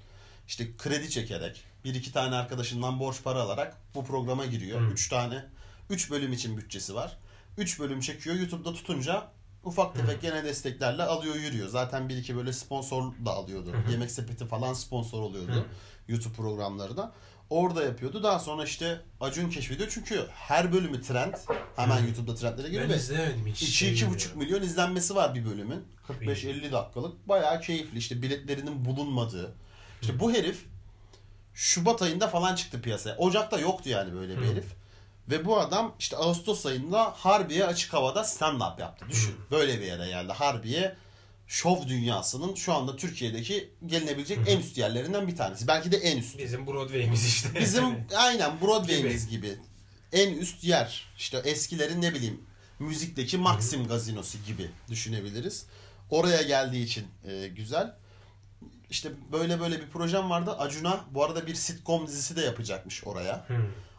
İşte 0.49 0.77
kredi 0.79 1.11
çekerek 1.11 1.65
bir 1.85 1.95
iki 1.95 2.13
tane 2.13 2.35
arkadaşından 2.37 3.01
borç 3.01 3.23
para 3.25 3.41
alarak 3.41 3.77
bu 3.95 4.05
programa 4.05 4.47
giriyor. 4.47 4.81
Hı. 4.81 4.93
Üç 4.93 5.09
tane. 5.09 5.45
Üç 5.91 6.11
bölüm 6.11 6.33
için 6.33 6.57
bütçesi 6.57 6.95
var. 6.95 7.17
Üç 7.59 7.81
bölüm 7.81 8.01
çekiyor. 8.01 8.37
YouTube'da 8.37 8.73
tutunca 8.73 9.29
ufak 9.65 9.95
tefek 9.95 10.23
gene 10.23 10.45
desteklerle 10.45 11.03
alıyor 11.03 11.35
yürüyor. 11.35 11.69
Zaten 11.69 12.09
bir 12.09 12.17
iki 12.17 12.37
böyle 12.37 12.53
sponsor 12.53 13.13
da 13.25 13.31
alıyordu. 13.31 13.73
Hı 13.73 13.77
hı. 13.77 13.91
Yemek 13.91 14.11
sepeti 14.11 14.47
falan 14.47 14.73
sponsor 14.73 15.23
oluyordu. 15.23 15.53
Hı. 15.53 15.65
YouTube 16.09 16.35
programları 16.35 16.97
da. 16.97 17.13
Orada 17.51 17.85
yapıyordu. 17.85 18.23
Daha 18.23 18.39
sonra 18.39 18.65
işte 18.65 19.01
Acun 19.21 19.51
keşfediyor. 19.51 19.89
Çünkü 19.95 20.27
her 20.31 20.73
bölümü 20.73 21.03
trend. 21.03 21.35
Hemen. 21.77 22.05
YouTube'da 22.05 22.35
trendlere 22.35 22.69
giriyor. 22.69 22.89
Ben 22.89 22.95
izlemedim 22.95 23.47
hiç. 23.47 23.63
2 23.63 23.73
şey 23.73 23.89
iki 23.89 23.95
bilmiyorum. 23.97 24.15
buçuk 24.15 24.37
milyon 24.37 24.63
izlenmesi 24.63 25.15
var 25.15 25.35
bir 25.35 25.45
bölümün. 25.45 25.85
45-50 26.09 26.73
dakikalık. 26.73 27.29
Bayağı 27.29 27.61
keyifli. 27.61 27.99
İşte 27.99 28.23
biletlerinin 28.23 28.85
bulunmadığı. 28.85 29.55
İşte 30.03 30.21
bu 30.21 30.33
herif 30.33 30.65
Şubat 31.55 32.03
ayında 32.03 32.29
falan 32.29 32.55
çıktı 32.55 32.83
piyasaya. 32.83 33.17
Ocak'ta 33.17 33.59
yoktu 33.59 33.89
yani 33.89 34.13
böyle 34.15 34.41
bir 34.41 34.47
herif. 34.47 34.65
Ve 35.31 35.45
bu 35.45 35.61
adam 35.61 35.95
işte 35.99 36.17
Ağustos 36.17 36.67
ayında 36.67 37.05
Harbiye 37.17 37.67
açık 37.67 37.93
havada 37.93 38.21
stand-up 38.21 38.81
yaptı. 38.81 39.07
Düşün. 39.09 39.35
Böyle 39.51 39.81
bir 39.81 39.87
yere 39.87 40.07
geldi. 40.07 40.33
Harbiye 40.33 40.97
şov 41.51 41.89
dünyasının 41.89 42.55
şu 42.55 42.73
anda 42.73 42.97
Türkiye'deki 42.97 43.71
gelinebilecek 43.87 44.39
en 44.47 44.59
üst 44.59 44.79
yerlerinden 44.79 45.29
bir 45.29 45.37
tanesi. 45.37 45.69
Belki 45.69 45.93
de 45.93 45.97
en 45.97 46.19
üst. 46.19 46.39
Bizim 46.39 46.67
Broadway'imiz 46.67 47.27
işte. 47.27 47.61
Bizim 47.61 47.85
aynen 48.17 48.61
Broadway'imiz 48.61 49.29
gibi. 49.29 49.59
En 50.13 50.35
üst 50.35 50.65
yer. 50.65 51.09
İşte 51.19 51.39
eskilerin 51.39 52.03
ne 52.03 52.15
bileyim 52.15 52.41
müzikteki 52.79 53.39
Maxim 53.39 53.87
gazinosu 53.87 54.39
gibi 54.47 54.71
düşünebiliriz. 54.89 55.67
Oraya 56.11 56.43
geldiği 56.43 56.85
için 56.85 57.07
e, 57.25 57.49
güzel. 57.49 57.95
İşte 58.91 59.11
böyle 59.33 59.61
böyle 59.61 59.81
bir 59.81 59.89
projem 59.89 60.31
vardı. 60.31 60.57
Acun'a 60.59 61.05
bu 61.11 61.25
arada 61.25 61.47
bir 61.47 61.55
sitcom 61.55 62.07
dizisi 62.07 62.37
de 62.37 62.41
yapacakmış 62.41 63.05
oraya. 63.05 63.45
Hı. 63.49 63.55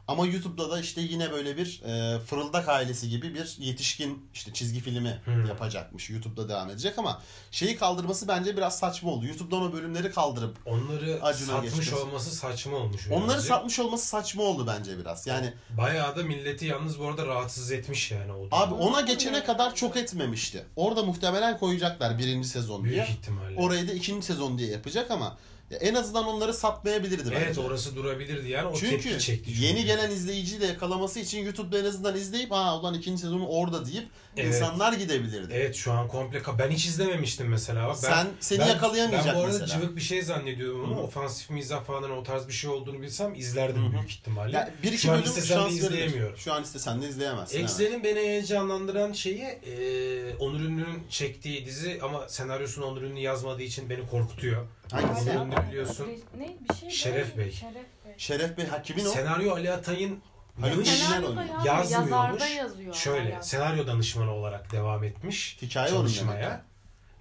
Ama 0.07 0.25
YouTube'da 0.27 0.71
da 0.71 0.79
işte 0.79 1.01
yine 1.01 1.31
böyle 1.31 1.57
bir 1.57 1.81
e, 1.85 2.19
Fırıldak 2.19 2.69
ailesi 2.69 3.09
gibi 3.09 3.33
bir 3.35 3.55
yetişkin 3.59 4.25
işte 4.33 4.53
çizgi 4.53 4.79
filmi 4.79 5.21
Hmm. 5.25 5.45
yapacakmış. 5.45 6.09
YouTube'da 6.09 6.49
devam 6.49 6.69
edecek 6.69 6.97
ama 6.99 7.21
şeyi 7.51 7.75
kaldırması 7.77 8.27
bence 8.27 8.57
biraz 8.57 8.79
saçma 8.79 9.11
oldu. 9.11 9.25
YouTube'dan 9.25 9.61
o 9.61 9.73
bölümleri 9.73 10.11
kaldırıp 10.11 10.57
Onları 10.65 11.19
Acun'a 11.23 11.47
satmış 11.47 11.69
geçmesi. 11.75 11.95
olması 11.95 12.31
saçma 12.35 12.77
olmuş. 12.77 13.07
onları 13.11 13.27
birazcık. 13.27 13.47
satmış 13.47 13.79
olması 13.79 14.07
saçma 14.07 14.43
oldu 14.43 14.67
bence 14.67 14.97
biraz. 14.99 15.27
Yani 15.27 15.53
Bayağı 15.77 16.15
da 16.15 16.23
milleti 16.23 16.65
yalnız 16.65 16.99
bu 16.99 17.07
arada 17.07 17.25
rahatsız 17.27 17.71
etmiş 17.71 18.11
yani 18.11 18.31
o. 18.31 18.47
Abi 18.51 18.73
ona 18.73 19.01
geçene 19.01 19.43
kadar 19.43 19.75
çok 19.75 19.97
etmemişti. 19.97 20.65
Orada 20.75 21.03
muhtemelen 21.03 21.57
koyacaklar 21.59 22.17
birinci 22.17 22.47
sezon 22.47 22.83
Büyük 22.83 22.95
diye. 22.95 23.07
ihtimalle. 23.07 23.55
Orayı 23.59 23.87
da 23.87 23.91
ikinci 23.93 24.25
sezon 24.25 24.57
diye 24.57 24.71
yapacak 24.71 25.11
ama 25.11 25.37
ya 25.71 25.77
en 25.77 25.93
azından 25.93 26.25
onları 26.27 26.53
satmayabilirdi 26.53 27.29
Evet 27.35 27.47
bence. 27.49 27.61
orası 27.61 27.95
durabilirdi 27.95 28.49
yani 28.49 28.67
o 28.67 28.73
Çünkü 28.75 28.89
tepki 28.89 29.25
çekti. 29.25 29.49
çünkü. 29.53 29.65
yeni 29.65 29.85
gelen 29.85 30.11
izleyiciyi 30.11 30.61
de 30.61 30.65
yakalaması 30.65 31.19
için 31.19 31.43
YouTube'da 31.45 31.79
en 31.79 31.85
azından 31.85 32.15
izleyip 32.15 32.51
ha 32.51 32.79
ulan 32.79 32.93
ikinci 32.93 33.21
sezonu 33.21 33.47
orada 33.47 33.85
deyip 33.85 34.07
Evet. 34.37 34.47
insanlar 34.55 34.93
gidebilirdi. 34.93 35.53
Evet 35.53 35.75
şu 35.75 35.91
an 35.91 36.07
komple 36.07 36.41
ben 36.59 36.69
hiç 36.69 36.85
izlememiştim 36.85 37.47
mesela. 37.47 37.87
Bak, 37.87 37.97
Ben, 38.03 38.09
Sen 38.09 38.27
seni 38.39 38.59
ben, 38.59 38.67
yakalayamayacak 38.67 39.27
Ben 39.27 39.35
bu 39.35 39.45
arada 39.45 39.59
mesela. 39.59 39.79
cıvık 39.79 39.95
bir 39.95 40.01
şey 40.01 40.21
zannediyordum 40.21 40.83
ama 40.85 40.95
Hı. 40.95 41.01
ofansif 41.01 41.49
mizah 41.49 41.83
falan 41.83 42.11
o 42.11 42.23
tarz 42.23 42.47
bir 42.47 42.53
şey 42.53 42.69
olduğunu 42.69 43.01
bilsem 43.01 43.35
izlerdim 43.35 43.87
Hı 43.87 43.91
büyük 43.91 44.11
ihtimalle. 44.11 44.57
Ya 44.57 44.73
bir 44.83 44.87
iki 44.91 44.97
Şu 45.01 45.11
an 45.11 45.17
bölüm 45.17 45.25
istesem 45.29 45.65
de 45.65 45.69
izleyemiyorum. 45.69 46.37
Şu 46.37 46.53
an 46.53 46.63
istesen 46.63 47.01
de 47.01 47.09
izleyemezsin. 47.09 47.63
Excel'in 47.63 48.03
beni 48.03 48.19
heyecanlandıran 48.19 49.13
şeyi 49.13 49.41
e, 49.41 50.35
Onur 50.39 50.59
Ünlü'nün 50.59 51.03
çektiği 51.09 51.65
dizi 51.65 51.99
ama 52.03 52.29
senaryosunu 52.29 52.85
Onur 52.85 53.01
Ünlü 53.01 53.19
yazmadığı 53.19 53.63
için 53.63 53.89
beni 53.89 54.07
korkutuyor. 54.09 54.65
Hangisi? 54.93 55.31
Onur 55.31 55.57
Ünlü 55.57 55.67
biliyorsun. 55.67 56.07
Ne 56.37 56.47
bir 56.69 56.75
şey 56.75 56.89
Şeref 56.89 57.37
Bey. 57.37 57.51
Şeref 57.51 57.75
Bey. 58.05 58.13
Şeref 58.17 58.57
Bey 58.57 58.65
ha 58.67 58.81
kimin 58.81 59.05
o? 59.05 59.09
Senaryo 59.09 59.53
Ali 59.53 59.71
Atay'ın 59.71 60.19
Haluk 60.61 60.87
Senaryoda 60.87 61.27
oynuyor. 61.27 61.47
yazmıyor, 61.47 61.65
Yazmıyormuş. 61.65 62.41
Yazarda 62.41 62.47
yazıyor. 62.47 62.93
Şöyle 62.93 63.37
senaryo 63.41 63.87
danışmanı 63.87 64.31
olarak 64.31 64.71
devam 64.71 65.03
etmiş 65.03 65.57
Hikaye 65.61 65.89
çalışmaya. 65.89 66.61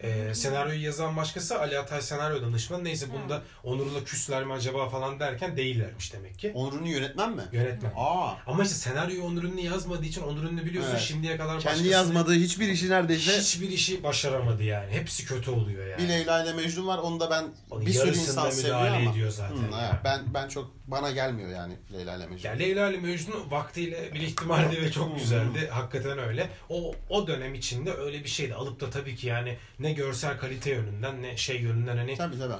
Ee, 0.02 0.34
senaryoyu 0.34 0.82
yazan 0.82 1.16
başkası 1.16 1.60
Ali 1.60 1.78
Atay 1.78 2.02
senaryo 2.02 2.42
danışmanı. 2.42 2.84
Neyse 2.84 3.06
bunda 3.12 3.42
Onur'la 3.64 4.04
küsler 4.04 4.44
mi 4.44 4.52
acaba 4.52 4.88
falan 4.88 5.20
derken 5.20 5.56
değillermiş 5.56 6.12
demek 6.12 6.38
ki. 6.38 6.52
Onur 6.54 6.80
Ünlü 6.80 6.88
yönetmen 6.88 7.36
mi? 7.36 7.42
Yönetmen. 7.52 7.92
Aa. 7.96 8.32
Ama 8.46 8.62
işte 8.62 8.74
senaryoyu 8.74 9.24
Onur 9.24 9.42
Ünlü 9.42 9.60
yazmadığı 9.60 10.04
için 10.06 10.22
Onur 10.22 10.42
Ünlü 10.42 10.64
biliyorsun 10.66 10.90
Evet. 10.92 11.02
şimdiye 11.02 11.36
kadar 11.36 11.60
Kendi 11.60 11.88
yazmadığı 11.88 12.34
hiçbir 12.34 12.68
işi 12.68 12.90
neredeyse 12.90 13.38
hiçbir 13.38 13.70
işi 13.70 14.02
başaramadı 14.02 14.62
yani. 14.62 14.90
Hepsi 14.92 15.24
kötü 15.26 15.50
oluyor 15.50 15.86
yani. 15.86 16.02
Bir 16.02 16.08
Leyla 16.08 16.44
ile 16.44 16.52
Mecnun 16.52 16.86
var. 16.86 16.98
Onu 16.98 17.20
da 17.20 17.30
ben 17.30 17.44
Onun 17.70 17.86
bir 17.86 17.92
sürü 17.92 18.08
insan 18.08 18.50
seviyor 18.50 18.80
müdahale 18.80 18.96
ama. 19.02 19.12
ediyor 19.12 19.30
zaten 19.30 19.56
Hı, 19.56 19.62
yani. 19.72 19.74
evet. 19.90 20.00
ben 20.04 20.20
ben 20.34 20.48
çok 20.48 20.70
bana 20.86 21.10
gelmiyor 21.10 21.50
yani 21.50 21.74
Leyla 21.92 22.16
ile 22.16 22.26
Mecnun. 22.26 22.50
Ya 22.50 22.56
Leyla 22.56 22.90
ile 22.90 22.96
Mecnun 22.98 23.50
vaktiyle 23.50 24.14
bir 24.14 24.20
ihtimaldi 24.20 24.82
ve 24.82 24.92
çok 24.92 25.18
güzeldi. 25.18 25.68
Hakikaten 25.70 26.18
öyle. 26.18 26.48
O 26.68 26.94
o 27.08 27.26
dönem 27.26 27.54
içinde 27.54 27.92
öyle 27.94 28.24
bir 28.24 28.28
şeydi. 28.28 28.54
Alıp 28.54 28.80
da 28.80 28.90
tabii 28.90 29.16
ki 29.16 29.26
yani 29.26 29.56
ne 29.78 29.89
görsel 29.94 30.38
kalite 30.38 30.70
yönünden 30.70 31.22
ne 31.22 31.36
şey 31.36 31.60
yönünden 31.60 31.96
hani 31.96 32.16
Tabii 32.16 32.38
tabii. 32.38 32.54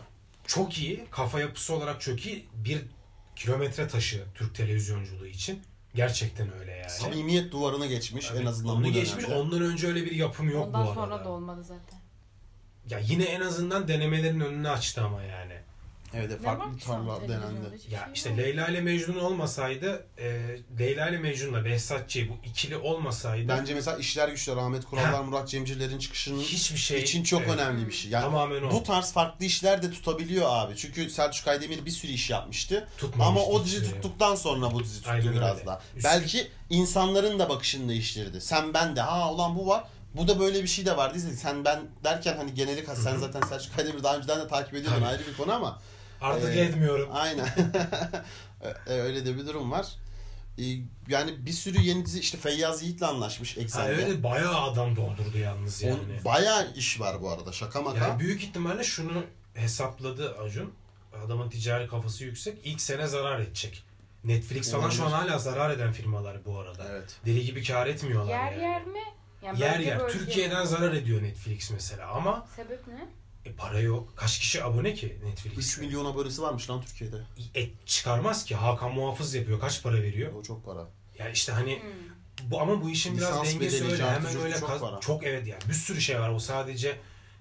çok 0.47 0.79
iyi. 0.79 1.05
Kafa 1.11 1.41
yapısı 1.41 1.75
olarak 1.75 2.01
çok 2.01 2.27
iyi. 2.27 2.47
Bir 2.55 2.83
kilometre 3.37 3.89
taşı 3.89 4.25
Türk 4.35 4.55
televizyonculuğu 4.55 5.27
için. 5.27 5.63
Gerçekten 5.95 6.59
öyle 6.59 6.73
yani. 6.73 6.91
Samimiyet 6.91 7.53
duvarını 7.53 7.87
geçmiş 7.87 8.27
Tabii, 8.29 8.39
en 8.39 8.47
azından 8.47 8.77
onu 8.77 8.85
bu 8.85 8.91
geçmiş. 8.93 9.25
dönemde. 9.27 9.41
Ondan 9.43 9.63
önce 9.63 9.87
öyle 9.87 10.05
bir 10.05 10.13
yapım 10.13 10.51
yok 10.51 10.67
Ondan 10.67 10.87
bu 10.87 10.91
arada. 10.91 10.95
sonra 10.95 11.25
da 11.25 11.29
olmadı 11.29 11.65
zaten. 11.65 12.01
Ya 12.91 12.99
yine 12.99 13.25
en 13.25 13.41
azından 13.41 13.89
denemelerin 13.89 14.41
önünü 14.41 14.69
açtı 14.69 15.03
ama 15.03 15.23
yani. 15.23 15.55
Evet 16.15 16.43
farklı 16.43 16.79
tarla 16.79 17.21
denendi. 17.29 17.81
Ya 17.91 18.01
şey 18.05 18.13
işte. 18.15 18.37
Leyla 18.37 18.69
ile 18.69 18.81
Mecnun 18.81 19.19
olmasaydı, 19.19 20.07
e, 20.19 20.59
Leyla 20.79 21.09
ile 21.09 21.19
Mecnun'la 21.19 21.65
Behzatçı 21.65 22.29
bu 22.29 22.47
ikili 22.49 22.77
olmasaydı 22.77 23.49
Bence 23.49 23.75
mesela 23.75 23.97
işler 23.97 24.29
güçler 24.29 24.57
Ahmet 24.57 24.85
Kurallar, 24.85 25.21
Murat 25.21 25.49
Cemcirler'in 25.49 25.99
çıkışının 25.99 26.41
hiçbir 26.41 26.79
şey 26.79 27.03
için 27.03 27.23
çok 27.25 27.41
evet, 27.41 27.51
önemli 27.51 27.87
bir 27.87 27.93
şey. 27.93 28.11
Yani 28.11 28.23
Tamamen 28.23 28.63
o. 28.63 28.71
bu 28.71 28.83
tarz 28.83 29.13
farklı 29.13 29.45
işler 29.45 29.83
de 29.83 29.91
tutabiliyor 29.91 30.47
abi. 30.49 30.77
Çünkü 30.77 31.11
Selçuk 31.11 31.49
Aydemir 31.49 31.85
bir 31.85 31.91
sürü 31.91 32.13
iş 32.13 32.31
yapmıştı. 32.31 32.89
tutmamıştı 32.99 33.25
Ama 33.25 33.43
o 33.43 33.65
dizi 33.65 33.77
şey. 33.77 33.95
tuttuktan 33.95 34.35
sonra 34.35 34.73
bu 34.73 34.85
dizi 34.85 34.99
tuttu 34.99 35.11
Aynen 35.11 35.33
biraz 35.33 35.57
öyle. 35.57 35.67
daha. 35.67 35.81
Belki 36.05 36.51
insanların 36.71 37.39
da 37.39 37.49
bakışını 37.49 37.89
değiştirdi. 37.89 38.41
Sen 38.41 38.75
ben 38.75 38.97
de 38.97 39.01
ha 39.01 39.33
ulan 39.33 39.57
bu 39.57 39.67
var. 39.67 39.85
Bu 40.15 40.29
da 40.29 40.41
böyle 40.41 40.63
bir 40.63 40.69
şey 40.69 40.87
de 40.87 40.97
var 40.97 41.15
dizi. 41.15 41.37
Sen 41.37 41.65
ben 41.65 41.81
derken 42.05 42.37
hani 42.37 42.55
geneli. 42.55 42.87
Sen 42.87 43.17
zaten 43.17 43.41
Selçuk 43.41 43.79
Aydemir'i 43.79 44.03
daha 44.03 44.17
önceden 44.17 44.41
de 44.41 44.49
takip 44.49 44.75
ediyordun 44.75 45.03
ayrı 45.03 45.23
bir 45.27 45.37
konu 45.37 45.53
ama. 45.53 45.79
Artık 46.21 46.57
Ee, 46.57 46.61
etmiyorum. 46.61 47.09
Aynen. 47.13 47.49
E, 48.87 48.91
Öyle 48.93 49.27
de 49.27 49.37
bir 49.37 49.47
durum 49.47 49.71
var. 49.71 49.87
E, 50.59 50.63
Yani 51.09 51.47
bir 51.47 51.53
sürü 51.53 51.81
yeni 51.81 52.07
dizi 52.07 52.21
işte 52.21 52.39
Feyyaz 52.39 52.83
Yiğit'le 52.83 53.03
anlaşmış 53.03 53.57
Ha, 53.57 53.61
Eksen'de. 53.61 53.93
evet 53.93 54.23
bayağı 54.23 54.61
adam 54.63 54.97
doldurdu 54.97 55.39
yalnız 55.39 55.83
yani. 55.83 55.95
On- 55.95 56.25
bayağı 56.25 56.73
iş 56.75 57.01
var 57.01 57.23
bu 57.23 57.31
arada 57.31 57.53
şaka 57.53 57.83
maka. 57.83 57.99
Yani 58.09 58.21
büyük 58.21 58.43
ihtimalle 58.45 58.85
şunu 58.85 59.25
hesapladı 59.55 60.39
Acun. 60.39 60.73
Adamın 61.27 61.51
ticari 61.51 61.89
kafası 61.89 62.25
yüksek. 62.25 62.59
İlk 62.65 62.81
sene 62.81 63.07
zarar 63.07 63.41
edecek. 63.41 63.83
Netflix 64.25 64.73
falan 64.73 64.91
şu 64.91 65.05
an 65.07 65.11
hala 65.11 65.39
zarar 65.39 65.71
eden 65.71 65.93
firmalar 65.93 66.45
bu 66.45 66.59
arada. 66.59 66.87
Evet. 66.91 67.17
Deli 67.27 67.45
gibi 67.45 67.65
kar 67.65 67.87
etmiyorlar 67.87 68.31
Yer 68.31 68.53
yani. 68.53 68.63
yer 68.63 68.85
mi? 68.87 68.99
Yani 69.43 69.61
yer 69.61 69.79
yer. 69.79 70.09
Türkiye'den 70.09 70.61
mi? 70.61 70.67
zarar 70.69 70.93
ediyor 70.93 71.23
Netflix 71.23 71.71
mesela 71.71 72.09
ama 72.11 72.47
Sebep 72.57 72.87
ne? 72.87 73.09
E, 73.45 73.53
para 73.53 73.81
yok. 73.81 74.13
Kaç 74.17 74.39
kişi 74.39 74.65
abone 74.65 74.95
ki 74.95 75.07
3 75.07 75.25
Netflix'e? 75.25 75.81
milyon 75.81 76.05
abonesi 76.05 76.43
varmış 76.43 76.71
lan 76.71 76.83
Türkiye'de. 76.83 77.17
E, 77.61 77.69
çıkarmaz 77.87 78.45
ki. 78.45 78.55
Hakan 78.55 78.93
Muhafız 78.93 79.35
yapıyor. 79.35 79.61
Kaç 79.61 79.83
para 79.83 80.03
veriyor? 80.03 80.33
O 80.35 80.43
çok 80.43 80.65
para. 80.65 80.87
Yani 81.19 81.33
işte 81.33 81.53
hani 81.53 81.83
Hmm. 81.83 82.51
bu 82.51 82.61
ama 82.61 82.83
bu 82.83 82.91
işin 82.91 83.17
biraz 83.17 83.29
Lisans 83.31 83.47
dengesi 83.55 83.81
bedeli, 83.85 83.93
öyle. 83.93 84.11
Hemen 84.11 84.37
öyle 84.41 84.59
çok 84.61 84.69
kaz- 84.69 84.81
para. 84.81 85.01
çok 85.01 85.25
evet 85.25 85.47
yani 85.47 85.63
bir 85.69 85.75
sürü 85.75 86.01
şey 86.01 86.21
var. 86.21 86.31
O 86.31 86.39
sadece 86.39 86.97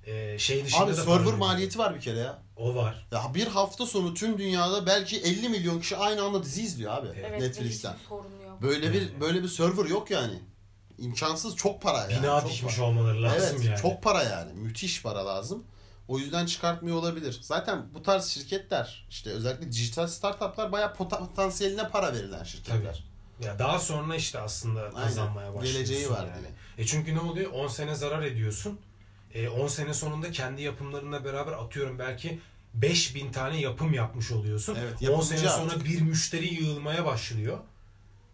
e, 0.06 0.40
şey 0.40 0.66
dışında 0.66 0.84
Abi 0.84 0.92
da 0.98 1.04
server 1.04 1.34
maliyeti 1.34 1.80
var 1.80 1.96
bir 1.96 2.02
kere 2.02 2.20
ya. 2.20 2.44
O 2.58 2.76
var. 2.76 3.08
Ya 3.12 3.32
bir 3.36 3.48
hafta 3.48 3.86
sonu 3.86 4.14
tüm 4.14 4.38
dünyada 4.38 4.86
belki 4.86 5.20
50 5.22 5.50
milyon 5.50 5.80
kişi 5.80 5.98
aynı 5.98 6.24
anda 6.24 6.44
dizi 6.44 6.62
izliyor 6.62 6.94
abi 6.94 7.08
Evet, 7.20 7.42
Netflix'ten. 7.42 7.96
yok. 8.12 8.26
Böyle 8.62 8.94
bir 8.94 9.02
Evet. 9.02 9.12
böyle 9.22 9.44
bir 9.44 9.48
server 9.48 9.86
yok 9.86 10.12
yani. 10.12 10.40
imkansız 10.98 11.56
çok 11.56 11.82
para 11.82 11.98
yani. 12.12 12.24
Bina 12.24 12.42
çok 12.42 12.52
dikmiş 12.52 12.76
para. 12.76 12.86
olmaları 12.88 13.24
lazım 13.24 13.56
evet, 13.58 13.66
yani. 13.66 13.82
çok 13.82 14.04
para 14.04 14.24
yani. 14.24 14.54
Müthiş 14.54 15.02
para 15.02 15.26
lazım. 15.26 15.64
O 16.10 16.20
yüzden 16.20 16.46
çıkartmıyor 16.46 16.98
olabilir. 16.98 17.40
Zaten 17.42 17.86
bu 17.94 18.04
tarz 18.04 18.26
şirketler 18.26 19.06
işte 19.10 19.30
özellikle 19.30 19.72
dijital 19.72 20.08
startuplar 20.08 20.72
bayağı 20.72 20.94
potansiyeline 20.94 21.90
para 21.90 22.14
verilen 22.14 22.44
şirketler. 22.44 23.04
Ya 23.44 23.60
daha 23.60 23.80
sonra 23.80 24.16
işte 24.16 24.40
aslında 24.40 24.90
kazanmaya 24.92 25.54
başlıyorsun. 25.56 25.74
Geleceği 25.74 26.10
var 26.10 26.28
yani. 26.28 26.42
diye. 26.42 26.52
E 26.78 26.86
çünkü 26.86 27.16
ne 27.16 27.20
oluyor? 27.20 27.52
10 27.52 27.68
sene 27.68 27.96
zarar 27.96 28.22
ediyorsun. 28.22 28.80
E 29.34 29.50
10 29.50 29.68
sene 29.68 29.94
sonunda 29.94 30.32
kendi 30.32 30.62
yapımlarınla 30.62 31.26
beraber 31.26 31.52
atıyorum 31.52 32.00
belki 32.00 32.40
5000 32.74 33.32
tane 33.32 33.60
yapım 33.62 33.94
yapmış 33.94 34.32
oluyorsun. 34.32 34.78
Evet, 34.80 34.94
10 35.02 35.06
yapımcı 35.06 35.28
sene 35.28 35.50
sonra 35.50 35.72
artık. 35.72 35.86
bir 35.86 36.02
müşteri 36.02 36.54
yığılmaya 36.54 37.06
başlıyor. 37.06 37.58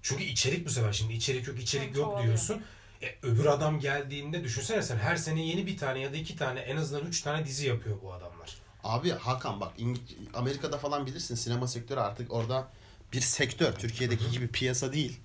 Çünkü 0.02 0.24
içerik 0.24 0.66
bu 0.66 0.70
sefer 0.70 0.94
şimdi 0.94 1.14
içerik 1.14 1.48
yok 1.48 1.60
içerik 1.60 1.86
Evet, 1.86 1.98
yok 1.98 2.06
çoğalıyor. 2.06 2.28
diyorsun. 2.28 2.62
E, 3.06 3.16
öbür 3.24 3.46
adam 3.46 3.80
geldiğinde 3.80 4.44
düşünsene 4.44 4.82
sen 4.82 4.98
her 4.98 5.16
sene 5.16 5.46
yeni 5.46 5.68
bir 5.68 5.78
tane 5.78 6.00
ya 6.00 6.14
da 6.14 6.18
iki 6.18 6.36
tane 6.36 6.60
en 6.60 6.78
azından 6.78 7.06
üç 7.08 7.22
tane 7.22 7.46
dizi 7.46 7.68
yapıyor 7.68 7.98
bu 8.02 8.14
adamlar. 8.14 8.56
Abi 8.84 9.12
Hakan 9.12 9.62
bak 9.62 9.80
İng- 9.80 9.98
Amerika'da 10.34 10.78
falan 10.78 11.06
bilirsin 11.06 11.36
sinema 11.36 11.68
sektörü 11.68 12.00
artık 12.00 12.34
orada 12.34 12.68
bir 13.14 13.22
sektör. 13.22 13.74
Türkiye'deki 13.74 14.32
gibi 14.32 14.48
piyasa 14.48 14.94
değil. 14.94 15.20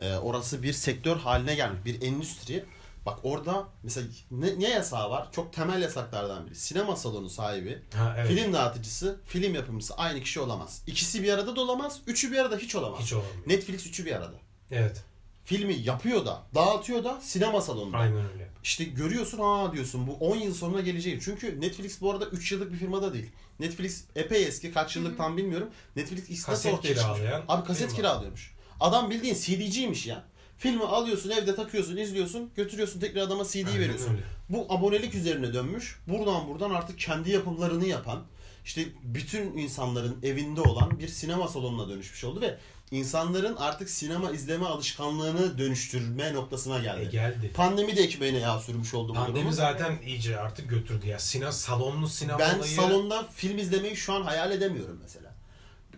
Ee, 0.00 0.14
orası 0.16 0.62
bir 0.62 0.72
sektör 0.72 1.16
haline 1.16 1.54
gelmiş. 1.54 1.84
Bir 1.84 2.02
endüstri. 2.02 2.64
Bak 3.06 3.18
orada 3.22 3.68
mesela 3.82 4.06
ne, 4.30 4.60
ne 4.60 4.68
yasağı 4.68 5.10
var? 5.10 5.28
Çok 5.32 5.52
temel 5.52 5.82
yasaklardan 5.82 6.46
biri. 6.46 6.54
Sinema 6.54 6.96
salonu 6.96 7.30
sahibi, 7.30 7.78
Ha 7.94 8.14
evet. 8.18 8.28
film 8.28 8.52
dağıtıcısı, 8.52 9.20
film 9.26 9.54
yapımcısı 9.54 9.94
aynı 9.94 10.20
kişi 10.20 10.40
olamaz. 10.40 10.82
İkisi 10.86 11.22
bir 11.22 11.32
arada 11.32 11.56
da 11.56 11.60
olamaz. 11.60 12.00
Üçü 12.06 12.32
bir 12.32 12.38
arada 12.38 12.56
hiç 12.56 12.74
olamaz. 12.74 13.00
Hiç 13.00 13.12
olamıyor. 13.12 13.34
Netflix 13.46 13.86
üçü 13.86 14.06
bir 14.06 14.12
arada. 14.12 14.34
Evet. 14.70 15.04
Filmi 15.44 15.74
yapıyor 15.74 16.26
da, 16.26 16.42
dağıtıyor 16.54 17.04
da 17.04 17.20
sinema 17.20 17.60
salonunda. 17.60 17.96
Aynen 17.96 18.30
öyle. 18.32 18.50
İşte 18.62 18.84
görüyorsun 18.84 19.38
aa 19.42 19.72
diyorsun 19.72 20.06
bu 20.06 20.12
10 20.12 20.36
yıl 20.36 20.54
sonra 20.54 20.80
geleceği. 20.80 21.20
Çünkü 21.20 21.60
Netflix 21.60 22.00
bu 22.00 22.10
arada 22.10 22.26
3 22.26 22.52
yıllık 22.52 22.72
bir 22.72 22.76
firmada 22.76 23.14
değil. 23.14 23.30
Netflix 23.60 24.04
epey 24.16 24.44
eski 24.44 24.72
kaç 24.72 24.96
yıllık 24.96 25.18
tam 25.18 25.36
bilmiyorum. 25.36 25.70
Netflix 25.96 26.30
nasıl 26.30 26.46
Kaset 26.46 26.74
ortaya 26.74 26.94
çıkmış? 26.94 27.16
kiralayan 27.16 27.44
Abi 27.48 27.66
kaset 27.66 27.94
kiralıyormuş. 27.94 28.54
Adam 28.80 29.10
bildiğin 29.10 29.34
CD'ciymiş 29.34 30.06
ya. 30.06 30.24
Filmi 30.58 30.84
alıyorsun 30.84 31.30
evde 31.30 31.54
takıyorsun 31.54 31.96
izliyorsun 31.96 32.50
götürüyorsun 32.56 33.00
tekrar 33.00 33.20
adama 33.20 33.44
CD'yi 33.44 33.66
veriyorsun. 33.66 34.10
öyle. 34.10 34.22
Bu 34.48 34.66
abonelik 34.68 35.14
üzerine 35.14 35.54
dönmüş. 35.54 35.98
Buradan 36.06 36.48
buradan 36.48 36.70
artık 36.70 36.98
kendi 36.98 37.30
yapımlarını 37.30 37.86
yapan 37.86 38.22
işte 38.64 38.84
bütün 39.02 39.56
insanların 39.56 40.18
evinde 40.22 40.60
olan 40.60 40.98
bir 40.98 41.08
sinema 41.08 41.48
salonuna 41.48 41.88
dönüşmüş 41.88 42.24
oldu 42.24 42.40
ve 42.40 42.58
insanların 42.90 43.56
artık 43.56 43.90
sinema 43.90 44.30
izleme 44.30 44.66
alışkanlığını 44.66 45.58
dönüştürme 45.58 46.34
noktasına 46.34 46.78
geldi. 46.78 47.00
E 47.02 47.04
geldi. 47.04 47.50
Pandemi 47.54 47.96
de 47.96 48.02
ekmeğine 48.02 48.38
yağ 48.38 48.58
sürmüş 48.58 48.94
oldu 48.94 49.10
bu 49.10 49.14
Pandemi 49.14 49.36
durumu. 49.36 49.52
zaten 49.52 49.98
iyice 50.06 50.40
artık 50.40 50.70
götürdü 50.70 51.06
ya. 51.06 51.18
Sina, 51.18 51.52
salonlu 51.52 52.08
sinema 52.08 52.38
Ben 52.38 52.58
olayı. 52.58 52.72
salonda 52.74 53.26
film 53.34 53.58
izlemeyi 53.58 53.96
şu 53.96 54.12
an 54.12 54.22
hayal 54.22 54.50
edemiyorum 54.52 54.98
mesela. 55.02 55.34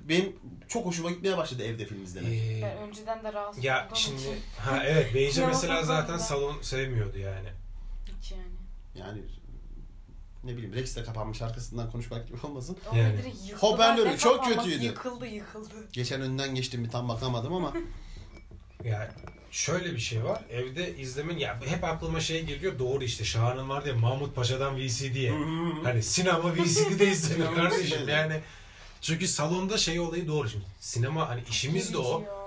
Benim 0.09 0.36
çok 0.68 0.86
hoşuma 0.86 1.11
gitmeye 1.11 1.36
başladı 1.36 1.62
evde 1.62 1.86
film 1.86 2.03
izlemek. 2.05 2.32
Ee, 2.32 2.62
Ben 2.62 2.88
önceden 2.88 3.24
de 3.24 3.32
rahatsız 3.32 3.64
ya 3.64 3.86
olduğum 3.86 3.97
şimdi 3.97 4.20
için 4.20 4.36
ha 4.59 4.82
evet 4.86 5.14
Beyce 5.14 5.47
mesela 5.47 5.82
zaten 5.82 6.18
salon 6.18 6.62
sevmiyordu 6.62 7.18
yani. 7.18 7.49
hiç 8.18 8.32
yani. 8.32 8.43
Yani 8.95 9.22
ne 10.45 10.57
bileyim 10.57 10.74
Rex 10.74 10.97
de 10.97 11.05
kapanmış 11.05 11.43
arkasından 11.43 11.90
konuşmak 11.90 12.28
gibi 12.28 12.38
olmasın. 12.47 12.76
O 12.93 12.97
Yani. 12.97 13.18
Hoparlörü 13.59 14.09
Ne 14.09 14.18
çok 14.18 14.36
kapanması? 14.36 14.68
kötüydü. 14.68 14.84
Yıkıldı 14.84 15.26
yıkıldı. 15.26 15.74
Geçen 15.93 16.20
önünden 16.20 16.55
geçtim 16.55 16.84
bir 16.84 16.90
tam 16.90 17.09
bakamadım 17.09 17.53
ama 17.55 17.72
Yani 18.84 19.09
şöyle 19.51 19.93
bir 19.93 19.99
şey 20.01 20.24
var. 20.24 20.43
Evde 20.51 20.97
izlemen 20.97 21.36
ya 21.38 21.61
hep 21.66 21.84
aklıma 21.84 22.20
şey 22.20 22.45
geliyor. 22.45 22.78
Doğru 22.78 23.05
işte 23.05 23.24
Şahan'ın 23.24 23.68
vardı 23.68 23.88
ya 23.88 23.95
Mahmut 23.95 24.34
Paşa'dan 24.34 24.76
VCD'ye. 24.76 25.32
Hani 25.82 26.03
sinema 26.03 26.55
VCD'de 26.55 27.11
izlenir 27.11 27.47
kardeşim. 27.57 27.99
VCD. 28.03 28.09
Yani 28.09 28.40
çünkü 29.01 29.28
salonda 29.28 29.78
şey 29.78 30.01
olayı 30.01 30.28
doğru 30.28 30.49
şimdi. 30.49 30.64
Sinema 30.80 31.28
hani 31.28 31.43
işimiz 31.51 31.93
de 31.93 31.99
o. 31.99 32.41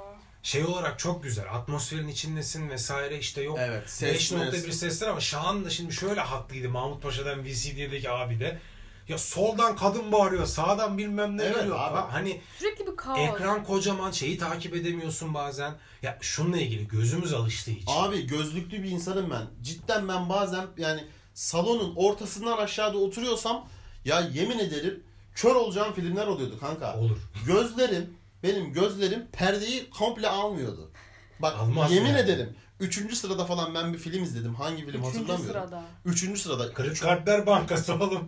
Şey 0.46 0.64
olarak 0.66 1.00
çok 1.00 1.24
güzel. 1.24 1.46
Atmosferin 1.54 2.08
içindesin 2.08 2.70
vesaire 2.70 3.20
işte 3.20 3.42
yok. 3.42 3.58
evet 3.62 3.88
5.1 3.88 4.72
sesler 4.72 5.08
ama 5.08 5.20
Şahan 5.20 5.66
da 5.66 5.70
şimdi 5.70 5.94
şöyle 5.94 6.22
haklıydı 6.22 6.70
Mahmut 6.70 7.04
Paşa'dan 7.04 7.44
VCD'deki 7.46 8.10
abi 8.10 8.40
de. 8.40 8.60
Ya 9.08 9.18
soldan 9.18 9.76
kadın 9.76 10.12
bağırıyor, 10.12 10.46
sağdan 10.46 10.98
bilmem 10.98 11.38
ne 11.38 11.44
Evet 11.44 11.56
geliyor. 11.56 11.76
abi. 11.80 11.96
Ha, 11.96 12.08
Hani 12.12 12.42
Sürekli 12.60 12.88
bir 12.88 12.96
kaos. 12.96 13.20
ekran 13.20 13.64
kocaman, 13.64 14.12
şeyi 14.12 14.38
takip 14.38 14.76
edemiyorsun 14.76 15.34
bazen. 15.34 15.74
Ya 16.02 16.18
şununla 16.22 16.58
ilgili 16.58 16.88
gözümüz 16.88 17.34
alıştığı 17.34 17.72
için. 17.72 17.86
Abi 17.88 18.28
gözlüklü 18.28 18.84
bir 18.84 18.90
insanım 18.92 19.30
ben. 19.32 19.48
Cidden 19.64 20.08
ben 20.08 20.30
bazen 20.30 20.66
yani 20.78 21.04
salonun 21.34 21.94
ortasından 21.96 22.58
aşağıda 22.58 22.98
oturuyorsam 22.98 23.68
ya 24.06 24.20
yemin 24.34 24.60
ederim 24.60 25.04
kör 25.36 25.56
olacağım 25.56 25.94
filmler 25.94 26.28
oluyordu 26.28 26.60
kanka. 26.60 26.98
Olur. 26.98 27.18
Gözlerim 27.46 28.14
benim 28.46 28.74
gözlerim 28.74 29.28
perdeyi 29.32 29.90
komple 29.90 30.30
almıyordu. 30.30 30.92
Bak 31.40 31.56
Almaz 31.60 31.92
yemin 31.92 32.10
yani. 32.10 32.20
ederim. 32.20 32.56
Üçüncü 32.80 33.16
sırada 33.16 33.46
falan 33.46 33.76
ben 33.76 33.94
bir 33.94 33.98
film 33.98 34.24
izledim. 34.24 34.56
Hangi 34.56 34.78
film 34.86 34.90
Üçüncü 34.90 35.08
hatırlamıyorum. 35.08 35.48
sırada. 35.48 35.84
Üçüncü 36.06 36.40
sırada. 36.42 36.74
Kırık 36.74 37.02
Kalpler 37.02 37.46
Bankası 37.46 37.94
oğlum. 37.94 38.28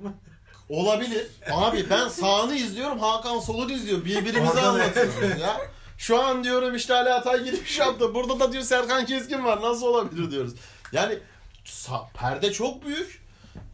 Olabilir. 0.70 1.28
Abi 1.52 1.90
ben 1.90 2.08
sağını 2.08 2.56
izliyorum, 2.56 3.00
Hakan 3.00 3.40
solunu 3.40 3.72
izliyor. 3.72 4.06
Birbirimize 4.06 4.62
anlatıyoruz 4.62 5.42
ya. 5.42 5.58
Şu 5.98 6.24
an 6.24 6.44
diyorum 6.44 6.76
işte 6.76 6.94
Ali 6.94 7.14
Atay 7.14 7.44
giriş 7.44 7.80
yaptı. 7.80 8.14
Burada 8.16 8.40
da 8.40 8.52
diyor 8.52 8.64
Serkan 8.64 9.06
Keskin 9.06 9.46
var. 9.46 9.62
Nasıl 9.62 9.86
olabilir 9.86 10.32
diyoruz. 10.32 10.54
Yani 10.92 11.18
sa- 11.66 12.12
perde 12.14 12.52
çok 12.54 12.86
büyük. 12.86 13.27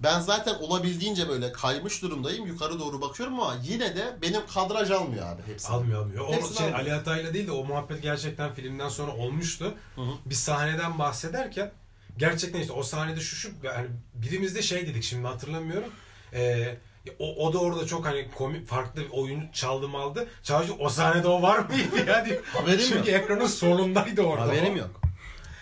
Ben 0.03 0.19
zaten 0.19 0.55
olabildiğince 0.55 1.29
böyle 1.29 1.51
kaymış 1.51 2.01
durumdayım. 2.01 2.47
Yukarı 2.47 2.79
doğru 2.79 3.01
bakıyorum 3.01 3.39
ama 3.39 3.57
yine 3.63 3.95
de 3.95 4.17
benim 4.21 4.41
kadraj 4.53 4.91
almıyor 4.91 5.27
abi 5.27 5.41
hepsi. 5.47 5.67
Almıyor 5.67 6.01
almıyor. 6.01 6.27
O 6.27 6.33
Hepsini 6.33 6.57
şey, 6.57 6.65
almıyor. 6.65 6.79
Ali 6.79 6.93
Atay'la 6.93 7.33
değil 7.33 7.47
de 7.47 7.51
o 7.51 7.65
muhabbet 7.65 8.01
gerçekten 8.01 8.53
filmden 8.53 8.89
sonra 8.89 9.11
olmuştu. 9.11 9.73
Hı 9.95 10.01
hı. 10.01 10.11
Bir 10.25 10.35
sahneden 10.35 10.99
bahsederken 10.99 11.71
gerçekten 12.17 12.59
işte 12.59 12.73
o 12.73 12.83
sahnede 12.83 13.19
şu 13.19 13.35
şu 13.35 13.49
yani 13.63 13.87
birimizde 14.13 14.61
şey 14.61 14.87
dedik 14.87 15.03
şimdi 15.03 15.27
hatırlamıyorum. 15.27 15.89
Ee, 16.33 16.77
o, 17.19 17.47
o 17.47 17.53
da 17.53 17.57
orada 17.57 17.85
çok 17.85 18.05
hani 18.05 18.31
komik 18.35 18.67
farklı 18.67 19.01
bir 19.01 19.09
oyun 19.11 19.51
çaldım 19.53 19.95
aldı. 19.95 20.27
Çaldı 20.43 20.71
o 20.79 20.89
sahnede 20.89 21.27
o 21.27 21.41
var 21.41 21.59
mıydı 21.59 21.97
yani? 22.07 22.39
Haberim 22.53 22.85
Çünkü 22.89 23.11
yok. 23.11 23.21
ekranın 23.21 23.47
solundaydı 23.47 24.21
orada. 24.21 24.47
Haberim 24.47 24.73
o. 24.73 24.77
yok. 24.77 25.01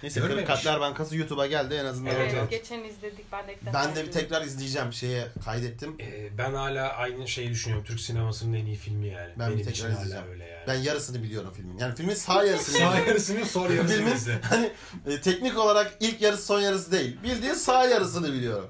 Neyse 0.03 0.19
Görmemiş. 0.19 0.45
Kalpler 0.47 0.79
Bankası 0.79 1.17
YouTube'a 1.17 1.47
geldi 1.47 1.73
en 1.73 1.85
azından. 1.85 2.15
Evet, 2.15 2.33
Evet, 2.37 2.49
geçen 2.49 2.83
izledik. 2.83 3.25
Ben 3.31 3.47
de 3.47 3.53
ilk 3.53 3.73
Ben 3.73 3.95
de 3.95 4.05
bir 4.07 4.11
tekrar 4.11 4.41
izleyeceğim. 4.41 4.93
Şeye 4.93 5.27
kaydettim. 5.45 5.95
Ee, 5.99 6.37
ben 6.37 6.53
hala 6.53 6.89
aynı 6.93 7.27
şeyi 7.27 7.49
düşünüyorum. 7.49 7.85
Türk 7.87 7.99
sinemasının 7.99 8.53
en 8.53 8.65
iyi 8.65 8.75
filmi 8.75 9.07
yani. 9.07 9.33
Ben 9.39 9.49
bir 9.49 9.53
Benim 9.55 9.65
tekrar 9.65 9.71
için 9.73 9.83
hala 9.95 10.01
izleyeceğim. 10.03 10.27
öyle 10.31 10.45
yani. 10.45 10.63
Ben 10.67 10.73
yarısını 10.75 11.23
biliyorum 11.23 11.53
filmin. 11.55 11.77
Yani 11.77 11.95
filmin 11.95 12.13
sağ 12.13 12.43
yarısını 12.45 12.77
Sağ 12.77 12.99
yarısını 12.99 13.45
sol 13.45 13.69
yarısını 13.69 13.97
Filmin 13.97 14.11
izle. 14.15 14.39
hani 14.49 14.71
e, 15.07 15.21
teknik 15.21 15.57
olarak 15.57 15.93
ilk 15.99 16.21
yarısı 16.21 16.45
son 16.45 16.59
yarısı 16.61 16.91
değil. 16.91 17.17
Bildiğin 17.23 17.53
sağ 17.53 17.85
yarısını 17.85 18.33
biliyorum. 18.33 18.69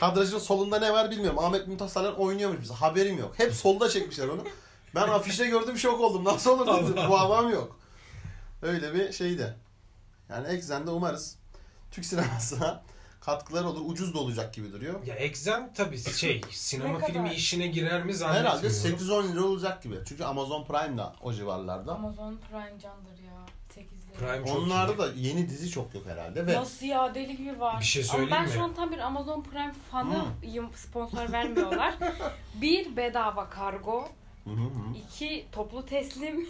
Kadrajın 0.00 0.38
solunda 0.38 0.78
ne 0.78 0.92
var 0.92 1.10
bilmiyorum. 1.10 1.38
Ahmet 1.38 1.68
Mümtaz 1.68 1.92
Taylan 1.92 2.18
oynuyormuş 2.20 2.60
bize. 2.60 2.74
Haberim 2.74 3.18
yok. 3.18 3.34
Hep 3.38 3.54
solda 3.54 3.88
çekmişler 3.88 4.28
onu. 4.28 4.44
Ben 4.94 5.08
afişte 5.08 5.46
gördüm 5.46 5.78
şok 5.78 6.00
oldum. 6.00 6.24
Nasıl 6.24 6.50
olur 6.50 6.82
dedim. 6.82 7.02
Bu 7.08 7.18
adam 7.18 7.50
yok. 7.50 7.78
Öyle 8.62 8.94
bir 8.94 9.12
şeydi. 9.12 9.54
Yani 10.32 10.48
Exxen'de 10.48 10.90
umarız 10.90 11.38
Türk 11.90 12.04
sinemasına 12.04 12.82
katkılar 13.20 13.64
olur. 13.64 13.80
Ucuz 13.86 14.14
da 14.14 14.18
olacak 14.18 14.54
gibi 14.54 14.72
duruyor. 14.72 15.06
Ya 15.06 15.14
Exam 15.14 15.72
tabii 15.74 15.98
şey 15.98 16.40
sinema 16.50 16.98
Ne 16.98 17.06
filmi 17.06 17.34
işine 17.34 17.66
girer 17.66 18.04
mi 18.04 18.12
Herhalde 18.20 18.70
zannetmiyorum. 18.70 19.28
8-10 19.28 19.32
lira 19.32 19.44
olacak 19.44 19.82
gibi. 19.82 19.94
Çünkü 20.08 20.24
Amazon 20.24 20.64
Prime 20.64 20.98
da 20.98 21.14
o 21.22 21.32
civarlarda. 21.32 21.94
Amazon 21.94 22.38
Prime 22.50 22.80
candır 22.82 23.18
ya. 23.26 23.46
8 23.74 23.90
lira. 23.92 24.18
Prime 24.18 24.46
çok 24.46 24.58
Onlarda 24.58 24.92
iyi. 24.92 24.98
da 24.98 25.12
yeni 25.16 25.48
dizi 25.48 25.70
çok 25.70 25.94
yok 25.94 26.06
herhalde. 26.06 26.46
Ve 26.46 26.54
Nasıl 26.56 26.86
ya 26.86 27.14
deli 27.14 27.36
gibi 27.36 27.60
var. 27.60 27.80
Bir 27.80 27.84
şey 27.84 28.02
Ama 28.02 28.12
söyleyeyim 28.12 28.32
ben 28.32 28.46
mi? 28.46 28.52
şu 28.52 28.62
an 28.62 28.74
tam 28.74 28.90
bir 28.90 28.98
Amazon 28.98 29.42
Prime 29.42 29.74
fanıyım. 29.90 30.70
Sponsor 30.76 31.32
vermiyorlar. 31.32 31.94
bir 32.54 32.96
bedava 32.96 33.50
kargo. 33.50 34.08
Hı 34.44 34.50
hı 34.50 34.54
hı. 34.54 34.96
iki 35.06 35.46
toplu 35.52 35.86
teslim. 35.86 36.48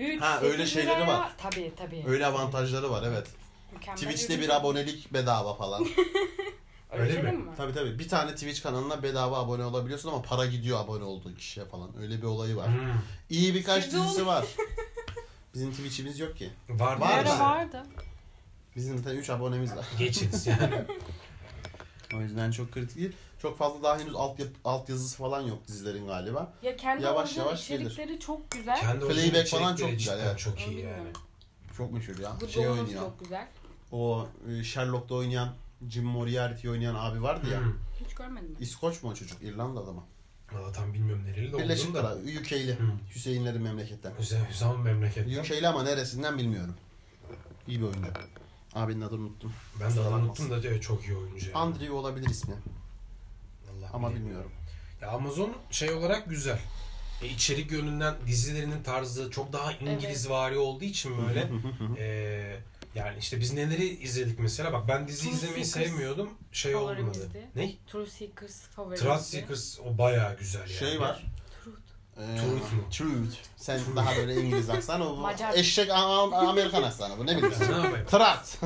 Üç 0.00 0.20
Ha, 0.22 0.40
öyle 0.42 0.66
şeyleri 0.66 1.06
var. 1.06 1.32
Tabii 1.38 1.72
tabii. 1.76 2.04
öyle 2.06 2.26
avantajları 2.26 2.90
var 2.90 3.02
evet. 3.06 3.26
Mükemmel 3.72 3.96
Twitch'te 4.02 4.40
bir 4.40 4.48
abonelik 4.56 5.12
bedava 5.12 5.54
falan. 5.54 5.86
Öyle, 6.92 7.02
Öyle 7.02 7.12
şey 7.12 7.22
mi? 7.22 7.32
mi? 7.32 7.50
tabii 7.56 7.74
tabii. 7.74 7.98
Bir 7.98 8.08
tane 8.08 8.34
Twitch 8.34 8.62
kanalına 8.62 9.02
bedava 9.02 9.38
abone 9.38 9.64
olabiliyorsun 9.64 10.08
ama 10.08 10.22
para 10.22 10.46
gidiyor 10.46 10.80
abone 10.80 11.04
olduğu 11.04 11.34
kişiye 11.34 11.66
falan. 11.66 11.98
Öyle 12.00 12.16
bir 12.18 12.26
olayı 12.26 12.56
var. 12.56 12.66
Hmm. 12.68 12.92
İyi 13.30 13.54
birkaç 13.54 13.84
Sizde 13.84 13.98
dizisi 13.98 14.22
ol- 14.22 14.26
var. 14.26 14.44
Bizim 15.54 15.70
Twitch'imiz 15.72 16.18
yok 16.18 16.36
ki. 16.36 16.50
Var 16.68 16.96
Bir 16.96 17.00
Var 17.02 17.10
ara 17.12 17.24
değil 17.24 17.36
mi? 17.36 17.42
vardı. 17.42 17.82
Bizim 18.76 18.98
zaten 18.98 19.16
3 19.16 19.30
abonemiz 19.30 19.76
var. 19.76 19.84
Geçiniz 19.98 20.46
yani. 20.46 20.58
O 22.16 22.20
yüzden 22.20 22.50
çok 22.50 22.72
kritik 22.72 22.96
değil. 22.96 23.12
Çok 23.42 23.58
fazla 23.58 23.82
daha 23.82 23.98
henüz 23.98 24.14
alt, 24.14 24.40
alt 24.64 24.88
yazısı 24.88 25.16
falan 25.16 25.40
yok 25.40 25.68
dizilerin 25.68 26.06
galiba. 26.06 26.52
Ya 26.62 26.76
kendi 26.76 27.04
Yavaş 27.04 27.36
yavaş 27.36 27.68
gelir. 27.68 27.90
içerikleri 27.90 28.20
çok 28.20 28.50
güzel. 28.50 28.80
Kendi 28.80 29.08
Playback 29.08 29.48
falan 29.48 29.76
çok 29.76 29.90
güzel, 29.90 30.18
evet. 30.26 30.38
Çok 30.38 30.60
iyi 30.60 30.68
Onu 30.68 30.78
yani. 30.78 31.08
Çok 31.76 31.92
meşhur 31.92 32.18
ya. 32.18 32.32
Bu 32.40 32.48
Şey 32.48 32.68
oynuyor. 32.68 33.00
çok 33.00 33.20
güzel. 33.20 33.48
O 33.92 34.26
e, 34.50 34.64
Sherlock'ta 34.64 35.14
oynayan 35.14 35.48
Jim 35.88 36.04
Moriarty 36.04 36.68
oynayan 36.68 36.94
abi 36.94 37.22
vardı 37.22 37.46
ya. 37.52 37.60
Hmm. 37.60 37.72
Hiç 38.04 38.14
görmedim 38.14 38.56
ben. 38.58 38.64
İskoç 38.64 39.02
mu 39.02 39.10
o 39.10 39.14
çocuk? 39.14 39.42
İrlanda'da 39.42 39.92
mı? 39.92 40.02
Valla 40.52 40.72
tam 40.72 40.94
bilmiyorum 40.94 41.24
nereli 41.26 41.52
de 41.52 41.58
Birleşik 41.58 41.94
da. 41.94 42.14
UK'li. 42.40 42.78
Hmm. 42.78 42.98
Hüseyinlerin 43.14 43.62
memleketten. 43.62 44.12
Hüsam, 44.18 44.38
Hüsam 44.50 44.82
memleket. 44.82 45.38
UK'li 45.38 45.68
ama 45.68 45.82
neresinden 45.82 46.38
bilmiyorum. 46.38 46.74
İyi 47.66 47.80
bir 47.80 47.84
oyuncu. 47.84 48.08
Abinin 48.74 49.00
adını 49.00 49.20
unuttum. 49.20 49.52
Ben 49.80 49.96
de 49.96 50.00
adını 50.00 50.16
unuttum 50.16 50.50
da 50.50 50.56
evet, 50.68 50.82
çok 50.82 51.04
iyi 51.04 51.16
oyuncu. 51.16 51.46
Yani. 51.46 51.54
Andrew 51.54 51.92
olabilir 51.92 52.30
ismi. 52.30 52.54
Vallahi 53.68 53.90
Ama 53.92 54.08
bilmiyorum. 54.08 54.26
bilmiyorum. 54.26 54.52
Ya 55.02 55.08
Amazon 55.08 55.52
şey 55.70 55.92
olarak 55.92 56.28
güzel. 56.30 56.58
E, 57.22 57.26
içerik 57.26 57.72
yönünden 57.72 58.14
dizilerinin 58.26 58.82
tarzı 58.82 59.30
çok 59.30 59.52
daha 59.52 59.72
İngiliz 59.72 60.30
vari 60.30 60.58
olduğu 60.58 60.84
için 60.84 61.12
böyle 61.26 61.50
e, 61.98 62.60
yani 62.94 63.18
işte 63.18 63.40
biz 63.40 63.52
neleri 63.52 63.86
izledik 63.86 64.38
mesela 64.38 64.72
bak 64.72 64.88
ben 64.88 65.08
dizi 65.08 65.22
True 65.22 65.32
izlemeyi 65.32 65.64
Seekers 65.64 65.90
sevmiyordum 65.90 66.30
şey 66.52 66.74
olmadı. 66.74 67.28
Ne? 67.56 67.72
True 67.86 68.06
Seekers 68.06 68.60
favorimizdi. 68.62 69.06
Truth 69.06 69.22
Seekers 69.22 69.78
o 69.80 69.98
bayağı 69.98 70.38
güzel 70.38 70.60
yani. 70.60 70.72
Şey 70.72 71.00
var. 71.00 71.26
Truth. 72.20 72.40
Truth 72.60 72.72
mu? 72.72 72.82
Truth. 72.90 73.34
Sen 73.56 73.80
daha 73.96 74.16
böyle 74.16 74.34
İngiliz 74.40 74.70
aksanı 74.70 75.12
o 75.12 75.16
Macar. 75.16 75.54
eşek 75.54 75.88
Am- 75.88 76.34
Amerikan 76.48 76.82
aksanı 76.82 77.18
bu 77.18 77.26
ne 77.26 77.36
bileyim. 77.36 78.06
Trat. 78.10 78.58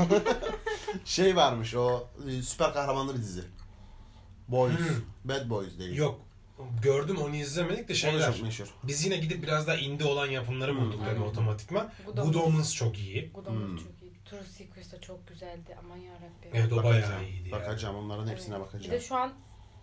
şey 1.05 1.37
varmış 1.37 1.75
o 1.75 2.09
e, 2.29 2.43
süper 2.43 2.73
kahramanlı 2.73 3.15
bir 3.15 3.19
dizi. 3.19 3.45
Boys. 4.49 4.79
Hmm. 4.79 4.87
Bad 5.25 5.51
Boys 5.51 5.79
değil. 5.79 5.97
Yok. 5.97 6.21
Gördüm 6.83 7.17
onu 7.19 7.37
izlemedik 7.37 7.89
de 7.89 7.95
şeyler. 7.95 8.33
çok 8.33 8.43
meşhur. 8.43 8.67
Biz 8.83 9.05
yine 9.05 9.17
gidip 9.17 9.43
biraz 9.43 9.67
daha 9.67 9.77
indie 9.77 10.07
olan 10.07 10.27
yapımları 10.27 10.77
bulduk 10.77 10.95
Hmm. 10.95 11.01
tabii 11.05 11.11
Aynen. 11.19 11.29
otomatikman. 11.31 11.91
Good 12.17 12.35
Omens. 12.35 12.75
Çok 12.75 12.99
iyi. 12.99 13.31
Good 13.35 13.47
Omens 13.47 13.71
Hmm. 13.71 13.77
çok 13.77 13.87
iyi. 14.03 14.15
True 14.31 14.45
Seekers 14.45 14.93
da 14.93 15.01
çok 15.01 15.29
güzeldi. 15.29 15.77
Aman 15.85 15.97
yarabbim. 15.97 16.51
Evet 16.53 16.73
o 16.73 16.85
bayağı 16.85 17.25
iyiydi 17.25 17.49
yani. 17.49 17.63
Bakacağım 17.63 17.97
onların 17.97 18.27
hepsine 18.29 18.55
Evet. 18.57 18.67
Bir 18.67 18.73
bakacağım. 18.73 18.93
de 18.93 19.01
şu 19.01 19.17
an 19.17 19.33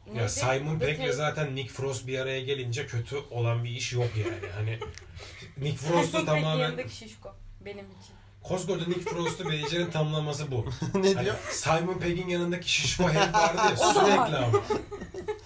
Ya 0.08 0.14
neydi? 0.14 0.30
Simon 0.30 0.80
The 0.80 0.86
Pegg'le 0.86 1.12
zaten 1.14 1.56
Nick 1.56 1.74
Frost 1.74 2.08
bir 2.08 2.20
araya 2.20 2.42
gelince 2.42 2.88
kötü 2.88 3.16
olan 3.32 3.64
bir 3.64 3.70
iş 3.70 3.94
yok 3.94 4.10
yani. 4.18 4.52
Hani 4.56 4.80
Nick 5.58 5.78
Frost'u 5.78 6.12
Simon 6.12 6.26
tamamen 6.26 6.58
yanındaki 6.64 6.96
şişko. 6.96 7.36
Benim 7.66 7.86
için. 7.86 8.14
koskoca 8.44 8.86
Nick 8.88 9.02
Frost'u 9.02 9.50
beğeneceğinin 9.50 9.92
tamlaması 9.92 10.52
bu. 10.52 10.66
ne 11.00 11.14
Hani 11.14 11.26
diyor? 11.26 11.36
Simon 11.52 12.00
Pegg'in 12.00 12.28
yanındaki 12.28 12.72
şişko 12.74 13.10
herif 13.10 13.34
vardı 13.34 13.58
ya 13.58 13.74
O 13.76 13.80
da 13.80 13.94
sürekli 13.94 14.18
var. 14.18 14.44
ama. 14.44 14.58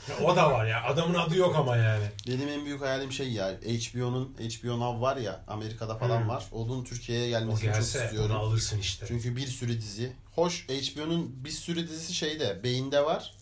Ya 0.10 0.26
o 0.26 0.36
da 0.36 0.52
var 0.52 0.66
ya. 0.66 0.84
Adamın 0.84 1.14
adı 1.14 1.38
yok 1.38 1.56
ama 1.56 1.78
yani. 1.78 2.06
Benim 2.28 2.48
en 2.50 2.66
büyük 2.66 2.82
hayalim 2.82 3.12
şey 3.12 3.32
ya 3.32 3.48
HBO'nun 3.62 4.36
HBO 4.40 4.80
Now 4.80 5.02
var 5.02 5.18
ya 5.18 5.44
Amerika'da 5.48 5.98
falan 5.98 6.22
Hmm. 6.22 6.30
var. 6.30 6.46
Onun 6.52 6.84
Türkiye'ye 6.84 7.30
gelmesini 7.30 7.66
çok 7.66 7.74
gelse 7.76 8.04
istiyorum. 8.06 8.32
onu 8.32 8.40
alırsın 8.40 8.80
işte. 8.80 9.06
Çünkü 9.08 9.36
bir 9.36 9.48
sürü 9.48 9.78
dizi. 9.82 10.14
Hoş 10.36 10.68
HBO'nun 10.70 11.44
bir 11.46 11.50
sürü 11.50 11.88
dizisi 11.88 12.14
şeyde 12.14 12.64
beyinde 12.64 13.06
var. 13.06 13.34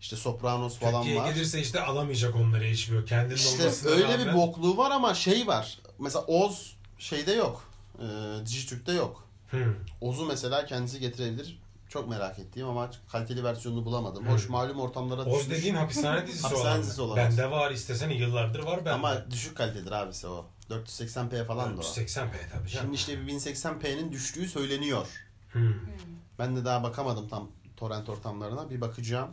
İşte 0.00 0.16
Sopranos 0.16 0.78
falan 0.78 1.02
Türkiye'ye 1.02 1.22
var. 1.22 1.32
gelirse 1.32 1.60
işte 1.60 1.80
alamayacak 1.82 2.36
onları 2.36 2.64
HBO. 2.64 3.04
Kendinin 3.04 3.34
İşte 3.36 3.62
olmasına 3.62 3.90
öyle 3.90 4.04
rağmen. 4.04 4.26
bir 4.28 4.34
bokluğu 4.34 4.76
var 4.76 4.90
ama 4.90 5.14
şey 5.14 5.46
var. 5.46 5.78
Mesela 5.98 6.24
Oz 6.24 6.76
şeyde 6.98 7.32
yok. 7.32 7.70
Ee, 7.98 8.04
Dijitürk'te 8.46 8.92
yok. 8.92 9.24
Hmm. 9.50 9.74
Oz'u 10.00 10.24
mesela 10.26 10.66
kendisi 10.66 11.00
getirebilir. 11.00 11.58
Çok 11.88 12.08
merak 12.08 12.38
ettiğim 12.38 12.68
ama 12.68 12.90
kaliteli 13.12 13.44
versiyonunu 13.44 13.84
bulamadım. 13.84 14.24
Hmm. 14.24 14.32
Hoş 14.32 14.48
malum 14.48 14.80
ortamlara 14.80 15.24
Oz 15.24 15.40
düşmüş. 15.40 15.58
dediğin 15.58 15.74
hapishane 15.74 16.26
dizisi 16.26 16.42
Hapishane 16.42 16.68
olan. 16.70 16.82
dizisi 16.82 17.02
olan. 17.02 17.16
Bende 17.16 17.50
var 17.50 17.70
istesene 17.70 18.14
yıllardır 18.14 18.62
var 18.62 18.78
bende. 18.78 18.90
Ama 18.90 19.30
düşük 19.30 19.56
kalitedir 19.56 19.92
abisi 19.92 20.26
o. 20.26 20.46
480p 20.70 21.44
falan 21.46 21.76
da 21.76 21.80
o. 21.80 21.84
480p 21.84 22.30
tabii 22.52 22.68
canım. 22.68 22.68
Şimdi 22.68 22.94
işte 22.94 23.26
bir 23.26 23.32
1080p'nin 23.32 24.12
düştüğü 24.12 24.48
söyleniyor. 24.48 25.06
Hmm. 25.52 25.74
Ben 26.38 26.56
de 26.56 26.64
daha 26.64 26.82
bakamadım 26.82 27.28
tam 27.28 27.48
torrent 27.76 28.08
ortamlarına. 28.08 28.70
Bir 28.70 28.80
bakacağım. 28.80 29.30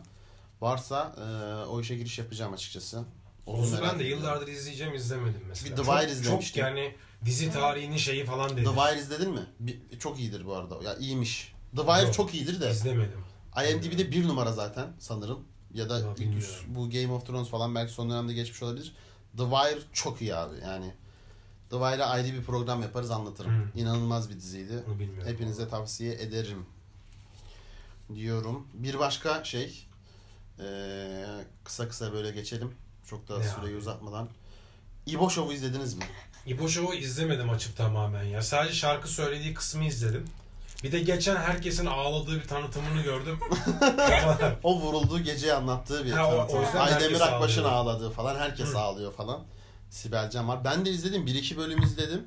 Varsa 0.60 1.14
e, 1.18 1.66
o 1.68 1.80
işe 1.80 1.96
giriş 1.96 2.18
yapacağım 2.18 2.52
açıkçası. 2.52 3.04
Oz'u 3.46 3.82
ben 3.82 3.98
de 3.98 4.04
yıllardır 4.04 4.48
izleyeceğim 4.48 4.94
izlemedim 4.94 5.42
mesela. 5.48 5.70
Bir 5.70 5.76
The 5.76 5.82
çok, 5.82 5.94
Wire 5.94 6.08
Çok 6.08 6.22
izlemiştim. 6.22 6.64
yani 6.64 6.94
dizi 7.24 7.52
tarihinin 7.52 7.96
şeyi 7.96 8.24
falan 8.24 8.50
dedi. 8.50 8.64
The 8.64 8.70
Wire 8.70 9.00
izledin 9.00 9.30
mi? 9.30 9.46
Bir, 9.60 9.98
çok 9.98 10.18
iyidir 10.18 10.46
bu 10.46 10.54
arada. 10.54 10.82
Ya 10.82 10.96
iyiymiş. 10.96 11.52
The 11.76 11.82
Wire 11.82 12.02
Yok. 12.06 12.14
çok 12.14 12.34
iyidir 12.34 12.60
de. 12.60 12.70
İzlemedim. 12.70 13.24
IMDb'de 13.70 14.10
bir 14.10 14.28
numara 14.28 14.52
zaten 14.52 14.86
sanırım. 14.98 15.44
Ya 15.74 15.90
da 15.90 16.14
ilk 16.18 16.44
bu 16.66 16.90
Game 16.90 17.12
of 17.12 17.26
Thrones 17.26 17.48
falan 17.48 17.74
belki 17.74 17.92
son 17.92 18.10
dönemde 18.10 18.32
geçmiş 18.32 18.62
olabilir. 18.62 18.94
The 19.36 19.44
Wire 19.44 19.80
çok 19.92 20.22
iyi 20.22 20.34
abi 20.34 20.54
yani. 20.62 20.94
The 21.70 21.76
Wire'a 21.76 22.06
ayrı 22.06 22.32
bir 22.32 22.42
program 22.42 22.82
yaparız 22.82 23.10
anlatırım. 23.10 23.50
Hmm. 23.50 23.80
İnanılmaz 23.80 24.30
bir 24.30 24.34
diziydi. 24.34 24.84
Bilmiyorum. 24.98 25.32
Hepinize 25.32 25.68
tavsiye 25.68 26.12
ederim. 26.14 26.66
Diyorum. 28.14 28.66
Bir 28.74 28.98
başka 28.98 29.44
şey. 29.44 29.85
Ee, 30.60 31.24
kısa 31.64 31.88
kısa 31.88 32.12
böyle 32.12 32.30
geçelim. 32.30 32.74
Çok 33.10 33.28
da 33.28 33.38
Ne 33.38 33.44
süreyi 33.44 33.70
abi? 33.72 33.76
uzatmadan. 33.76 34.28
İbo 35.06 35.30
Show'u 35.30 35.52
izlediniz 35.54 35.94
mi? 35.94 36.04
İbo 36.46 36.68
Show'u 36.68 36.94
izlemedim 36.94 37.50
açıp 37.50 37.76
tamamen 37.76 38.22
ya. 38.24 38.42
Sadece 38.42 38.74
şarkı 38.74 39.08
söylediği 39.08 39.54
kısmı 39.54 39.84
izledim. 39.84 40.24
Bir 40.84 40.92
de 40.92 41.00
geçen 41.00 41.36
herkesin 41.36 41.86
ağladığı 41.86 42.36
bir 42.42 42.48
tanıtımını 42.48 43.02
gördüm. 43.02 43.38
O 44.62 44.80
vurulduğu 44.80 45.20
geceyi 45.20 45.52
anlattığı 45.52 46.04
bir 46.04 46.12
Ha, 46.12 46.26
o- 46.28 46.36
tanıtım. 46.36 46.58
o 46.58 46.62
yüzden 46.62 46.78
Aydemir 46.80 47.20
Akbaş'ın 47.20 47.60
ağlıyor. 47.64 47.74
ağladığı 47.76 48.10
falan. 48.10 48.36
Herkes 48.36 48.68
Hı. 48.74 48.78
ağlıyor 48.78 49.12
falan. 49.12 49.44
Sibel 49.90 50.30
Can 50.30 50.48
var. 50.48 50.64
Ben 50.64 50.84
de 50.86 50.90
izledim. 50.90 51.26
Bir 51.26 51.34
iki 51.34 51.56
bölüm 51.56 51.82
izledim. 51.82 52.26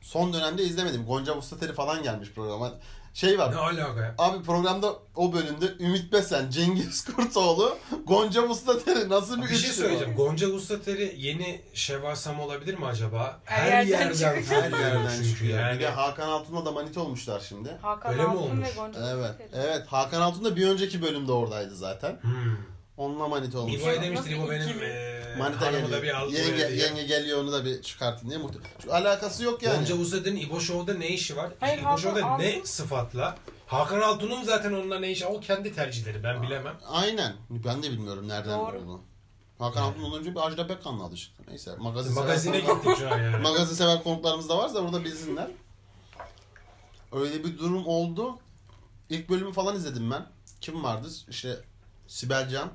Son 0.00 0.32
dönemde 0.32 0.64
izlemedim. 0.64 1.06
Gonca 1.06 1.34
Mustateri 1.34 1.72
falan 1.74 2.02
gelmiş 2.02 2.30
programa. 2.32 2.72
Şey 3.16 3.38
var. 3.38 3.52
ne 3.52 3.56
alaka 3.56 4.00
ya? 4.00 4.14
Abi 4.18 4.42
programda 4.42 4.92
o 5.14 5.32
bölümde 5.32 5.66
Ümit 5.80 6.12
Besen, 6.12 6.50
Cengiz 6.50 7.04
Kurtoğlu, 7.04 7.78
Gonca 8.06 8.42
Mustateri 8.42 9.08
nasıl 9.08 9.42
bir, 9.42 9.48
Bir 9.50 9.54
şey 9.56 9.70
söyleyeceğim. 9.70 10.14
bu? 10.16 10.24
Gonca 10.24 10.48
Ustateri 10.48 11.14
yeni 11.16 11.60
Şevval 11.74 12.14
Sam 12.14 12.40
olabilir 12.40 12.78
mi 12.78 12.86
acaba? 12.86 13.40
Her 13.44 13.70
Her, 13.70 13.82
yerden 13.86 14.04
yerden, 14.14 14.40
çıkıyor. 14.42 14.62
her 14.62 14.70
yerden 14.70 15.22
çünkü 15.22 15.46
yani. 15.46 15.74
Bir 15.78 15.82
de 15.82 15.88
Hakan 15.88 16.28
Altun'la 16.28 16.64
da 16.66 16.72
manita 16.72 17.00
olmuşlar 17.00 17.40
şimdi. 17.48 17.78
Hakan 17.82 18.12
Öyle 18.12 18.22
mi 18.22 18.28
Altun 18.28 18.40
ve 18.42 18.50
olmuş? 18.50 18.74
Gonca 18.76 19.00
Evet. 19.00 19.34
Mustafa. 19.40 19.62
Evet. 19.66 19.86
Hakan 19.86 20.20
Altun 20.20 20.44
da 20.44 20.56
bir 20.56 20.68
önceki 20.68 21.02
bölümde 21.02 21.32
oradaydı 21.32 21.76
zaten. 21.76 22.18
Hmm. 22.22 22.56
Onunla 22.96 23.28
manita 23.28 23.58
olmuş. 23.58 23.74
İbo'ya 23.74 24.02
demiştir 24.02 24.30
İbo 24.30 24.50
benim 24.50 24.68
ikili? 24.68 25.25
Manita 25.38 25.66
hanımı 25.66 25.82
da 25.82 25.98
geliyor. 25.98 26.02
bir 26.02 26.14
al 26.20 26.32
yenge, 26.32 26.52
buraya 26.52 26.68
diye. 26.68 26.86
yenge 26.86 27.02
geliyor 27.02 27.38
onu 27.42 27.52
da 27.52 27.64
bir 27.64 27.82
çıkartın 27.82 28.30
diye. 28.30 28.38
muhte- 28.40 28.58
Çünkü 28.80 28.94
alakası 28.94 29.44
yok 29.44 29.62
yani. 29.62 29.76
Gonca 29.76 29.94
Ustat'ın 29.96 30.36
İbo 30.36 30.60
Show'da 30.60 30.98
ne 30.98 31.08
işi 31.08 31.36
var? 31.36 31.50
Hayır, 31.60 31.78
İbo 31.78 31.86
Hakan 31.86 31.96
Show'da 32.02 32.36
ne 32.36 32.46
Altun- 32.46 32.64
sıfatla? 32.64 33.36
Hakan 33.66 34.00
Altun'un 34.00 34.42
zaten 34.44 34.72
onunla 34.72 34.98
ne 34.98 35.10
işi? 35.10 35.26
O 35.26 35.40
kendi 35.40 35.74
tercihleri 35.74 36.22
ben 36.22 36.42
bilemem. 36.42 36.76
Aynen. 36.88 37.32
Ben 37.50 37.82
de 37.82 37.90
bilmiyorum 37.90 38.28
nereden 38.28 38.58
Doğru. 38.58 38.76
olduğunu. 38.78 39.00
Hakan 39.58 39.82
Altun 39.82 40.02
ondan 40.02 40.20
önce 40.20 40.30
bir 40.34 40.46
Ajda 40.46 40.66
Pekkan'la 40.66 41.16
çıktı. 41.16 41.42
Neyse. 41.48 41.74
Magazin 41.78 42.14
Magazine 42.14 42.60
sever, 42.60 42.74
gittik 42.74 42.96
şu 42.98 43.14
an 43.14 43.18
yani. 43.18 43.36
magazin 43.42 43.74
sever 43.74 44.02
konuklarımız 44.02 44.48
da 44.48 44.58
varsa 44.58 44.84
burada 44.84 45.04
bilsinler. 45.04 45.48
Öyle 47.12 47.44
bir 47.44 47.58
durum 47.58 47.86
oldu. 47.86 48.38
İlk 49.10 49.28
bölümü 49.30 49.52
falan 49.52 49.76
izledim 49.76 50.10
ben. 50.10 50.26
Kim 50.60 50.84
vardı? 50.84 51.08
İşte 51.30 51.56
Sibel 52.06 52.48
Can, 52.48 52.70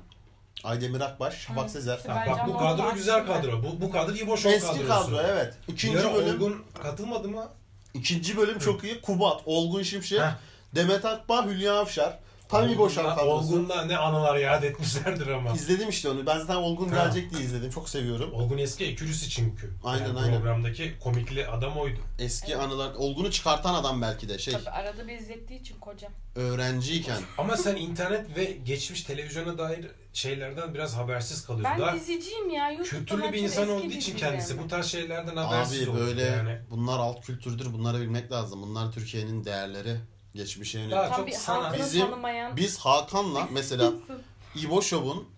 Aydemir 0.64 1.00
Akbaş, 1.00 1.38
Şafak 1.38 1.64
Hı, 1.64 1.70
Sezer. 1.70 1.98
Bak 2.08 2.48
bu 2.48 2.58
kadro 2.58 2.94
güzel 2.94 3.26
kadro. 3.26 3.62
Bu, 3.62 3.80
bu 3.80 3.90
kadro 3.90 4.14
Show 4.16 4.50
Eski 4.54 4.66
kadrosu. 4.86 4.88
kadro 4.88 5.20
evet. 5.20 5.54
İkinci 5.68 6.00
ara 6.00 6.14
bölüm 6.14 6.34
Olgun 6.34 6.62
katılmadı 6.82 7.28
mı? 7.28 7.48
ikinci 7.94 8.36
bölüm 8.36 8.58
çok 8.58 8.84
iyi. 8.84 9.00
Kubat, 9.00 9.40
Olgun 9.46 9.82
Şimşek, 9.82 10.20
Heh. 10.20 10.30
Demet 10.74 11.04
Akbağ, 11.04 11.46
Hülya 11.46 11.74
Avşar. 11.74 12.18
Tam 12.52 12.68
İbo 12.68 12.82
Olgun'la- 12.82 12.90
Show 12.90 13.08
kadrosu. 13.14 13.28
Olgun'la 13.30 13.84
ne 13.84 13.96
anılar 13.96 14.36
yad 14.36 14.62
etmişlerdir 14.62 15.26
ama. 15.26 15.52
İzledim 15.52 15.88
işte 15.88 16.08
onu. 16.08 16.26
Ben 16.26 16.38
zaten 16.38 16.54
Olgun 16.56 16.88
Ha. 16.88 17.04
gelecek 17.04 17.32
diye 17.32 17.42
izledim. 17.44 17.70
Çok 17.70 17.88
seviyorum. 17.88 18.32
Olgun 18.34 18.58
eski 18.58 18.84
ekürüsü 18.84 19.30
çünkü. 19.30 19.70
Aynen, 19.84 20.06
Yani 20.06 20.18
aynen. 20.18 20.40
Programdaki 20.40 20.92
komikli 21.02 21.46
adam 21.46 21.76
oydu. 21.76 21.98
Eski 22.18 22.52
Evet. 22.52 22.62
anılar. 22.62 22.94
Olgun'u 22.94 23.30
çıkartan 23.30 23.74
adam 23.74 24.02
belki 24.02 24.28
de 24.28 24.38
şey 24.38 24.54
Tabii 24.54 24.70
arada 24.70 25.08
bir 25.08 25.18
izlettiği 25.18 25.60
için 25.60 25.78
kocam. 25.80 26.12
öğrenciyken. 26.36 27.18
Ama 27.38 27.56
sen 27.56 27.76
internet 27.76 28.36
ve 28.36 28.44
geçmiş 28.44 29.02
televizyona 29.02 29.58
dair 29.58 29.86
şeylerden 30.12 30.74
biraz 30.74 30.96
habersiz 30.96 31.46
kalıyorsun. 31.46 31.78
Ben 31.80 31.86
Daha 31.86 31.94
diziciyim 31.96 32.50
ya. 32.50 32.70
YouTube'dan 32.70 32.98
kültürlü 32.98 33.32
bir 33.32 33.38
insan 33.42 33.68
olduğu 33.68 33.86
için 33.86 34.16
kendisi 34.16 34.58
bu 34.58 34.68
tarz 34.68 34.86
şeylerden 34.86 35.36
habersiz 35.36 35.88
Abi 35.88 35.98
böyle 35.98 36.22
yani. 36.22 36.58
bunlar 36.70 36.98
alt 36.98 37.20
kültürdür. 37.26 37.72
Bunları 37.72 38.00
bilmek 38.00 38.32
lazım. 38.32 38.62
Bunlar 38.62 38.92
Türkiye'nin 38.92 39.44
değerleri. 39.44 39.96
Geçmişe 40.34 40.78
yönelik. 40.78 40.92
Daha 40.96 41.08
Tam 41.08 41.16
çok 41.16 41.26
bir 41.26 41.32
sana- 41.32 41.64
halkını 41.64 41.82
Bizim- 41.82 42.06
tanımayan 42.06 42.56
Biz 42.56 42.78
Hakan'la 42.78 43.48
mesela 43.52 43.92
İbo 44.54 44.82
Show'un 44.82 45.28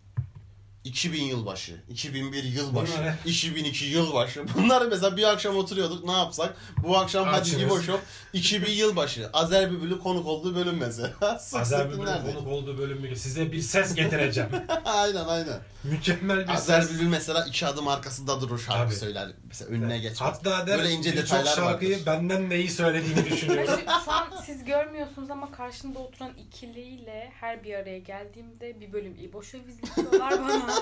2000 0.85 1.22
yılbaşı, 1.22 1.82
2001 1.89 2.45
yılbaşı, 2.45 2.93
Bunlar 2.99 3.14
2002 3.24 3.85
yılbaşı. 3.85 4.45
Bunları 4.55 4.89
mesela 4.89 5.16
bir 5.16 5.22
akşam 5.32 5.57
oturuyorduk 5.57 6.05
ne 6.05 6.12
yapsak? 6.12 6.57
Bu 6.82 6.99
akşam. 6.99 7.28
İbo 7.61 7.80
Show 7.80 8.01
2000 8.32 8.72
yılbaşı. 8.72 9.30
Azer 9.32 9.70
Bülbül'ün 9.70 9.99
konuk 9.99 10.26
olduğu 10.26 10.55
bölüm 10.55 10.76
mesela. 10.76 11.11
Azer 11.53 11.91
Bülbül'ün 11.91 12.32
konuk 12.35 12.47
olduğu 12.47 12.78
bölümü 12.78 13.16
size 13.16 13.53
bir 13.53 13.61
ses 13.62 13.95
getireceğim. 13.95 14.51
aynen 14.85 15.24
aynen. 15.24 15.61
Mükemmel 15.85 16.39
bir 16.39 16.49
Azer 16.55 16.80
ses. 16.80 16.93
Bülbül 16.93 17.07
mesela 17.07 17.45
iki 17.45 17.66
adım 17.66 17.89
arkasında 17.89 18.41
durur 18.41 18.59
şarkı 18.59 18.85
Tabii. 18.85 18.95
söyler. 18.95 19.28
Mesela 19.49 19.70
önüne 19.70 19.99
geçmez. 19.99 20.20
Hatta 20.20 20.66
der 20.66 20.78
Böyle 20.78 20.91
ince 20.91 21.16
detaylar 21.16 21.55
şarkıyı 21.57 21.93
vardır. 21.93 22.07
benden 22.07 22.51
neyi 22.51 22.70
söylediğini 22.70 23.30
düşünüyorum. 23.30 23.80
Şu 24.05 24.12
an 24.12 24.28
siz 24.47 24.64
görmüyorsunuz 24.64 25.30
ama 25.30 25.53
karşında 25.53 25.99
oturan 25.99 26.30
ikiliyle 26.35 27.32
her 27.41 27.64
bir 27.64 27.74
araya 27.74 27.99
geldiğimde 27.99 28.80
bir 28.80 28.93
bölüm 28.93 29.14
İboşov 29.20 29.59
izletiyorlar 29.68 30.41
bana. 30.41 30.73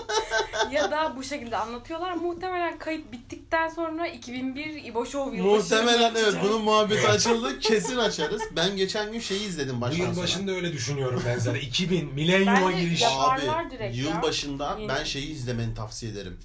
Ya 0.70 0.90
da 0.90 1.16
bu 1.16 1.22
şekilde 1.24 1.57
anlatıyorlar. 1.57 2.12
Muhtemelen 2.12 2.78
kayıt 2.78 3.12
bittikten 3.12 3.68
sonra 3.68 4.07
2001 4.07 4.84
İboşov 4.84 5.32
yılbaşı. 5.34 5.57
Muhtemelen 5.74 6.14
evet 6.14 6.34
bunun 6.45 6.62
muhabbeti 6.62 7.09
açıldı. 7.09 7.59
Kesin 7.59 7.97
açarız. 7.97 8.43
Ben 8.57 8.76
geçen 8.76 9.12
gün 9.12 9.20
şeyi 9.20 9.47
izledim 9.49 9.80
baştan 9.80 10.05
yıl 10.05 10.14
sona. 10.14 10.24
başında 10.24 10.53
öyle 10.53 10.72
düşünüyorum 10.72 11.22
ben 11.26 11.38
zaten. 11.38 11.61
2000 11.66 12.14
milenyuma 12.14 12.72
giriş. 12.72 13.03
Abi 13.03 13.43
yıl 13.93 14.22
başında 14.22 14.78
ben 14.88 15.05
şeyi 15.05 15.30
izlemeni 15.30 15.74
tavsiye 15.74 16.12
ederim. 16.12 16.38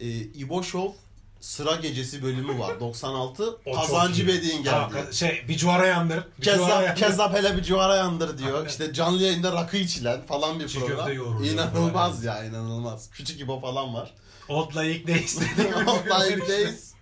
Ee, 0.00 0.08
İbo 0.10 0.62
Show 0.62 0.98
Sıra 1.42 1.76
Gecesi 1.76 2.22
bölümü 2.22 2.58
var. 2.58 2.80
96. 2.80 3.44
O 3.66 3.72
Kazancı. 3.72 4.26
Bedi'nin 4.28 4.64
Ha, 4.64 4.88
geldi. 4.92 5.00
ka- 5.08 5.12
şey 5.12 5.44
bir 5.48 5.56
cuvara 5.56 5.86
yandır. 5.86 6.24
Bir 6.38 6.44
cuvara 6.44 6.58
Kezzap, 6.58 6.84
yandır. 6.86 7.00
kezzap 7.00 7.34
hele 7.34 7.56
bir 7.56 7.62
civara 7.62 7.96
yandır 7.96 8.38
diyor. 8.38 8.58
Aynen. 8.58 8.68
İşte 8.68 8.92
canlı 8.92 9.22
yayında 9.22 9.52
rakı 9.52 9.76
içilen 9.76 10.22
falan 10.26 10.60
bir 10.60 10.68
Çiğ 10.68 10.78
program. 10.80 11.44
İnanılmaz 11.44 12.24
ya 12.24 12.44
inanılmaz. 12.44 13.10
Küçük 13.10 13.40
İbo 13.40 13.60
falan 13.60 13.94
var. 13.94 14.14
Like 14.50 15.08
Days 15.14 15.40
dedi. 15.40 15.74
Live 16.06 16.48
Days. 16.48 16.92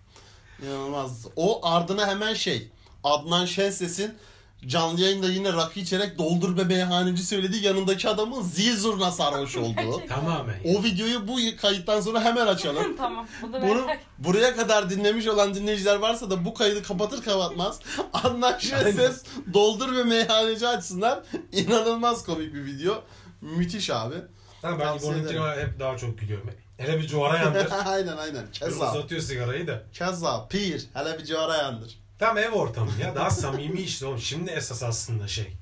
İnanılmaz. 0.62 1.26
O 1.36 1.66
ardına 1.66 2.06
hemen 2.06 2.34
şey. 2.34 2.68
Adnan 3.04 3.46
Şenses'in 3.46 4.14
canlı 4.66 5.00
yayında 5.00 5.28
yine 5.30 5.52
rakı 5.52 5.80
içerek 5.80 6.18
doldur 6.18 6.56
be 6.56 6.64
meyhaneci 6.64 7.24
söylediği 7.24 7.62
yanındaki 7.64 8.08
adamın 8.08 8.42
zil 8.42 8.76
zurna 8.76 9.10
sarhoş 9.10 9.56
olduğu. 9.56 9.74
Gerçekten. 9.76 10.08
Tamamen. 10.08 10.54
o 10.64 10.82
videoyu 10.82 11.28
bu 11.28 11.38
kayıttan 11.60 12.00
sonra 12.00 12.24
hemen 12.24 12.46
açalım. 12.46 12.96
tamam. 12.98 13.26
Bu 13.42 13.52
da 13.52 13.62
Bunu 13.62 13.86
merak. 13.86 14.00
buraya 14.18 14.56
kadar 14.56 14.90
dinlemiş 14.90 15.26
olan 15.26 15.54
dinleyiciler 15.54 15.96
varsa 15.96 16.30
da 16.30 16.44
bu 16.44 16.54
kaydı 16.54 16.82
kapatır 16.82 17.22
kapatmaz 17.22 17.80
Şenses 18.58 19.24
doldur 19.54 19.96
ve 19.96 20.04
meyhaneci 20.04 20.68
açsınlar. 20.68 21.18
İnanılmaz 21.52 22.24
komik 22.26 22.54
bir 22.54 22.64
video. 22.64 23.02
Müthiş 23.40 23.90
abi. 23.90 24.14
Ha, 24.62 24.78
ben 24.80 24.98
İbo'nunkine 24.98 25.40
hep 25.40 25.80
daha 25.80 25.96
çok 25.98 26.18
gülüyorum. 26.18 26.50
Hele 26.78 26.98
bir 26.98 27.06
cuvara 27.06 27.38
yandır. 27.38 27.68
aynen 27.86 28.16
aynen. 28.16 28.50
Keza. 28.52 28.90
Uzatıyor 28.92 29.20
sigarayı 29.20 29.66
da. 29.66 29.82
Keza. 29.92 30.48
Pir. 30.48 30.86
Hele 30.94 31.18
bir 31.18 31.24
civara 31.24 31.56
yandır. 31.56 31.98
Tam 32.20 32.38
ev 32.38 32.50
ortamı 32.50 32.90
ya. 33.00 33.14
Daha 33.14 33.30
samimi 33.30 33.80
işte 33.80 34.06
oğlum. 34.06 34.18
Şimdi 34.18 34.50
esas 34.50 34.82
aslında 34.82 35.28
şey. 35.28 35.52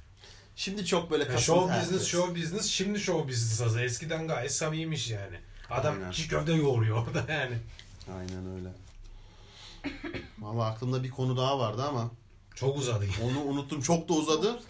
Şimdi 0.56 0.86
çok 0.86 1.10
böyle 1.10 1.22
Ya 1.22 1.28
kasıntı 1.28 1.44
show 1.46 1.72
herkes. 1.72 1.88
business, 1.88 2.08
show 2.08 2.42
business. 2.42 2.66
Şimdi 2.66 3.00
show 3.00 3.28
business 3.28 3.60
aslında. 3.60 3.82
Eskiden 3.84 4.28
gayet 4.28 4.52
samimiymiş 4.52 5.10
yani. 5.10 5.36
Adam 5.70 5.94
Aynen. 5.94 6.12
yoğuruyor 6.56 7.06
orada 7.06 7.32
yani. 7.32 7.58
Aynen 8.18 8.56
öyle. 8.56 8.68
Valla 10.38 10.66
aklımda 10.66 11.04
bir 11.04 11.10
konu 11.10 11.36
daha 11.36 11.58
vardı 11.58 11.84
ama 11.88 12.10
Çok 12.60 12.76
uzadı. 12.78 13.04
onu 13.24 13.50
unuttum. 13.50 13.80
Çok 13.80 14.08
da 14.08 14.12
uzadı. 14.12 14.60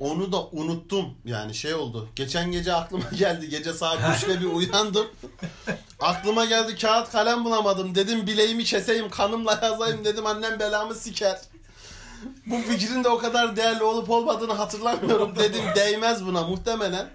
Onu 0.00 0.32
da 0.32 0.46
unuttum. 0.46 1.06
Yani 1.24 1.54
şey 1.54 1.74
oldu. 1.74 2.08
Geçen 2.16 2.52
gece 2.52 2.74
aklıma 2.74 3.04
geldi. 3.18 3.48
Gece 3.48 3.72
saat 3.72 4.00
3'te 4.00 4.40
bir 4.40 4.46
uyandım. 4.46 5.06
aklıma 6.00 6.44
geldi 6.44 6.76
kağıt 6.76 7.10
kalem 7.10 7.44
bulamadım. 7.44 7.94
Dedim 7.94 8.26
bileğimi 8.26 8.64
keseyim 8.64 9.10
kanımla 9.10 9.60
yazayım 9.62 10.04
dedim 10.04 10.26
annem 10.26 10.60
belamı 10.60 10.94
siker. 10.94 11.40
Bu 12.46 12.56
fikrin 12.58 13.04
de 13.04 13.08
o 13.08 13.18
kadar 13.18 13.56
değerli 13.56 13.82
olup 13.82 14.10
olmadığını 14.10 14.52
hatırlamıyorum 14.52 15.36
dedim. 15.36 15.62
Değmez 15.76 16.26
buna 16.26 16.42
muhtemelen. 16.42 17.10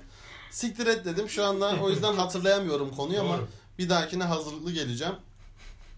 Siktir 0.51 0.87
et 0.87 1.05
dedim. 1.05 1.29
Şu 1.29 1.45
anda 1.45 1.75
o 1.83 1.89
yüzden 1.89 2.13
hatırlayamıyorum 2.15 2.95
konuyu 2.95 3.19
ama 3.21 3.37
Doğru. 3.37 3.47
bir 3.79 3.89
dahakine 3.89 4.23
hazırlıklı 4.23 4.71
geleceğim. 4.71 5.15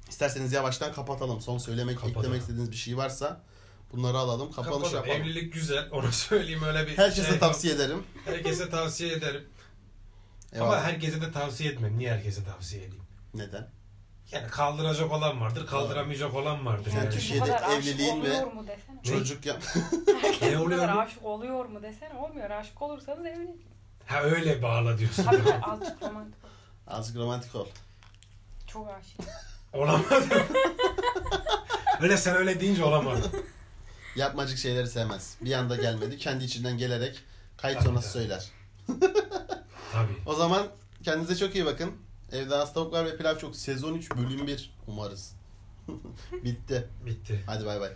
İsterseniz 0.10 0.54
yavaştan 0.54 0.94
kapatalım. 0.94 1.42
Son 1.42 1.58
söylemek, 1.58 1.96
Kapatalım. 1.98 2.20
eklemek 2.22 2.42
istediğiniz 2.42 2.72
bir 2.72 2.78
şey 2.78 2.98
varsa 2.98 3.42
bunları 3.94 4.18
alalım. 4.18 4.52
Kapanış 4.52 4.72
Kapalı. 4.92 4.96
yapalım. 4.96 5.22
Evlilik 5.22 5.54
güzel. 5.54 5.88
Onu 5.92 6.12
söyleyeyim 6.12 6.64
öyle 6.64 6.88
bir 6.88 6.98
Herkese 6.98 7.28
şey. 7.30 7.40
tavsiye 7.40 7.74
ederim. 7.74 8.04
Herkese 8.26 8.70
tavsiye 8.70 9.14
ederim. 9.14 9.44
Eyvallah. 10.54 10.72
Ama 10.74 10.84
herkese 10.84 11.22
de 11.22 11.32
tavsiye 11.32 11.72
etmem. 11.72 11.98
Niye 11.98 12.12
herkese 12.14 12.44
tavsiye 12.44 12.84
edeyim? 12.84 13.04
Neden? 13.34 13.68
Yani 14.32 14.48
kaldıracak 14.48 15.12
olan 15.12 15.42
vardır, 15.42 15.68
kaldıramayacak 15.68 16.36
olan 16.36 16.66
vardır. 16.66 16.92
Yani 16.92 17.04
Yani. 17.06 17.10
Türkiye'de 17.14 17.60
evliliğin 17.78 18.24
ve- 18.24 18.30
oluyor 18.32 18.54
mu 18.54 18.66
desene. 18.68 19.04
Çocuk 19.20 19.46
yap. 19.46 19.64
Herkes 20.22 20.42
Ne 20.52 20.60
oluyor 20.60 20.80
kadar 20.80 20.98
aşık 21.06 21.26
oluyor 21.26 21.66
mu 21.66 21.84
desene. 21.84 22.14
Olmuyor. 22.14 22.50
Aşık 22.50 22.82
olursanız 22.82 23.26
evlenin. 23.26 23.66
Ha 24.06 24.22
öyle 24.22 24.62
bağla 24.62 24.98
diyorsun. 24.98 25.24
Tabii 25.24 25.54
azıcık 25.54 26.02
romantik 26.02 26.44
ol. 26.46 26.50
Azıcık 26.88 27.18
romantik 27.22 27.56
ol. 27.56 27.68
Çok 28.68 28.88
aşık. 28.90 29.20
Olamadı. 29.74 30.04
öyle 32.02 32.18
sen 32.18 32.36
öyle 32.36 32.60
deyince 32.60 32.84
olamadı. 32.84 33.32
Yapmacık 34.20 34.58
şeyleri 34.58 34.88
sevmez. 34.88 35.36
Bir 35.42 35.54
anda 35.54 35.76
gelmedi. 35.76 36.18
Kendi 36.18 36.44
içinden 36.44 36.78
gelerek 36.78 37.20
kayıt 37.58 37.78
Tabii, 37.78 37.88
sonrası 37.88 38.14
tabii. 38.14 38.24
söyler. 38.24 38.46
Tabii. 39.92 40.14
O 40.26 40.36
zaman 40.36 40.68
kendinize 41.04 41.36
çok 41.36 41.56
iyi 41.56 41.66
bakın. 41.66 41.92
Evde 42.32 42.50
tavuklar 42.74 43.06
ve 43.06 43.18
pilav 43.18 43.38
çok. 43.38 43.56
Sezon 43.56 43.94
3 43.94 44.12
bölüm 44.12 44.48
1 44.48 44.74
umarız. 44.88 45.36
Bitti. 46.44 46.88
Bitti. 47.06 47.44
Hadi 47.46 47.66
bay 47.66 47.80
bay. 47.80 47.90